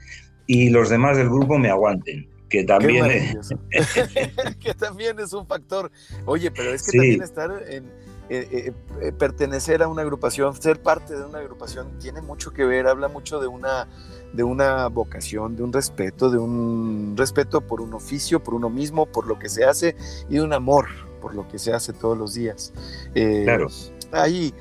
y 0.48 0.70
los 0.70 0.90
demás 0.90 1.18
del 1.18 1.30
grupo 1.30 1.58
me 1.58 1.70
aguanten 1.70 2.28
que 2.50 2.64
también 2.64 3.06
es... 3.06 3.50
que 4.60 4.74
también 4.74 5.20
es 5.20 5.34
un 5.34 5.46
factor. 5.46 5.92
Oye, 6.26 6.50
pero 6.50 6.74
es 6.74 6.84
que 6.90 6.98
también 6.98 7.22
estar 7.22 7.52
en, 7.68 7.86
eh, 8.30 8.48
eh, 8.52 8.74
eh, 9.02 9.12
pertenecer 9.14 9.82
a 9.82 9.88
una 9.88 10.02
agrupación, 10.02 10.54
ser 10.62 10.82
parte 10.82 11.16
de 11.16 11.24
una 11.24 11.40
agrupación, 11.40 11.98
tiene 12.00 12.22
mucho 12.22 12.52
que 12.52 12.66
ver, 12.66 12.88
habla 12.88 13.08
mucho 13.08 13.40
de 13.40 13.48
una, 13.48 13.88
de 14.34 14.44
una 14.44 14.88
vocación, 14.88 15.56
de 15.56 15.64
un 15.64 15.72
respeto, 15.72 16.30
de 16.30 16.38
un 16.38 17.16
respeto 17.16 17.62
por 17.62 17.80
un 17.80 17.94
oficio, 17.94 18.44
por 18.44 18.54
uno 18.54 18.70
mismo, 18.70 19.06
por 19.06 19.28
lo 19.28 19.40
que 19.40 19.48
se 19.48 19.64
hace 19.64 19.96
y 20.30 20.36
de 20.36 20.42
un 20.42 20.52
amor 20.52 20.88
por 21.22 21.36
lo 21.36 21.48
que 21.48 21.58
se 21.58 21.74
hace 21.74 21.94
todos 21.94 22.18
los 22.18 22.34
días. 22.34 22.74
claro. 23.14 23.68
Ahí 24.12 24.54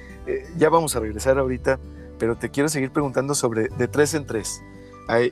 ya 0.57 0.69
vamos 0.69 0.97
a 0.97 1.01
regresar 1.01 1.39
ahorita, 1.39 1.79
pero 2.19 2.37
te 2.37 2.51
quiero 2.51 2.69
seguir 2.69 2.91
preguntando 2.91 3.35
sobre 3.35 3.69
de 3.69 3.89
tres 3.89 4.15
en 4.15 4.27
tres. 4.27 4.63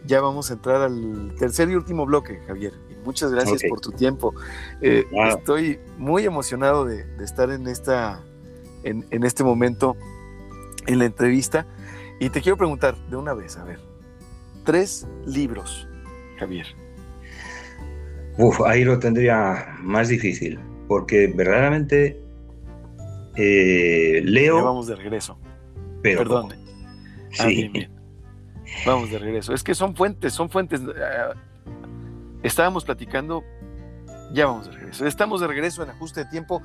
Ya 0.07 0.20
vamos 0.20 0.51
a 0.51 0.55
entrar 0.55 0.83
al 0.83 1.35
tercer 1.39 1.68
y 1.68 1.75
último 1.75 2.07
bloque, 2.07 2.41
Javier. 2.47 2.72
Muchas 3.05 3.33
gracias 3.33 3.62
por 3.68 3.81
tu 3.81 3.93
tiempo. 3.93 4.35
Eh, 4.81 5.05
estoy 5.37 5.79
muy 5.99 6.25
emocionado 6.25 6.85
de, 6.85 7.05
estar 7.22 7.51
en, 7.51 7.66
esta, 7.66 8.22
en, 8.83 9.25
este 9.25 9.45
momento 9.45 9.97
en 10.87 10.99
la 10.99 11.05
entrevista 11.05 11.66
y 12.18 12.31
te 12.31 12.41
quiero 12.41 12.57
preguntar 12.57 12.97
de 13.11 13.16
una 13.16 13.35
vez, 13.35 13.57
a 13.59 13.64
ver, 13.64 13.81
tres 14.64 15.07
libros, 15.27 15.87
Javier. 16.39 16.66
Uf, 18.39 18.61
ahí 18.62 18.85
lo 18.85 18.99
tendría 18.99 19.77
más 19.81 20.09
difícil, 20.09 20.59
porque 20.89 21.27
verdaderamente 21.27 22.20
eh, 23.37 24.22
leo... 24.25 24.64
vamos 24.64 24.87
de 24.87 24.97
regreso. 24.97 25.39
Pero, 26.03 26.18
Perdón. 26.18 26.53
Ah, 27.39 27.47
sí. 27.47 27.70
Vamos 28.87 29.11
de 29.11 29.18
regreso. 29.18 29.55
Es 29.55 29.62
que 29.62 29.75
son 29.75 29.95
fuentes, 29.97 30.33
son 30.33 30.51
fuentes. 30.51 30.81
Eh, 30.81 31.35
Estábamos 32.45 32.85
platicando, 32.85 33.43
ya 34.35 34.45
vamos 34.45 34.66
de 34.66 34.72
regreso, 34.72 35.07
estamos 35.07 35.41
de 35.41 35.47
regreso 35.47 35.83
en 35.83 35.89
ajuste 35.89 36.25
de 36.25 36.31
tiempo 36.31 36.61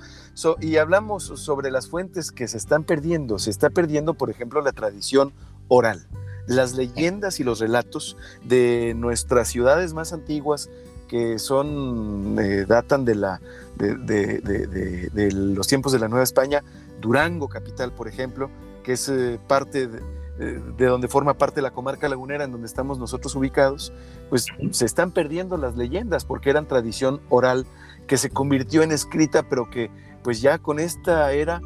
y 0.60 0.76
hablamos 0.76 1.24
sobre 1.24 1.72
las 1.72 1.88
fuentes 1.88 2.34
que 2.34 2.50
se 2.50 2.58
están 2.58 2.84
perdiendo. 2.84 3.40
Se 3.40 3.50
está 3.50 3.70
perdiendo, 3.70 4.14
por 4.14 4.30
ejemplo, 4.30 4.62
la 4.62 4.74
tradición 4.74 5.32
oral, 5.70 6.06
las 6.48 6.74
leyendas 6.74 7.40
y 7.40 7.46
los 7.46 7.60
relatos 7.60 8.18
de 8.44 8.94
nuestras 8.98 9.48
ciudades 9.48 9.94
más 9.94 10.12
antiguas 10.12 10.70
que 11.08 11.40
son, 11.40 12.36
eh, 12.40 12.66
datan 12.68 13.06
de, 13.06 13.16
la, 13.16 13.40
de, 13.78 15.30
los 15.34 15.66
tiempos 15.66 15.94
de 15.94 16.00
la 16.00 16.10
Nueva 16.10 16.26
España, 16.26 16.62
Durango, 17.00 17.48
capital, 17.48 17.94
por 17.94 18.10
ejemplo, 18.10 18.50
que 18.84 18.94
es 18.94 19.08
eh, 19.08 19.40
parte 19.48 19.88
de 19.88 20.02
de 20.40 20.86
donde 20.86 21.10
forma 21.10 21.34
parte 21.34 21.62
la 21.62 21.72
comarca 21.72 22.08
lagunera 22.08 22.46
en 22.46 22.52
donde 22.52 22.68
estamos 22.68 22.98
nosotros 22.98 23.36
ubicados, 23.36 23.92
pues 24.30 24.48
se 24.72 24.86
están 24.86 25.12
perdiendo 25.12 25.58
las 25.58 25.76
leyendas 25.76 26.24
porque 26.24 26.50
eran 26.50 26.66
tradición 26.66 27.20
oral 27.28 27.66
que 28.08 28.18
se 28.18 28.30
convirtió 28.30 28.82
en 28.82 28.94
escrita, 28.94 29.44
pero 29.44 29.70
que 29.70 29.92
pues 30.24 30.42
ya 30.42 30.58
con 30.58 30.80
esta 30.80 31.34
era 31.34 31.62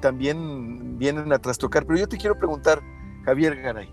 también 0.00 0.96
vienen 0.96 1.32
a 1.32 1.40
trastocar. 1.40 1.86
Pero 1.86 1.98
yo 1.98 2.08
te 2.08 2.16
quiero 2.16 2.38
preguntar, 2.38 2.82
Javier 3.24 3.60
Garay, 3.60 3.90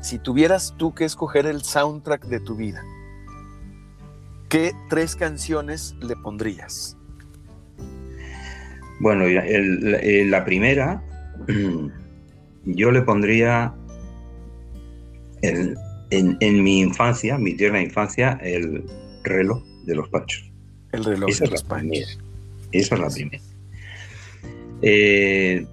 si 0.00 0.18
tuvieras 0.18 0.74
tú 0.76 0.92
que 0.92 1.04
escoger 1.04 1.46
el 1.46 1.62
soundtrack 1.62 2.24
de 2.24 2.40
tu 2.40 2.56
vida, 2.56 2.82
¿qué 4.48 4.72
tres 4.88 5.14
canciones 5.14 5.94
le 6.00 6.16
pondrías? 6.16 6.96
Bueno, 8.98 9.24
eh, 9.26 10.24
la 10.26 10.44
primera 10.44 11.02
yo 12.64 12.90
le 12.90 13.02
pondría 13.02 13.74
en, 15.42 16.62
mi 16.62 16.80
infancia, 16.80 17.38
mi 17.38 17.54
tierna 17.54 17.80
infancia, 17.80 18.38
el 18.42 18.84
reloj 19.24 19.62
de 19.84 19.94
los 19.94 20.08
pachos. 20.08 20.50
El 20.92 21.04
reloj 21.04 21.30
de 21.38 21.46
los 21.48 21.62
pachos. 21.64 22.18
Esa 22.72 22.94
es 22.94 23.00
la 23.00 23.08
primera. 23.08 23.42
Eh, 24.82 25.66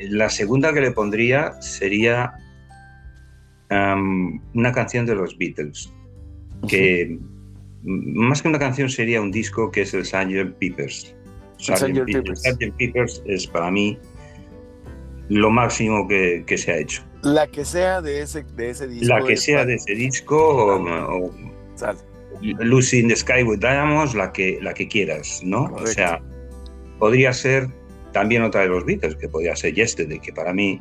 la 0.00 0.30
segunda 0.30 0.72
que 0.72 0.80
le 0.80 0.90
pondría 0.92 1.60
sería 1.60 2.34
una 3.70 4.72
canción 4.72 5.04
de 5.04 5.14
los 5.14 5.36
Beatles, 5.36 5.92
que 6.68 7.18
más 7.82 8.40
que 8.40 8.48
una 8.48 8.58
canción 8.58 8.88
sería 8.88 9.20
un 9.20 9.30
disco 9.30 9.70
que 9.70 9.82
es 9.82 9.92
el 9.92 10.06
Sgt. 10.06 10.58
Peppers. 10.58 11.14
Sgt. 11.58 12.76
Peppers 12.78 13.22
es 13.26 13.46
para 13.46 13.70
mí 13.70 13.98
lo 15.28 15.50
máximo 15.50 16.06
que, 16.08 16.44
se 16.56 16.72
ha 16.72 16.78
hecho. 16.78 17.02
La 17.22 17.46
que 17.46 17.64
sea 17.64 18.00
de 18.00 18.22
ese, 18.22 18.44
de 18.56 18.70
ese 18.70 18.86
disco. 18.86 19.06
La 19.06 19.24
que 19.24 19.36
sea 19.36 19.64
de 19.64 19.74
ese 19.74 19.94
disco 19.94 20.36
o, 20.36 21.30
Lucy 22.40 23.00
in 23.00 23.08
the 23.08 23.16
Sky 23.16 23.42
with 23.42 23.58
Diamonds, 23.58 24.14
la 24.14 24.32
que, 24.32 24.58
la 24.62 24.72
que 24.72 24.86
quieras, 24.86 25.40
¿no? 25.42 25.64
O 25.74 25.86
sea, 25.86 26.20
podría 26.98 27.32
ser 27.32 27.68
también 28.12 28.42
otra 28.42 28.62
de 28.62 28.68
los 28.68 28.84
Beatles, 28.84 29.16
que 29.16 29.28
podría 29.28 29.56
ser 29.56 29.74
Yesterday, 29.74 30.20
que 30.20 30.32
para 30.32 30.52
mí, 30.52 30.80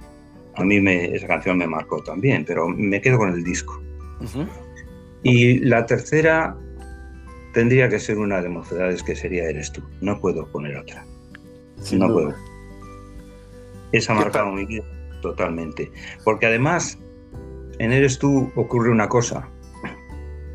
a 0.56 0.64
mí 0.64 0.80
me, 0.80 1.06
esa 1.16 1.28
canción 1.28 1.58
me 1.58 1.68
marcó 1.68 2.02
también, 2.04 2.46
pero 2.46 2.68
me 2.68 3.02
quedo 3.02 3.18
con 3.18 3.34
el 3.34 3.44
disco. 3.44 3.82
Y 5.24 5.60
la 5.60 5.86
tercera 5.86 6.56
tendría 7.54 7.90
que 7.90 8.00
ser 8.00 8.18
una 8.18 8.42
de 8.42 8.50
Mocedades, 8.50 9.04
que 9.04 9.16
sería 9.16 9.50
Eres 9.50 9.72
tú. 9.72 9.82
No 10.02 10.20
puedo 10.20 10.48
poner 10.48 10.78
otra. 10.78 11.06
no 11.92 12.14
puedo. 12.14 12.36
Esa 13.92 14.14
ha 14.14 14.16
marcado 14.16 14.52
mi 14.52 14.66
vida 14.66 14.84
totalmente. 15.22 15.92
Porque 16.24 16.46
además, 16.46 17.00
en 17.80 17.92
Eres 17.92 18.20
tú 18.20 18.52
ocurre 18.56 18.92
una 18.92 19.08
cosa. 19.08 19.50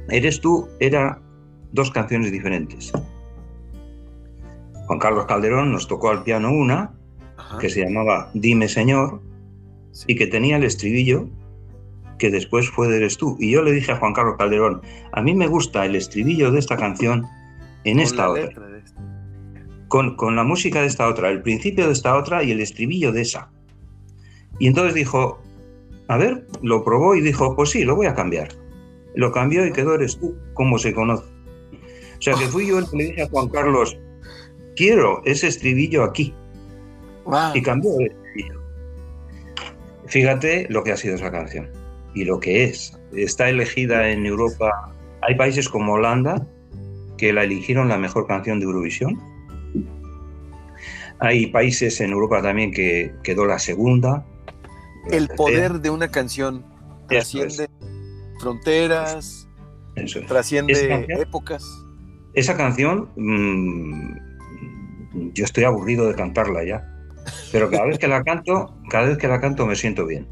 Eres 0.09 0.41
tú 0.41 0.69
era 0.81 1.21
dos 1.73 1.91
canciones 1.91 2.33
diferentes. 2.33 2.93
Juan 4.87 4.99
Carlos 4.99 5.27
Calderón 5.27 5.73
nos 5.73 5.89
tocó 5.89 6.11
al 6.11 6.23
piano 6.23 6.53
una, 6.53 6.93
que 7.61 7.71
se 7.71 7.85
llamaba 7.85 8.31
Dime 8.35 8.69
Señor, 8.69 9.23
y 10.07 10.17
que 10.17 10.27
tenía 10.27 10.57
el 10.57 10.65
estribillo 10.65 11.29
que 12.19 12.31
después 12.31 12.69
fue 12.69 12.89
de 12.89 12.99
Eres 12.99 13.17
tú. 13.17 13.37
Y 13.41 13.51
yo 13.51 13.63
le 13.63 13.73
dije 13.73 13.93
a 13.93 13.97
Juan 13.97 14.13
Carlos 14.13 14.37
Calderón, 14.39 14.83
a 15.13 15.23
mí 15.23 15.35
me 15.35 15.47
gusta 15.47 15.85
el 15.87 15.97
estribillo 15.97 16.51
de 16.53 16.59
esta 16.59 16.77
canción 16.77 17.27
en 17.85 18.01
esta 18.01 18.31
otra. 18.31 18.72
Con, 19.93 20.17
con, 20.17 20.37
la 20.37 20.43
música 20.43 20.81
de 20.81 20.87
esta 20.87 21.07
otra, 21.07 21.29
el 21.29 21.43
principio 21.43 21.87
de 21.87 21.93
esta 21.93 22.17
otra 22.17 22.43
y 22.43 22.51
el 22.51 22.63
estribillo 22.63 23.13
de 23.13 23.21
esa. 23.21 23.51
Y 24.59 24.67
entonces 24.67 24.95
dijo, 24.95 25.39
a 26.09 26.17
ver, 26.17 26.47
lo 26.63 26.83
probó 26.83 27.15
y 27.15 27.21
dijo, 27.21 27.55
pues 27.55 27.69
sí, 27.73 27.85
lo 27.85 27.95
voy 27.95 28.07
a 28.07 28.15
cambiar. 28.15 28.49
Lo 29.15 29.33
cambió 29.33 29.67
y 29.67 29.73
quedó 29.73 29.95
Eres 29.95 30.19
tú, 30.19 30.35
como 30.55 30.79
se 30.79 30.95
conoce. 30.95 31.27
O 32.19 32.23
sea 32.23 32.33
que 32.35 32.47
fui 32.47 32.69
yo 32.69 32.79
el 32.79 32.89
que 32.89 32.97
le 32.97 33.05
dije 33.05 33.23
a 33.25 33.29
Juan 33.29 33.51
Carlos, 33.51 33.99
quiero 34.77 35.21
ese 35.27 35.49
estribillo 35.49 36.05
aquí. 36.05 36.35
Y 37.53 37.61
cambió 37.61 37.91
el 38.01 38.13
estribillo. 38.13 38.63
Fíjate 40.07 40.69
lo 40.71 40.85
que 40.85 40.93
ha 40.93 40.97
sido 40.97 41.17
esa 41.17 41.31
canción 41.31 41.69
y 42.15 42.25
lo 42.25 42.41
que 42.41 42.65
es. 42.65 42.99
Está 43.13 43.51
elegida 43.51 44.09
en 44.09 44.25
Europa. 44.25 44.71
Hay 45.21 45.35
países 45.35 45.69
como 45.69 45.93
Holanda 45.95 46.47
que 47.19 47.33
la 47.33 47.45
eligieron 47.45 47.89
la 47.89 47.99
mejor 47.99 48.27
canción 48.27 48.59
de 48.59 48.65
Eurovisión. 48.65 49.32
Hay 51.23 51.47
países 51.47 52.01
en 52.01 52.11
Europa 52.11 52.43
también 52.43 52.73
que 52.73 53.15
quedó 53.23 53.45
la 53.47 53.61
segunda. 53.61 54.27
El 55.09 55.29
poder 55.29 55.81
de 55.81 55.89
una 55.89 56.11
canción 56.11 56.65
trasciende 57.09 57.69
fronteras, 58.41 59.49
trasciende 60.27 61.07
épocas. 61.11 61.65
Esa 62.35 62.57
canción, 62.57 63.09
mm, 63.15 64.17
yo 65.33 65.45
estoy 65.45 65.63
aburrido 65.63 66.09
de 66.09 66.17
cantarla 66.17 66.65
ya, 66.65 66.93
pero 67.53 67.71
cada 67.71 67.85
vez 67.85 68.01
que 68.01 68.09
la 68.09 68.25
canto, 68.25 68.75
cada 68.91 69.07
vez 69.07 69.19
que 69.19 69.29
la 69.29 69.41
canto 69.41 69.65
me 69.65 69.77
siento 69.77 70.07
bien. 70.07 70.27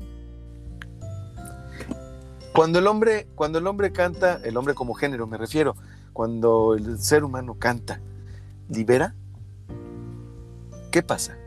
Cuando 2.53 2.81
el 2.81 2.89
hombre, 2.89 3.29
cuando 3.37 3.61
el 3.61 3.67
hombre 3.69 3.93
canta, 3.93 4.41
el 4.43 4.57
hombre 4.57 4.75
como 4.75 4.95
género 4.95 5.29
me 5.29 5.39
refiero, 5.39 5.77
cuando 6.13 6.75
el 6.75 6.99
ser 6.99 7.23
humano 7.23 7.55
canta, 7.61 8.01
libera, 8.69 9.15
¿qué 10.91 11.03
pasa? 11.03 11.39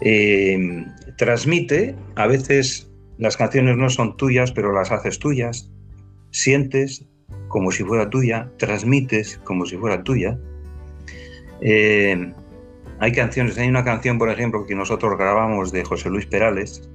Em, 0.00 0.86
transmite, 1.16 1.94
a 2.16 2.26
veces 2.26 2.90
las 3.18 3.36
canciones 3.36 3.76
no 3.76 3.90
son 3.90 4.16
tuyas, 4.16 4.52
pero 4.52 4.72
las 4.72 4.90
haces 4.90 5.18
tuyas, 5.18 5.70
sientes 6.30 7.04
como 7.48 7.70
si 7.70 7.84
fuera 7.84 8.08
tuya, 8.08 8.50
transmites 8.56 9.38
como 9.44 9.66
si 9.66 9.76
fuera 9.76 10.02
tuya. 10.02 10.38
Em, 11.60 12.32
hay 12.98 13.12
canciones, 13.12 13.58
hay 13.58 13.68
una 13.68 13.84
canción, 13.84 14.18
por 14.18 14.30
ejemplo, 14.30 14.64
que 14.66 14.74
nosotros 14.74 15.18
grabamos 15.18 15.72
de 15.72 15.84
José 15.84 16.08
Luis 16.08 16.26
Perales, 16.26 16.88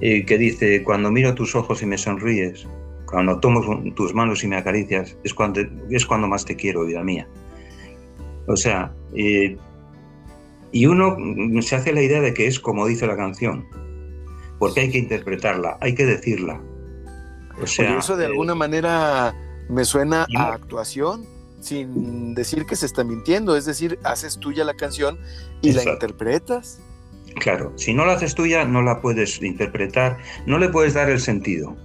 que 0.00 0.38
dice, 0.38 0.82
cuando 0.82 1.10
miro 1.10 1.34
tus 1.34 1.54
ojos 1.54 1.82
y 1.82 1.86
me 1.86 1.98
sonríes, 1.98 2.66
cuando 3.06 3.38
tomo 3.40 3.82
tus 3.94 4.14
manos 4.14 4.44
y 4.44 4.48
me 4.48 4.56
acaricias, 4.56 5.16
es 5.24 5.32
cuando, 5.32 5.62
es 5.90 6.04
cuando 6.04 6.26
más 6.26 6.44
te 6.44 6.56
quiero, 6.56 6.84
vida 6.84 7.02
mía. 7.02 7.26
O 8.48 8.56
sea, 8.56 8.92
eh, 9.14 9.56
y 10.72 10.86
uno 10.86 11.16
se 11.62 11.76
hace 11.76 11.92
la 11.92 12.02
idea 12.02 12.20
de 12.20 12.34
que 12.34 12.46
es 12.46 12.60
como 12.60 12.86
dice 12.86 13.06
la 13.06 13.16
canción, 13.16 13.66
porque 14.58 14.80
hay 14.80 14.90
que 14.90 14.98
interpretarla, 14.98 15.78
hay 15.80 15.94
que 15.94 16.06
decirla. 16.06 16.60
O 17.60 17.66
sea, 17.66 17.98
eso 17.98 18.16
de 18.16 18.26
alguna 18.26 18.52
eh, 18.52 18.56
manera 18.56 19.34
me 19.68 19.84
suena 19.84 20.26
a 20.36 20.52
actuación, 20.52 21.24
sin 21.60 22.34
decir 22.34 22.66
que 22.66 22.76
se 22.76 22.86
está 22.86 23.04
mintiendo, 23.04 23.56
es 23.56 23.64
decir, 23.64 23.98
haces 24.04 24.38
tuya 24.38 24.64
la 24.64 24.74
canción 24.74 25.18
y 25.62 25.72
la 25.72 25.84
interpretas. 25.84 26.80
Claro, 27.36 27.72
si 27.76 27.92
no 27.92 28.06
la 28.06 28.14
haces 28.14 28.34
tuya, 28.34 28.64
no 28.64 28.82
la 28.82 29.00
puedes 29.00 29.42
interpretar, 29.42 30.18
no 30.46 30.58
le 30.58 30.68
puedes 30.68 30.94
dar 30.94 31.10
el 31.10 31.20
sentido. 31.20 31.76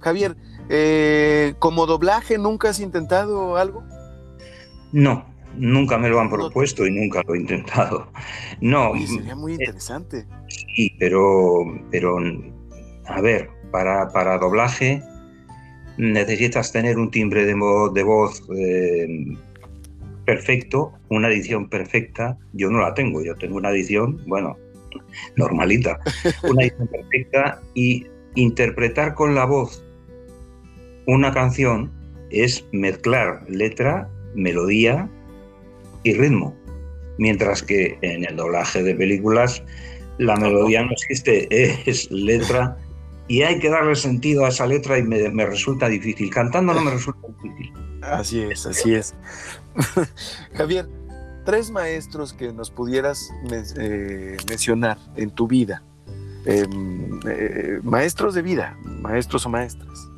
Javier, 0.00 0.36
eh, 0.68 1.54
¿como 1.58 1.86
doblaje 1.86 2.38
nunca 2.38 2.70
has 2.70 2.80
intentado 2.80 3.56
algo? 3.56 3.82
No, 4.92 5.29
nunca 5.56 5.98
me 5.98 6.08
lo 6.08 6.20
han 6.20 6.30
propuesto 6.30 6.86
y 6.86 6.90
nunca 6.90 7.22
lo 7.26 7.34
he 7.34 7.38
intentado. 7.38 8.10
No. 8.60 8.92
sería 9.06 9.34
muy 9.34 9.52
interesante. 9.52 10.26
sí, 10.48 10.94
pero, 10.98 11.64
pero, 11.90 12.18
a 13.06 13.20
ver, 13.20 13.50
para, 13.70 14.08
para 14.08 14.38
doblaje 14.38 15.02
necesitas 15.96 16.72
tener 16.72 16.98
un 16.98 17.10
timbre 17.10 17.44
de, 17.44 17.54
de 17.54 18.02
voz 18.02 18.42
eh, 18.56 19.36
perfecto, 20.24 20.92
una 21.08 21.28
edición 21.28 21.68
perfecta. 21.68 22.38
Yo 22.52 22.70
no 22.70 22.80
la 22.80 22.94
tengo, 22.94 23.22
yo 23.22 23.34
tengo 23.36 23.56
una 23.56 23.70
edición, 23.70 24.20
bueno, 24.26 24.56
normalita, 25.36 25.98
una 26.42 26.62
edición 26.62 26.88
perfecta 26.92 27.60
y 27.74 28.06
interpretar 28.34 29.14
con 29.14 29.34
la 29.34 29.44
voz 29.44 29.84
una 31.06 31.32
canción 31.32 31.90
es 32.30 32.64
mezclar 32.72 33.44
letra, 33.48 34.08
melodía 34.34 35.08
y 36.02 36.14
ritmo, 36.14 36.56
mientras 37.18 37.62
que 37.62 37.98
en 38.02 38.24
el 38.24 38.36
doblaje 38.36 38.82
de 38.82 38.94
películas 38.94 39.62
la 40.18 40.36
melodía 40.36 40.82
no 40.82 40.92
existe, 40.92 41.48
es 41.90 42.10
letra 42.10 42.76
y 43.28 43.42
hay 43.42 43.60
que 43.60 43.70
darle 43.70 43.94
sentido 43.94 44.44
a 44.44 44.48
esa 44.48 44.66
letra 44.66 44.98
y 44.98 45.02
me, 45.02 45.28
me 45.30 45.46
resulta 45.46 45.88
difícil. 45.88 46.30
Cantando 46.30 46.74
no 46.74 46.80
me 46.80 46.90
resulta 46.90 47.28
difícil. 47.28 47.72
Así 48.02 48.40
es, 48.42 48.66
así 48.66 48.94
es. 48.94 49.14
Javier, 50.54 50.88
tres 51.44 51.70
maestros 51.70 52.32
que 52.32 52.52
nos 52.52 52.70
pudieras 52.70 53.30
eh, 53.78 54.36
mencionar 54.48 54.98
en 55.16 55.30
tu 55.30 55.46
vida. 55.46 55.82
Em, 56.46 57.20
eh, 57.28 57.78
maestros 57.82 58.34
de 58.34 58.42
vida, 58.42 58.76
maestros 58.84 59.44
o 59.46 59.48
maestras. 59.48 60.08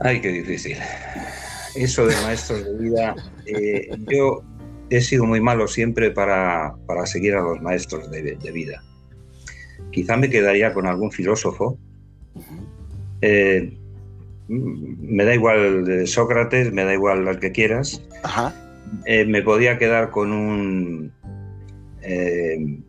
Ay, 0.00 0.20
qué 0.20 0.28
difícil. 0.28 0.78
Eso 1.74 2.06
de 2.06 2.14
maestros 2.22 2.64
de 2.64 2.78
vida, 2.78 3.14
eh, 3.46 3.88
yo 4.10 4.42
he 4.90 5.00
sido 5.00 5.24
muy 5.24 5.40
malo 5.40 5.66
siempre 5.68 6.10
para, 6.10 6.74
seguir 7.04 7.34
a 7.34 7.40
los 7.40 7.60
maestros 7.62 8.10
de, 8.10 8.52
vida. 8.52 8.82
Quizá 9.90 10.16
me 10.16 10.28
quedaría 10.28 10.74
con 10.74 10.86
algún 10.86 11.10
filósofo. 11.10 11.78
me 14.48 15.24
da 15.24 15.34
igual 15.34 16.06
Sócrates, 16.06 16.72
me 16.72 16.84
da 16.84 16.92
igual 16.92 17.26
el 17.26 17.38
que 17.38 17.52
quieras. 17.52 18.02
Ajá. 18.22 18.54
Eh, 19.06 19.24
me 19.24 19.42
podía 19.42 19.78
quedar 19.78 20.10
con 20.10 20.32
un... 20.32 21.12
Eh, 22.02 22.82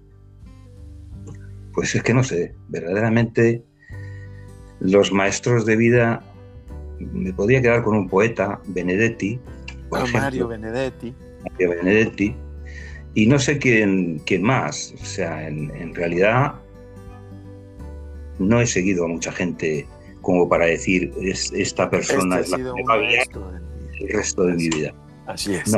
pues 1.73 1.95
es 1.95 2.03
que 2.03 2.13
no 2.13 2.23
sé, 2.23 2.53
verdaderamente 2.67 3.63
los 4.79 5.11
maestros 5.11 5.65
de 5.65 5.75
vida, 5.75 6.23
me 7.11 7.33
podía 7.33 7.61
quedar 7.61 7.83
con 7.83 7.95
un 7.95 8.07
poeta, 8.07 8.59
Benedetti. 8.67 9.39
Ah, 9.91 10.05
Mario 10.11 10.47
Benedetti. 10.47 11.13
Mario 11.51 11.69
Benedetti. 11.69 12.35
Y 13.15 13.27
no 13.27 13.37
sé 13.37 13.59
quién, 13.59 14.19
quién 14.25 14.43
más. 14.43 14.93
O 15.01 15.05
sea, 15.05 15.47
en, 15.47 15.93
realidad 15.93 16.55
no 18.39 18.59
he 18.59 18.65
seguido 18.65 19.05
a 19.05 19.07
mucha 19.07 19.31
gente 19.31 19.87
como 20.21 20.47
para 20.47 20.65
decir 20.65 21.13
esta 21.53 21.89
persona 21.89 22.39
este 22.39 22.55
es 22.55 22.61
la 22.61 22.73
que 22.73 22.83
va 22.83 22.95
el 23.99 24.09
resto 24.09 24.45
de 24.45 24.53
mi 24.53 24.69
vida. 24.69 24.93
Así 25.27 25.53
es. 25.53 25.71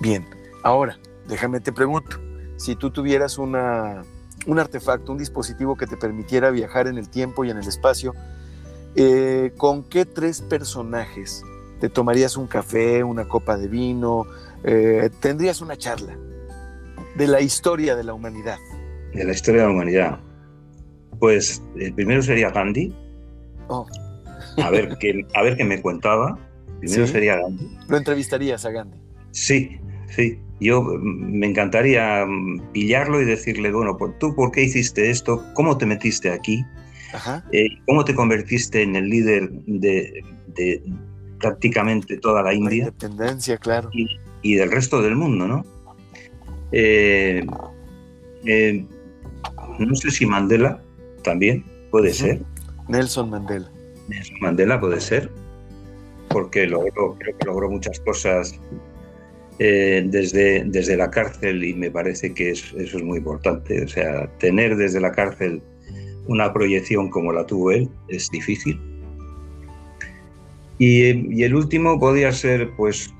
Bien, 0.00 0.24
ahora, 0.62 0.98
déjame 1.28 1.60
te 1.60 1.72
pregunto, 1.72 2.18
si 2.56 2.76
tú 2.76 2.90
tuvieras 2.90 3.38
una, 3.38 4.02
un 4.46 4.58
artefacto, 4.58 5.12
un 5.12 5.18
dispositivo 5.18 5.76
que 5.76 5.86
te 5.86 5.96
permitiera 5.96 6.50
viajar 6.50 6.86
en 6.86 6.98
el 6.98 7.08
tiempo 7.08 7.44
y 7.44 7.50
en 7.50 7.58
el 7.58 7.68
espacio, 7.68 8.14
eh, 8.96 9.52
¿con 9.56 9.84
qué 9.84 10.04
tres 10.04 10.40
personajes 10.42 11.42
te 11.80 11.88
tomarías 11.88 12.36
un 12.36 12.46
café, 12.46 13.02
una 13.02 13.26
copa 13.28 13.56
de 13.56 13.68
vino, 13.68 14.26
eh, 14.64 15.10
tendrías 15.20 15.60
una 15.60 15.76
charla 15.76 16.16
de 17.16 17.26
la 17.26 17.40
historia 17.40 17.96
de 17.96 18.04
la 18.04 18.14
humanidad? 18.14 18.58
De 19.12 19.24
la 19.24 19.32
historia 19.32 19.62
de 19.62 19.66
la 19.68 19.72
humanidad. 19.74 20.20
Pues 21.18 21.62
el 21.76 21.94
primero 21.94 22.22
sería 22.22 22.50
Gandhi. 22.50 22.94
Oh. 23.68 23.86
A 24.62 24.70
ver 24.70 24.96
qué, 24.98 25.26
a 25.34 25.42
ver 25.42 25.56
qué 25.56 25.64
me 25.64 25.80
contaba. 25.80 26.38
Primero 26.80 27.06
sería 27.06 27.36
Gandhi. 27.36 27.78
¿Lo 27.88 27.96
entrevistarías 27.96 28.64
a 28.64 28.70
Gandhi? 28.70 28.98
Sí, 29.30 29.78
sí. 30.08 30.38
Yo 30.60 30.82
mm, 30.82 31.38
me 31.38 31.46
encantaría 31.46 32.24
mm, 32.26 32.72
pillarlo 32.72 33.20
y 33.20 33.24
decirle, 33.24 33.72
bueno, 33.72 33.96
pues, 33.96 34.18
¿tú 34.18 34.34
por 34.34 34.52
qué 34.52 34.62
hiciste 34.62 35.10
esto? 35.10 35.44
¿Cómo 35.54 35.78
te 35.78 35.86
metiste 35.86 36.30
aquí? 36.30 36.64
Eh, 37.52 37.68
¿Cómo 37.86 38.04
te 38.04 38.14
convertiste 38.14 38.82
en 38.82 38.96
el 38.96 39.08
líder 39.08 39.50
de, 39.66 40.24
prácticamente 41.38 42.18
toda 42.18 42.42
la 42.42 42.54
India? 42.54 42.84
La 42.84 42.90
independencia, 42.90 43.56
claro. 43.58 43.90
Y, 43.92 44.54
del 44.54 44.70
resto 44.70 45.00
del 45.02 45.14
mundo, 45.14 45.46
¿no? 45.46 45.64
Eh, 46.72 47.46
eh, 48.44 48.84
no 49.78 49.94
sé 49.94 50.10
si 50.10 50.26
Mandela 50.26 50.82
también 51.22 51.64
puede 51.90 52.12
ser. 52.12 52.40
Nelson 52.88 53.30
Mandela. 53.30 53.70
Nelson 54.08 54.36
Mandela 54.40 54.80
puede 54.80 55.00
ser, 55.00 55.30
porque 56.28 56.66
logró, 56.66 57.16
creo 57.18 57.38
que 57.38 57.46
logró 57.46 57.70
muchas 57.70 58.00
cosas 58.00 58.58
eh, 59.58 60.02
desde, 60.06 60.64
desde 60.64 60.96
la 60.96 61.10
cárcel 61.10 61.62
y 61.62 61.74
me 61.74 61.90
parece 61.90 62.34
que 62.34 62.50
eso 62.50 62.78
es 62.78 62.94
muy 63.02 63.18
importante. 63.18 63.84
O 63.84 63.88
sea, 63.88 64.26
tener 64.38 64.76
desde 64.76 65.00
la 65.00 65.12
cárcel 65.12 65.62
una 66.26 66.52
proyección 66.52 67.10
como 67.10 67.32
la 67.32 67.46
tuvo 67.46 67.70
él 67.72 67.90
es 68.08 68.30
difícil. 68.30 68.80
Y, 70.78 71.36
y 71.36 71.44
el 71.44 71.54
último 71.54 71.98
podría 71.98 72.32
ser, 72.32 72.74
pues, 72.76 73.12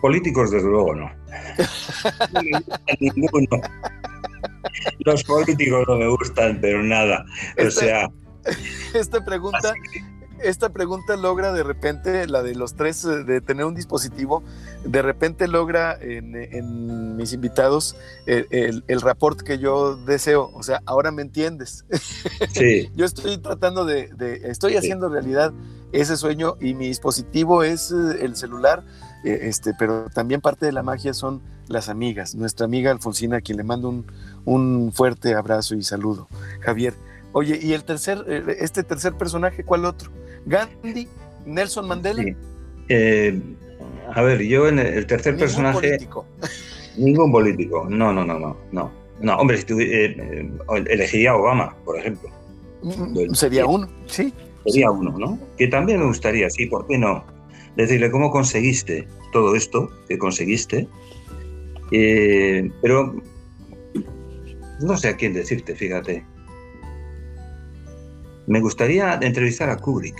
políticos, 0.00 0.50
desde 0.50 0.68
luego 0.68 0.94
no. 0.94 1.10
Ninguno. 3.00 3.60
Los 5.00 5.24
políticos 5.24 5.84
no 5.88 5.96
me 5.96 6.08
gustan, 6.08 6.58
pero 6.60 6.82
nada. 6.82 7.24
O 7.64 7.70
sea. 7.70 8.10
Esta 8.94 9.24
pregunta. 9.24 9.74
Esta 10.42 10.68
pregunta 10.68 11.16
logra 11.16 11.52
de 11.52 11.62
repente, 11.62 12.26
la 12.26 12.42
de 12.42 12.54
los 12.54 12.74
tres, 12.74 13.04
eh, 13.04 13.24
de 13.24 13.40
tener 13.40 13.64
un 13.64 13.74
dispositivo, 13.74 14.42
de 14.84 15.02
repente 15.02 15.48
logra 15.48 15.96
en, 16.00 17.16
mis 17.16 17.32
invitados 17.32 17.96
el, 18.26 18.46
el, 18.50 18.84
el 18.86 19.00
rapport 19.00 19.40
que 19.40 19.58
yo 19.58 19.96
deseo. 19.96 20.50
O 20.54 20.62
sea, 20.62 20.82
ahora 20.86 21.10
me 21.10 21.22
entiendes. 21.22 21.84
Sí. 22.52 22.90
yo 22.96 23.04
estoy 23.04 23.38
tratando 23.38 23.84
de, 23.84 24.10
estoy 24.44 24.76
haciendo 24.76 25.08
realidad 25.08 25.52
ese 25.92 26.16
sueño 26.16 26.56
y 26.60 26.74
mi 26.74 26.88
dispositivo 26.88 27.62
es 27.62 27.90
eh, 27.92 28.24
el 28.24 28.36
celular 28.36 28.84
eh, 29.26 29.48
este, 29.48 29.74
pero 29.74 30.08
también 30.08 30.40
parte 30.40 30.66
de 30.66 30.72
la 30.72 30.84
magia 30.84 31.12
son 31.12 31.42
las 31.66 31.88
amigas. 31.88 32.36
Nuestra 32.36 32.66
amiga 32.66 32.92
Alfonsina, 32.92 33.38
a 33.38 33.40
quien 33.40 33.58
le 33.58 33.64
mando 33.64 34.04
un, 34.44 34.92
fuerte 34.92 35.34
abrazo 35.34 35.74
y 35.74 35.82
saludo. 35.82 36.28
Javier. 36.60 36.94
Oye, 37.36 37.58
y 37.62 37.74
el 37.74 37.84
tercer, 37.84 38.24
eh, 38.26 38.56
este 38.60 38.82
tercer 38.82 39.12
personaje, 39.12 39.62
¿cuál 39.62 39.84
otro? 39.84 40.10
Gandhi, 40.46 41.06
Nelson 41.44 41.86
Mandela. 41.86 42.24
Eh, 42.88 43.38
a 44.14 44.22
ver, 44.22 44.40
yo 44.42 44.68
en 44.68 44.78
el 44.78 45.06
tercer 45.06 45.34
ningún 45.34 45.40
personaje. 45.40 45.80
Político. 45.80 46.24
Ningún 46.96 47.30
político. 47.30 47.86
No, 47.90 48.10
no, 48.10 48.24
no, 48.24 48.38
no, 48.38 48.56
no. 48.72 48.90
No, 49.20 49.36
hombre, 49.36 49.62
elegiría 50.86 51.32
a 51.32 51.36
Obama, 51.36 51.76
por 51.84 51.98
ejemplo. 51.98 52.30
Mm, 52.82 53.34
sería 53.34 53.66
uno, 53.66 53.86
sí. 54.06 54.32
Sería 54.64 54.90
uno, 54.90 55.18
¿no? 55.18 55.38
Que 55.58 55.68
también 55.68 56.00
me 56.00 56.06
gustaría, 56.06 56.48
sí, 56.48 56.64
¿por 56.64 56.86
qué 56.86 56.96
no? 56.96 57.22
decirle 57.76 58.10
cómo 58.10 58.30
conseguiste 58.30 59.06
todo 59.30 59.54
esto 59.54 59.90
que 60.08 60.16
conseguiste, 60.16 60.88
eh, 61.92 62.70
pero 62.80 63.14
no 64.80 64.96
sé 64.96 65.08
a 65.08 65.16
quién 65.16 65.34
decirte, 65.34 65.74
fíjate. 65.74 66.24
Me 68.46 68.60
gustaría 68.60 69.18
entrevistar 69.22 69.70
a 69.70 69.76
Kubrick. 69.76 70.16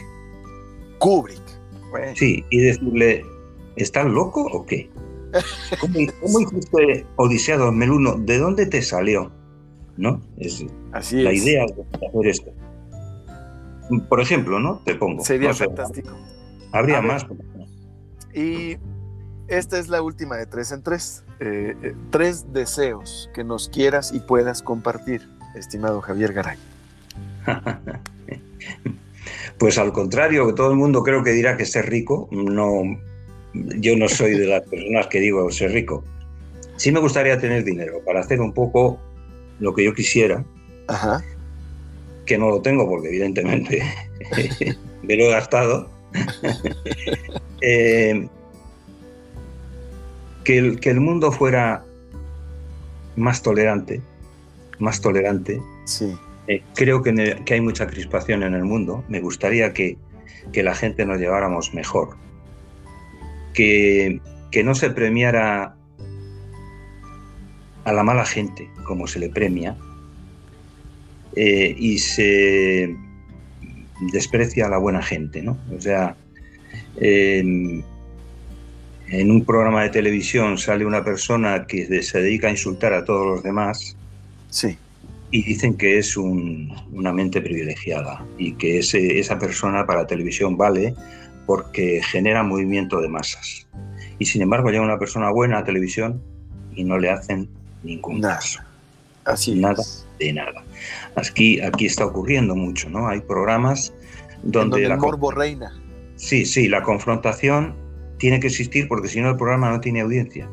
Kubrick. 0.99 1.43
Sí, 2.15 2.45
y 2.51 2.59
decirle, 2.59 3.25
¿estás 3.77 4.07
loco 4.07 4.43
o 4.53 4.67
qué? 4.67 4.91
¿Cómo, 5.81 6.41
hiciste 6.41 7.07
Odisea 7.17 7.57
2001? 7.57 8.17
¿De 8.19 8.39
dónde 8.39 8.67
te 8.67 8.83
salió? 8.83 9.31
¿No? 9.97 10.21
Es 10.39 10.65
Así 10.93 11.23
la 11.23 11.33
idea 11.33 11.65
de 11.67 12.07
hacer 12.07 12.27
esto. 12.27 12.53
Por 14.09 14.21
ejemplo, 14.21 14.59
¿no? 14.59 14.81
Te 14.85 14.95
pongo. 14.95 15.25
Sería 15.25 15.55
fantástico. 15.55 16.11
Habría 16.73 17.01
más. 17.01 17.25
Y 18.35 18.77
esta 19.49 19.79
es 19.79 19.89
la 19.89 20.03
última 20.03 20.37
de 20.37 20.47
tres 20.47 20.73
en 20.73 20.83
tres. 20.83 21.25
Eh, 21.41 21.77
eh, 21.83 21.95
tres 22.11 22.53
deseos 22.53 23.31
que 23.35 23.45
nos 23.45 23.69
quieras 23.69 24.13
y 24.13 24.21
puedas 24.21 24.63
compartir, 24.63 25.29
estimado 25.55 26.01
Javier 26.01 26.33
Garay. 26.33 26.59
Pues 29.59 29.79
al 29.79 29.93
contrario, 29.93 30.55
todo 30.55 30.71
el 30.71 30.77
mundo 30.77 31.03
creo 31.03 31.23
que 31.23 31.33
dirá 31.33 31.57
que 31.57 31.65
ser 31.65 31.89
rico. 31.89 32.29
No, 32.31 32.83
yo 33.55 33.97
no 33.97 34.09
soy 34.09 34.33
de 34.39 34.47
las 34.47 34.63
personas 34.63 35.07
que 35.07 35.21
digo 35.21 35.51
ser 35.51 35.73
rico. 35.73 36.05
Sí 36.77 36.93
me 36.93 37.01
gustaría 37.01 37.39
tener 37.39 37.65
dinero 37.65 38.01
para 38.05 38.21
hacer 38.21 38.41
un 38.41 38.53
poco 38.53 39.01
lo 39.61 39.75
que 39.75 39.85
yo 39.85 39.95
quisiera. 39.95 40.45
Que 42.27 42.37
no 42.37 42.51
lo 42.51 42.61
tengo 42.61 42.89
porque 42.89 43.09
evidentemente 43.09 43.83
me 45.03 45.17
lo 45.17 45.25
he 45.25 45.31
gastado. 45.31 45.91
Eh, 47.63 48.29
que, 50.45 50.59
el, 50.59 50.79
que 50.79 50.91
el 50.91 51.01
mundo 51.01 51.33
fuera 51.33 51.85
más 53.17 53.43
tolerante, 53.43 54.03
más 54.79 55.01
tolerante. 55.01 55.61
Sí. 55.87 56.15
Eh, 56.49 56.63
creo 56.75 57.03
que, 57.03 57.43
hay 57.51 57.61
mucha 57.61 57.87
crispación 57.87 58.43
en 58.43 58.55
el 58.55 58.65
mundo. 58.65 59.05
Me 59.09 59.21
gustaría 59.21 59.73
que, 59.73 59.97
que 60.53 60.63
la 60.63 60.75
gente 60.75 61.05
nos 61.05 61.19
lleváramos 61.19 61.75
mejor. 61.75 62.17
Que, 63.55 64.21
que, 64.51 64.63
no 64.63 64.75
se 64.75 64.91
premiara 64.91 65.77
a 67.85 67.93
la 67.93 68.03
mala 68.03 68.25
gente 68.25 68.69
como 68.85 69.07
se 69.07 69.19
le 69.19 69.31
premia 69.31 69.77
eh, 71.37 71.75
y 71.79 71.99
se 71.99 72.97
desprecia 74.13 74.67
a 74.67 74.69
la 74.69 74.79
buena 74.79 75.03
gente, 75.03 75.43
¿no? 75.43 75.59
O 75.77 75.81
sea, 75.81 76.17
en, 76.97 77.85
un 79.11 79.45
programa 79.45 79.83
de 79.83 79.91
televisión 79.91 80.59
sale 80.59 80.85
una 80.85 81.05
persona 81.05 81.67
que 81.67 82.03
se 82.03 82.21
dedica 82.21 82.49
a 82.49 82.51
insultar 82.51 82.93
a 82.93 83.05
todos 83.05 83.27
los 83.27 83.43
demás. 83.43 83.97
Sí. 84.51 84.79
Y 85.31 85.43
dicen 85.43 85.77
que 85.77 85.99
es 85.99 86.17
una 86.17 87.13
mente 87.13 87.41
privilegiada 87.41 88.25
y 88.39 88.53
que 88.53 88.79
ese, 88.79 89.19
esa 89.19 89.39
persona 89.39 89.85
para 89.85 90.07
televisión 90.07 90.57
vale 90.57 90.95
porque 91.47 92.01
genera 92.03 92.43
movimiento 92.43 93.01
de 93.01 93.09
masas. 93.09 93.67
Y 94.19 94.25
sin 94.27 94.43
embargo 94.43 94.71
llega 94.71 94.83
una 94.83 94.99
persona 94.99 95.31
buena 95.31 95.59
a 95.59 95.65
televisión 95.65 96.23
y 96.75 96.85
no 96.85 96.99
le 96.99 97.11
hacen 97.11 97.49
ningún 97.83 98.21
caso. 98.21 98.61
Así 99.25 99.55
nada 99.55 99.83
de 100.19 100.33
nada. 100.33 100.65
Aquí, 101.17 101.61
aquí 101.61 101.87
está 101.87 102.07
ocurriendo 102.07 102.55
mucho, 102.55 102.89
¿no? 102.89 103.09
Hay 103.09 103.21
programas 103.21 103.93
donde, 104.43 104.85
el 104.85 104.97
morbo 104.97 105.31
reina. 105.31 105.73
Sí, 106.17 106.47
sí, 106.47 106.69
la 106.69 106.83
confrontación 106.83 107.75
tiene 108.19 108.41
que 108.41 108.47
existir 108.47 108.89
porque 108.89 109.09
si 109.09 109.21
no 109.21 109.31
el 109.31 109.37
programa 109.37 109.71
no 109.71 109.81
tiene 109.81 110.01
audiencia. 110.01 110.49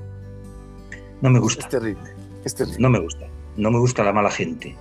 No 1.22 1.30
me 1.30 1.40
gusta. 1.40 1.64
Es 1.64 1.70
terrible, 1.70 2.10
es 2.44 2.56
terrible. 2.56 2.80
No 2.80 2.90
me 2.90 3.00
gusta. 3.00 3.28
No 3.58 3.72
me 3.72 3.80
gusta 3.80 4.04
la 4.04 4.14
mala 4.14 4.32
gente. 4.32 4.76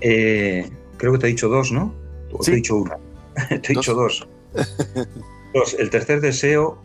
Eh, 0.00 0.68
creo 0.96 1.12
que 1.12 1.18
te 1.18 1.26
he 1.26 1.30
dicho 1.30 1.48
dos, 1.48 1.72
¿no? 1.72 1.94
O 2.32 2.38
te 2.38 2.52
he 2.52 2.56
dicho 2.56 2.76
una. 2.76 2.96
te 3.48 3.72
he 3.72 3.74
dicho 3.74 3.94
dos. 3.94 4.26
dos. 5.54 5.74
El 5.78 5.90
tercer 5.90 6.20
deseo 6.20 6.82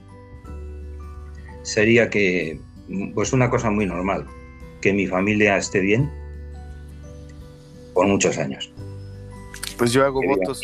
sería 1.63 2.09
que, 2.09 2.59
pues 3.13 3.33
una 3.33 3.49
cosa 3.49 3.69
muy 3.71 3.85
normal, 3.85 4.25
que 4.81 4.93
mi 4.93 5.07
familia 5.07 5.57
esté 5.57 5.79
bien 5.79 6.11
por 7.93 8.07
muchos 8.07 8.37
años. 8.37 8.71
Pues 9.77 9.91
yo 9.91 10.05
hago 10.05 10.21
votos. 10.21 10.61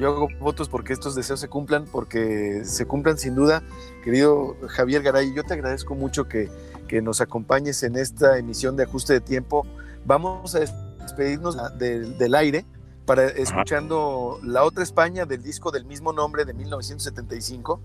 Yo 0.00 0.08
hago 0.08 0.28
votos 0.40 0.70
porque 0.70 0.94
estos 0.94 1.14
deseos 1.14 1.40
se 1.40 1.48
cumplan, 1.48 1.84
porque 1.84 2.62
se 2.64 2.86
cumplan 2.86 3.18
sin 3.18 3.34
duda. 3.34 3.62
Querido 4.02 4.56
Javier 4.68 5.02
Garay, 5.02 5.34
yo 5.34 5.44
te 5.44 5.52
agradezco 5.52 5.94
mucho 5.94 6.26
que, 6.26 6.48
que 6.88 7.02
nos 7.02 7.20
acompañes 7.20 7.82
en 7.82 7.96
esta 7.96 8.38
emisión 8.38 8.76
de 8.76 8.84
ajuste 8.84 9.12
de 9.12 9.20
tiempo. 9.20 9.66
Vamos 10.06 10.54
a 10.54 10.60
despedirnos 10.60 11.58
del, 11.78 12.34
aire 12.34 12.64
para 13.04 13.26
escuchando 13.26 14.40
La 14.42 14.64
Otra 14.64 14.82
España 14.82 15.26
del 15.26 15.42
disco 15.42 15.70
del 15.70 15.84
mismo 15.84 16.14
nombre 16.14 16.46
de 16.46 16.54
1975. 16.54 17.82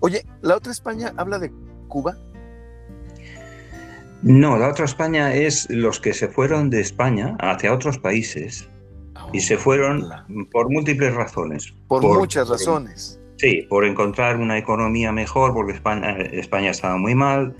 Oye, 0.00 0.26
¿La 0.40 0.56
Otra 0.56 0.72
España 0.72 1.12
habla 1.16 1.38
de 1.38 1.52
Cuba? 1.86 2.16
No, 4.22 4.56
la 4.56 4.68
otra 4.68 4.84
España 4.84 5.34
es 5.34 5.68
los 5.68 5.98
que 5.98 6.14
se 6.14 6.28
fueron 6.28 6.70
de 6.70 6.80
España 6.80 7.36
hacia 7.40 7.74
otros 7.74 7.98
países 7.98 8.68
y 9.32 9.40
se 9.40 9.56
fueron 9.56 10.08
por 10.50 10.70
múltiples 10.70 11.14
razones. 11.14 11.74
Por, 11.88 12.02
muchas 12.02 12.48
razones. 12.48 13.20
sí, 13.36 13.66
por 13.68 13.84
encontrar 13.84 14.36
una 14.36 14.58
economía 14.58 15.12
mejor, 15.12 15.54
porque 15.54 15.72
España, 15.72 16.16
España 16.18 16.70
estaba 16.70 16.96
muy 16.96 17.14
mal, 17.14 17.54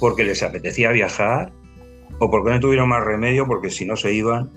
porque 0.00 0.24
les 0.24 0.42
apetecía 0.42 0.90
viajar 0.90 1.52
o 2.18 2.30
porque 2.30 2.50
no 2.50 2.60
tuvieron 2.60 2.88
más 2.88 3.04
remedio, 3.04 3.46
porque 3.46 3.70
si 3.70 3.84
no 3.84 3.96
se 3.96 4.12
iban, 4.12 4.50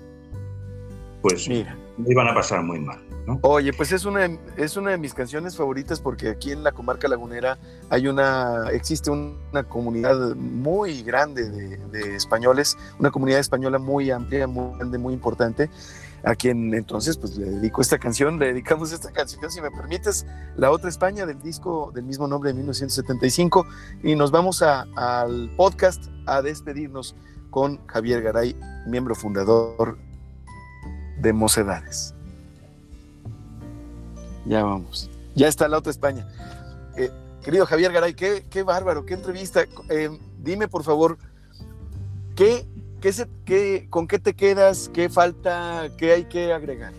pues 1.22 1.48
Mira. 1.48 1.76
iban 2.06 2.28
a 2.28 2.34
pasar 2.34 2.62
muy 2.62 2.80
mal. 2.80 3.00
Oye, 3.42 3.72
pues 3.72 3.92
es 3.92 4.04
una, 4.04 4.28
es 4.56 4.76
una 4.76 4.90
de 4.90 4.98
mis 4.98 5.14
canciones 5.14 5.56
favoritas 5.56 6.00
porque 6.00 6.30
aquí 6.30 6.52
en 6.52 6.64
la 6.64 6.72
comarca 6.72 7.06
lagunera 7.06 7.58
hay 7.88 8.08
una, 8.08 8.70
existe 8.72 9.10
una 9.10 9.62
comunidad 9.68 10.34
muy 10.34 11.02
grande 11.02 11.48
de, 11.48 12.16
españoles, 12.16 12.76
una 12.98 13.10
comunidad 13.10 13.40
española 13.40 13.78
muy 13.78 14.10
amplia, 14.10 14.46
muy 14.46 14.76
grande, 14.76 14.98
muy 14.98 15.14
importante. 15.14 15.70
A 16.24 16.34
quien 16.34 16.74
entonces 16.74 17.16
pues 17.16 17.36
le 17.36 17.50
dedico 17.50 17.80
esta 17.80 17.98
canción, 17.98 18.38
le 18.38 18.46
dedicamos 18.48 18.92
esta 18.92 19.10
canción, 19.10 19.50
si 19.50 19.60
me 19.60 19.70
permites, 19.70 20.26
La 20.56 20.70
Otra 20.70 20.88
España 20.88 21.26
del 21.26 21.40
disco 21.40 21.90
del 21.94 22.04
mismo 22.04 22.26
nombre 22.26 22.50
de 22.50 22.54
1975 22.54 23.66
y 24.02 24.14
nos 24.14 24.30
vamos 24.30 24.62
al 24.62 25.50
podcast 25.56 26.06
a 26.26 26.42
despedirnos 26.42 27.14
con 27.50 27.84
Javier 27.86 28.22
Garay, 28.22 28.56
miembro 28.86 29.14
fundador 29.14 29.98
de 31.18 31.32
Mocedades. 31.32 32.14
Ya 34.46 34.64
vamos, 34.64 35.10
ya 35.34 35.48
está 35.48 35.68
La 35.68 35.78
Otra 35.78 35.90
España. 35.90 36.26
Eh, 36.96 37.10
querido 37.42 37.66
Javier 37.66 37.92
Garay, 37.92 38.14
qué, 38.14 38.46
qué 38.48 38.62
bárbaro, 38.62 39.04
qué 39.04 39.14
entrevista. 39.14 39.64
Eh, 39.88 40.10
dime 40.38 40.68
por 40.68 40.82
favor, 40.82 41.18
¿qué 42.36 42.66
¿Qué 43.00 43.86
¿Con 43.88 44.06
qué 44.06 44.18
te 44.18 44.34
quedas? 44.34 44.90
¿Qué 44.92 45.08
falta? 45.08 45.88
¿Qué 45.96 46.12
hay 46.12 46.24
que 46.24 46.52
agregar? 46.52 46.92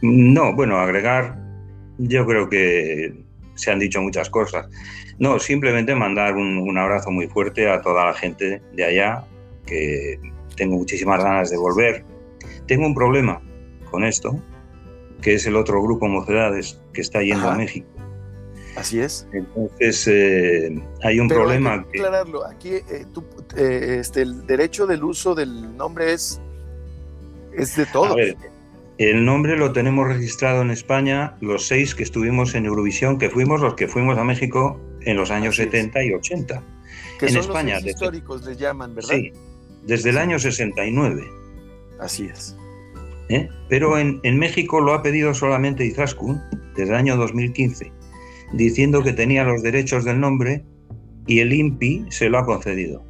No, 0.00 0.54
bueno, 0.54 0.78
agregar, 0.78 1.36
yo 1.98 2.24
creo 2.24 2.48
que 2.48 3.24
se 3.54 3.70
han 3.70 3.78
dicho 3.78 4.00
muchas 4.00 4.30
cosas. 4.30 4.68
No, 5.18 5.38
simplemente 5.38 5.94
mandar 5.94 6.34
un, 6.36 6.78
abrazo 6.78 7.10
muy 7.10 7.26
fuerte 7.26 7.68
a 7.68 7.80
toda 7.80 8.06
la 8.06 8.14
gente 8.14 8.62
de 8.72 8.84
allá, 8.84 9.24
que 9.66 10.20
tengo 10.56 10.76
muchísimas 10.76 11.22
ganas 11.22 11.50
de 11.50 11.56
volver. 11.56 12.04
Tengo 12.66 12.86
un 12.86 12.94
problema 12.94 13.40
con 13.90 14.04
esto, 14.04 14.40
que 15.20 15.34
es 15.34 15.46
el 15.46 15.56
otro 15.56 15.82
grupo 15.82 16.06
Mocedades 16.06 16.80
que 16.92 17.00
está 17.00 17.22
yendo 17.22 17.48
a 17.48 17.56
México. 17.56 17.88
Así 18.76 19.00
es. 19.00 19.26
Entonces, 19.32 20.06
eh, 20.06 20.82
hay 21.02 21.18
un 21.18 21.28
problema. 21.28 21.72
Hay 21.72 21.84
que 21.92 21.98
aclararlo. 21.98 22.46
Aquí, 22.46 22.74
eh, 22.74 23.06
eh, 23.56 23.96
este, 24.00 24.22
el 24.22 24.46
derecho 24.46 24.86
del 24.86 25.02
uso 25.02 25.34
del 25.34 25.76
nombre 25.76 26.12
es, 26.12 26.40
es 27.54 27.74
de 27.76 27.86
todos. 27.86 28.16
el 28.98 29.24
nombre 29.24 29.56
lo 29.56 29.72
tenemos 29.72 30.06
registrado 30.06 30.60
en 30.60 30.70
España, 30.70 31.36
los 31.40 31.66
seis 31.66 31.94
que 31.94 32.02
estuvimos 32.02 32.54
en 32.54 32.66
Eurovisión, 32.66 33.18
que 33.18 33.30
fuimos 33.30 33.62
los 33.62 33.74
que 33.74 33.88
fuimos 33.88 34.18
a 34.18 34.24
México 34.24 34.78
en 35.00 35.16
los 35.16 35.30
años 35.30 35.56
70 35.56 36.04
y 36.04 36.12
80. 36.12 36.62
Que 37.18 37.26
en 37.26 37.32
son 37.32 37.42
España. 37.42 37.74
Los 37.76 37.86
históricos 37.86 38.44
les 38.44 38.58
llaman, 38.58 38.94
¿verdad? 38.94 39.14
Sí, 39.14 39.32
desde 39.86 40.10
el 40.10 40.18
año 40.18 40.38
69. 40.38 41.24
Así 41.98 42.26
es. 42.26 42.54
Pero 43.68 43.98
en, 43.98 44.20
en, 44.22 44.38
México 44.38 44.80
lo 44.80 44.92
ha 44.92 45.02
pedido 45.02 45.34
solamente 45.34 45.84
Izaskun 45.84 46.40
desde 46.76 46.90
el 46.90 46.94
año 46.94 47.16
2015 47.16 47.95
diciendo 48.52 49.02
que 49.02 49.12
tenía 49.12 49.44
los 49.44 49.62
derechos 49.62 50.04
del 50.04 50.20
nombre 50.20 50.64
y 51.26 51.40
el 51.40 51.52
INPI 51.52 52.06
se 52.10 52.28
lo 52.28 52.38
ha 52.38 52.46
concedido. 52.46 53.04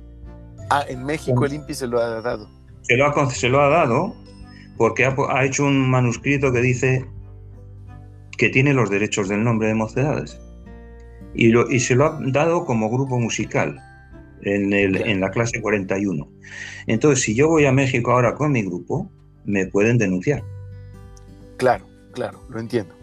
Ah, 0.70 0.84
en 0.88 1.04
México 1.04 1.44
el 1.44 1.54
INPI 1.54 1.74
se 1.74 1.86
lo 1.86 2.00
ha 2.00 2.20
dado. 2.20 2.48
Se 2.82 2.96
lo 2.96 3.06
ha, 3.06 3.30
se 3.30 3.48
lo 3.48 3.60
ha 3.60 3.68
dado 3.68 4.14
porque 4.76 5.04
ha, 5.04 5.44
hecho 5.44 5.64
un 5.64 5.88
manuscrito 5.90 6.52
que 6.52 6.60
dice 6.60 7.04
que 8.36 8.48
tiene 8.50 8.74
los 8.74 8.90
derechos 8.90 9.28
del 9.28 9.42
nombre 9.42 9.68
de 9.68 9.74
Mocedades. 9.74 10.40
Y, 11.34 11.48
lo, 11.48 11.70
y 11.70 11.80
se 11.80 11.94
lo 11.94 12.06
ha 12.06 12.18
dado 12.26 12.64
como 12.64 12.90
grupo 12.90 13.18
musical 13.18 13.78
en, 14.42 14.72
el, 14.72 14.96
en 14.96 15.20
la 15.20 15.30
clase 15.30 15.60
41. 15.60 16.28
Entonces, 16.86 17.24
si 17.24 17.34
yo 17.34 17.48
voy 17.48 17.66
a 17.66 17.72
México 17.72 18.12
ahora 18.12 18.34
con 18.34 18.52
mi 18.52 18.62
grupo, 18.62 19.10
me 19.44 19.66
pueden 19.66 19.98
denunciar. 19.98 20.42
Claro, 21.56 21.86
claro, 22.12 22.40
lo 22.48 22.60
entiendo. 22.60 22.95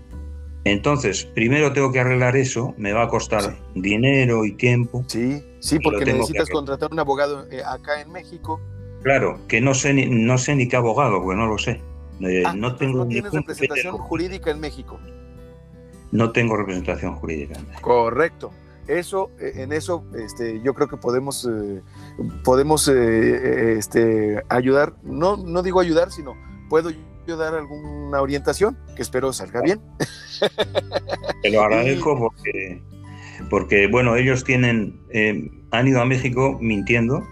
Entonces, 0.65 1.25
primero 1.25 1.73
tengo 1.73 1.91
que 1.91 1.99
arreglar 1.99 2.37
eso, 2.37 2.73
me 2.77 2.93
va 2.93 3.03
a 3.03 3.07
costar 3.09 3.57
dinero 3.75 4.45
y 4.45 4.53
tiempo. 4.53 5.03
Sí, 5.07 5.43
sí, 5.59 5.79
porque 5.79 6.05
necesitas 6.05 6.49
contratar 6.49 6.91
un 6.91 6.99
abogado 6.99 7.45
eh, 7.51 7.61
acá 7.65 8.01
en 8.01 8.11
México. 8.11 8.61
Claro, 9.01 9.39
que 9.49 9.59
no 9.59 9.73
sé 9.73 9.93
ni, 9.93 10.05
no 10.05 10.37
sé 10.37 10.55
ni 10.55 10.69
qué 10.69 10.77
abogado, 10.77 11.21
porque 11.21 11.37
no 11.37 11.47
lo 11.47 11.57
sé. 11.57 11.81
Eh, 12.21 12.43
ah, 12.45 12.53
no 12.55 12.77
tengo 12.77 12.99
no 12.99 13.07
tienes 13.07 13.33
representación 13.33 13.97
jurídica 13.97 14.51
en 14.51 14.61
México. 14.61 14.99
No 16.11 16.31
tengo 16.31 16.55
representación 16.55 17.15
jurídica 17.15 17.59
en 17.59 17.67
México. 17.67 17.81
Correcto. 17.81 18.51
Eso, 18.87 19.31
eh, 19.39 19.53
en 19.55 19.73
eso, 19.73 20.05
este, 20.15 20.61
yo 20.61 20.73
creo 20.73 20.87
que 20.87 20.95
podemos, 20.95 21.49
podemos 22.45 22.87
este, 22.87 24.41
ayudar. 24.47 24.93
No, 25.03 25.35
no 25.35 25.61
digo 25.61 25.81
ayudar, 25.81 26.11
sino 26.11 26.35
puedo 26.69 26.89
yo 27.27 27.37
dar 27.37 27.55
alguna 27.55 28.21
orientación, 28.21 28.77
que 28.95 29.01
espero 29.01 29.33
salga 29.33 29.61
bien. 29.61 29.79
Te 31.41 31.51
lo 31.51 31.61
agradezco 31.61 32.17
porque, 32.17 32.81
porque 33.49 33.87
bueno, 33.87 34.15
ellos 34.15 34.43
tienen, 34.43 34.99
eh, 35.11 35.49
han 35.71 35.87
ido 35.87 36.01
a 36.01 36.05
México 36.05 36.57
mintiendo, 36.61 37.25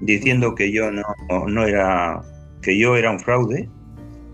diciendo 0.00 0.54
que 0.54 0.72
yo 0.72 0.90
no, 0.90 1.02
no 1.46 1.64
era, 1.64 2.22
que 2.62 2.78
yo 2.78 2.96
era 2.96 3.10
un 3.10 3.20
fraude. 3.20 3.68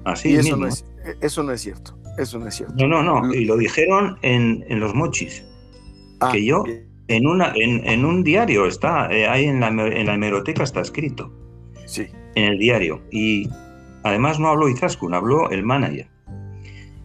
Así 0.04 0.34
eso, 0.34 0.56
no 0.56 0.66
es, 0.66 0.84
eso 1.20 1.42
no 1.42 1.52
es 1.52 1.60
cierto. 1.60 1.96
Eso 2.18 2.38
no 2.38 2.46
es 2.46 2.54
cierto. 2.54 2.74
No, 2.76 2.86
no, 2.86 3.02
no. 3.02 3.34
Y 3.34 3.44
lo 3.44 3.56
dijeron 3.56 4.18
en, 4.22 4.64
en 4.68 4.80
los 4.80 4.94
mochis. 4.94 5.44
Ah, 6.20 6.30
que 6.30 6.44
yo, 6.44 6.64
en, 7.08 7.26
una, 7.26 7.52
en, 7.54 7.86
en, 7.88 8.04
un 8.04 8.22
diario 8.22 8.66
está, 8.66 9.12
eh, 9.12 9.26
ahí 9.26 9.46
en 9.46 9.60
la, 9.60 9.68
en 9.68 10.06
la 10.06 10.14
hemeroteca 10.14 10.62
está 10.62 10.80
escrito. 10.80 11.32
Sí. 11.86 12.06
En 12.36 12.44
el 12.44 12.58
diario. 12.58 13.02
Y 13.10 13.48
Además 14.04 14.38
no 14.38 14.48
habló 14.48 14.68
Izaskun, 14.68 15.14
habló 15.14 15.50
el 15.50 15.64
manager, 15.64 16.08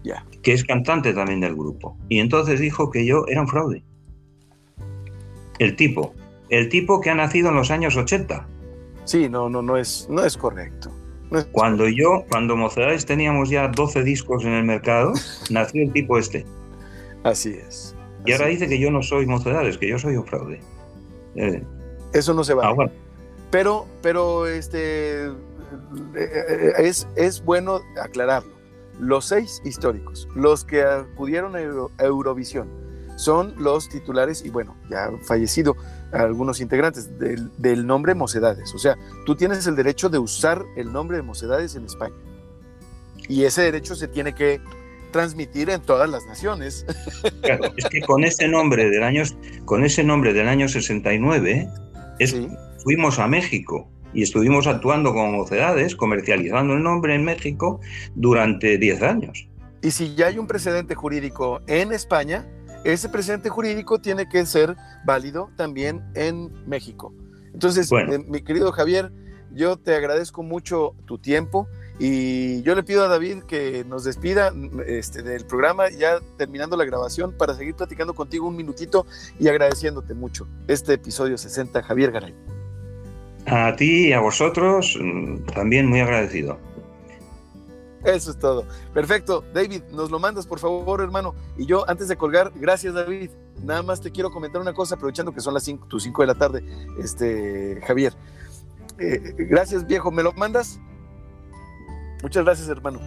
ya 0.03 0.23
que 0.41 0.53
es 0.53 0.63
cantante 0.63 1.13
también 1.13 1.39
del 1.41 1.55
grupo. 1.55 1.97
Y 2.09 2.19
entonces 2.19 2.59
dijo 2.59 2.91
que 2.91 3.05
yo 3.05 3.25
era 3.27 3.41
un 3.41 3.47
fraude. 3.47 3.83
El 5.59 5.75
tipo, 5.75 6.13
el 6.49 6.69
tipo 6.69 7.01
que 7.01 7.09
ha 7.09 7.15
nacido 7.15 7.49
en 7.49 7.55
los 7.55 7.71
años 7.71 7.97
80. 7.97 8.47
Sí, 9.05 9.27
no, 9.27 9.49
no, 9.49 9.61
no 9.61 9.77
es, 9.77 10.07
no 10.09 10.23
es 10.23 10.37
correcto. 10.37 10.91
cuando 11.51 11.87
yo, 11.89 12.23
cuando 12.29 12.55
Mocedades 12.55 13.05
teníamos 13.05 13.49
ya 13.49 13.67
12 13.67 14.03
discos 14.03 14.45
en 14.45 14.53
el 14.53 14.63
mercado, 14.63 15.13
nació 15.49 15.83
el 15.83 15.91
tipo 15.91 16.17
este. 16.17 16.45
Así 17.23 17.49
es. 17.49 17.95
y 18.25 18.31
ahora 18.31 18.47
dice 18.47 18.67
que 18.69 18.79
yo 18.79 18.91
no 18.91 19.01
soy 19.03 19.25
Mocedades, 19.25 19.77
que 19.77 19.89
yo 19.89 19.99
soy 19.99 20.15
un 20.15 20.25
fraude. 20.25 20.61
Eh, 21.35 21.61
Eso 22.13 22.33
no 22.33 22.43
se 22.43 22.53
va. 22.53 22.69
Ah, 22.69 22.89
pero, 23.51 23.85
pero 24.01 24.47
este 24.47 25.29
es, 26.77 27.07
es 27.15 27.43
bueno 27.43 27.81
aclararlo. 28.01 28.57
Los 28.99 29.25
seis 29.25 29.61
históricos, 29.63 30.27
los 30.35 30.65
que 30.65 30.83
acudieron 30.83 31.55
a, 31.55 31.61
Eurovisión, 32.03 32.69
son 33.15 33.53
los 33.57 33.89
titulares 33.89 34.43
y 34.45 34.49
bueno, 34.49 34.75
ya 34.89 35.05
han 35.05 35.21
fallecido 35.23 35.75
algunos 36.11 36.59
integrantes 36.61 37.17
del, 37.19 37.49
del, 37.57 37.85
nombre 37.87 38.13
Mocedades. 38.13 38.73
O 38.73 38.77
sea, 38.77 38.97
tú 39.25 39.35
tienes 39.35 39.67
el 39.67 39.75
derecho 39.75 40.09
de 40.09 40.19
usar 40.19 40.65
el 40.75 40.91
nombre 40.91 41.17
de 41.17 41.23
Mocedades 41.23 41.75
en 41.75 41.85
España. 41.85 42.15
Y 43.27 43.43
ese 43.43 43.61
derecho 43.61 43.95
se 43.95 44.07
tiene 44.07 44.33
que 44.33 44.59
transmitir 45.11 45.69
en 45.69 45.81
todas 45.81 46.09
las 46.09 46.25
naciones. 46.25 46.85
Claro, 47.41 47.71
es 47.77 47.85
que 47.85 48.01
con 48.01 48.23
ese 48.23 48.47
nombre 48.47 48.89
del 48.89 49.03
año, 49.03 49.23
con 49.65 49.83
ese 49.83 50.03
nombre 50.03 50.33
del 50.33 50.47
año 50.47 50.67
69, 50.67 51.67
es, 52.19 52.35
fuimos 52.83 53.17
a 53.19 53.27
México 53.27 53.89
y 54.13 54.23
estuvimos 54.23 54.67
actuando 54.67 55.13
como 55.13 55.31
mocedades, 55.31 55.95
comercializando 55.95 56.73
el 56.73 56.83
nombre 56.83 57.15
en 57.15 57.23
México 57.23 57.79
durante 58.15 58.77
10 58.77 59.01
años. 59.03 59.47
Y 59.81 59.91
si 59.91 60.15
ya 60.15 60.27
hay 60.27 60.37
un 60.37 60.47
precedente 60.47 60.95
jurídico 60.95 61.61
en 61.67 61.91
España, 61.93 62.45
ese 62.83 63.09
precedente 63.09 63.49
jurídico 63.49 63.99
tiene 63.99 64.27
que 64.27 64.45
ser 64.45 64.75
válido 65.05 65.49
también 65.55 66.03
en 66.15 66.51
México. 66.67 67.13
Entonces, 67.53 67.91
eh, 67.91 68.19
mi 68.27 68.41
querido 68.41 68.71
Javier, 68.71 69.11
yo 69.51 69.77
te 69.77 69.95
agradezco 69.95 70.43
mucho 70.43 70.95
tu 71.05 71.17
tiempo 71.17 71.67
y 71.97 72.61
yo 72.61 72.75
le 72.75 72.83
pido 72.83 73.03
a 73.03 73.07
David 73.07 73.43
que 73.43 73.83
nos 73.83 74.03
despida 74.03 74.53
este, 74.85 75.21
del 75.21 75.45
programa 75.45 75.89
ya 75.89 76.19
terminando 76.37 76.77
la 76.77 76.85
grabación 76.85 77.33
para 77.37 77.55
seguir 77.55 77.75
platicando 77.75 78.13
contigo 78.13 78.47
un 78.47 78.55
minutito 78.55 79.05
y 79.39 79.47
agradeciéndote 79.47 80.13
mucho 80.13 80.47
este 80.67 80.93
episodio 80.93 81.37
60, 81.37 81.83
Javier 81.83 82.11
Garay. 82.11 82.58
A 83.45 83.75
ti 83.75 84.09
y 84.09 84.13
a 84.13 84.19
vosotros 84.19 84.97
mm, 85.01 85.45
también 85.53 85.87
muy 85.87 85.99
agradecido. 85.99 86.57
Eso 88.03 88.31
es 88.31 88.39
todo. 88.39 88.65
Perfecto. 88.93 89.43
David, 89.53 89.83
nos 89.91 90.09
lo 90.09 90.19
mandas, 90.19 90.47
por 90.47 90.59
favor, 90.59 91.01
hermano. 91.01 91.35
Y 91.57 91.65
yo, 91.65 91.89
antes 91.89 92.07
de 92.07 92.15
colgar, 92.15 92.51
gracias, 92.55 92.93
David. 92.93 93.29
Nada 93.61 93.83
más 93.83 93.99
te 93.99 94.11
quiero 94.11 94.31
comentar 94.31 94.61
una 94.61 94.73
cosa, 94.73 94.95
aprovechando 94.95 95.33
que 95.33 95.41
son 95.41 95.53
las 95.53 95.63
5, 95.63 95.87
tus 95.87 96.03
5 96.03 96.21
de 96.21 96.27
la 96.27 96.35
tarde, 96.35 96.63
este, 97.03 97.81
Javier. 97.85 98.13
Eh, 98.99 99.35
gracias, 99.37 99.85
viejo. 99.85 100.11
¿Me 100.11 100.23
lo 100.23 100.31
mandas? 100.33 100.79
Muchas 102.21 102.43
gracias, 102.43 102.69
hermano. 102.69 102.99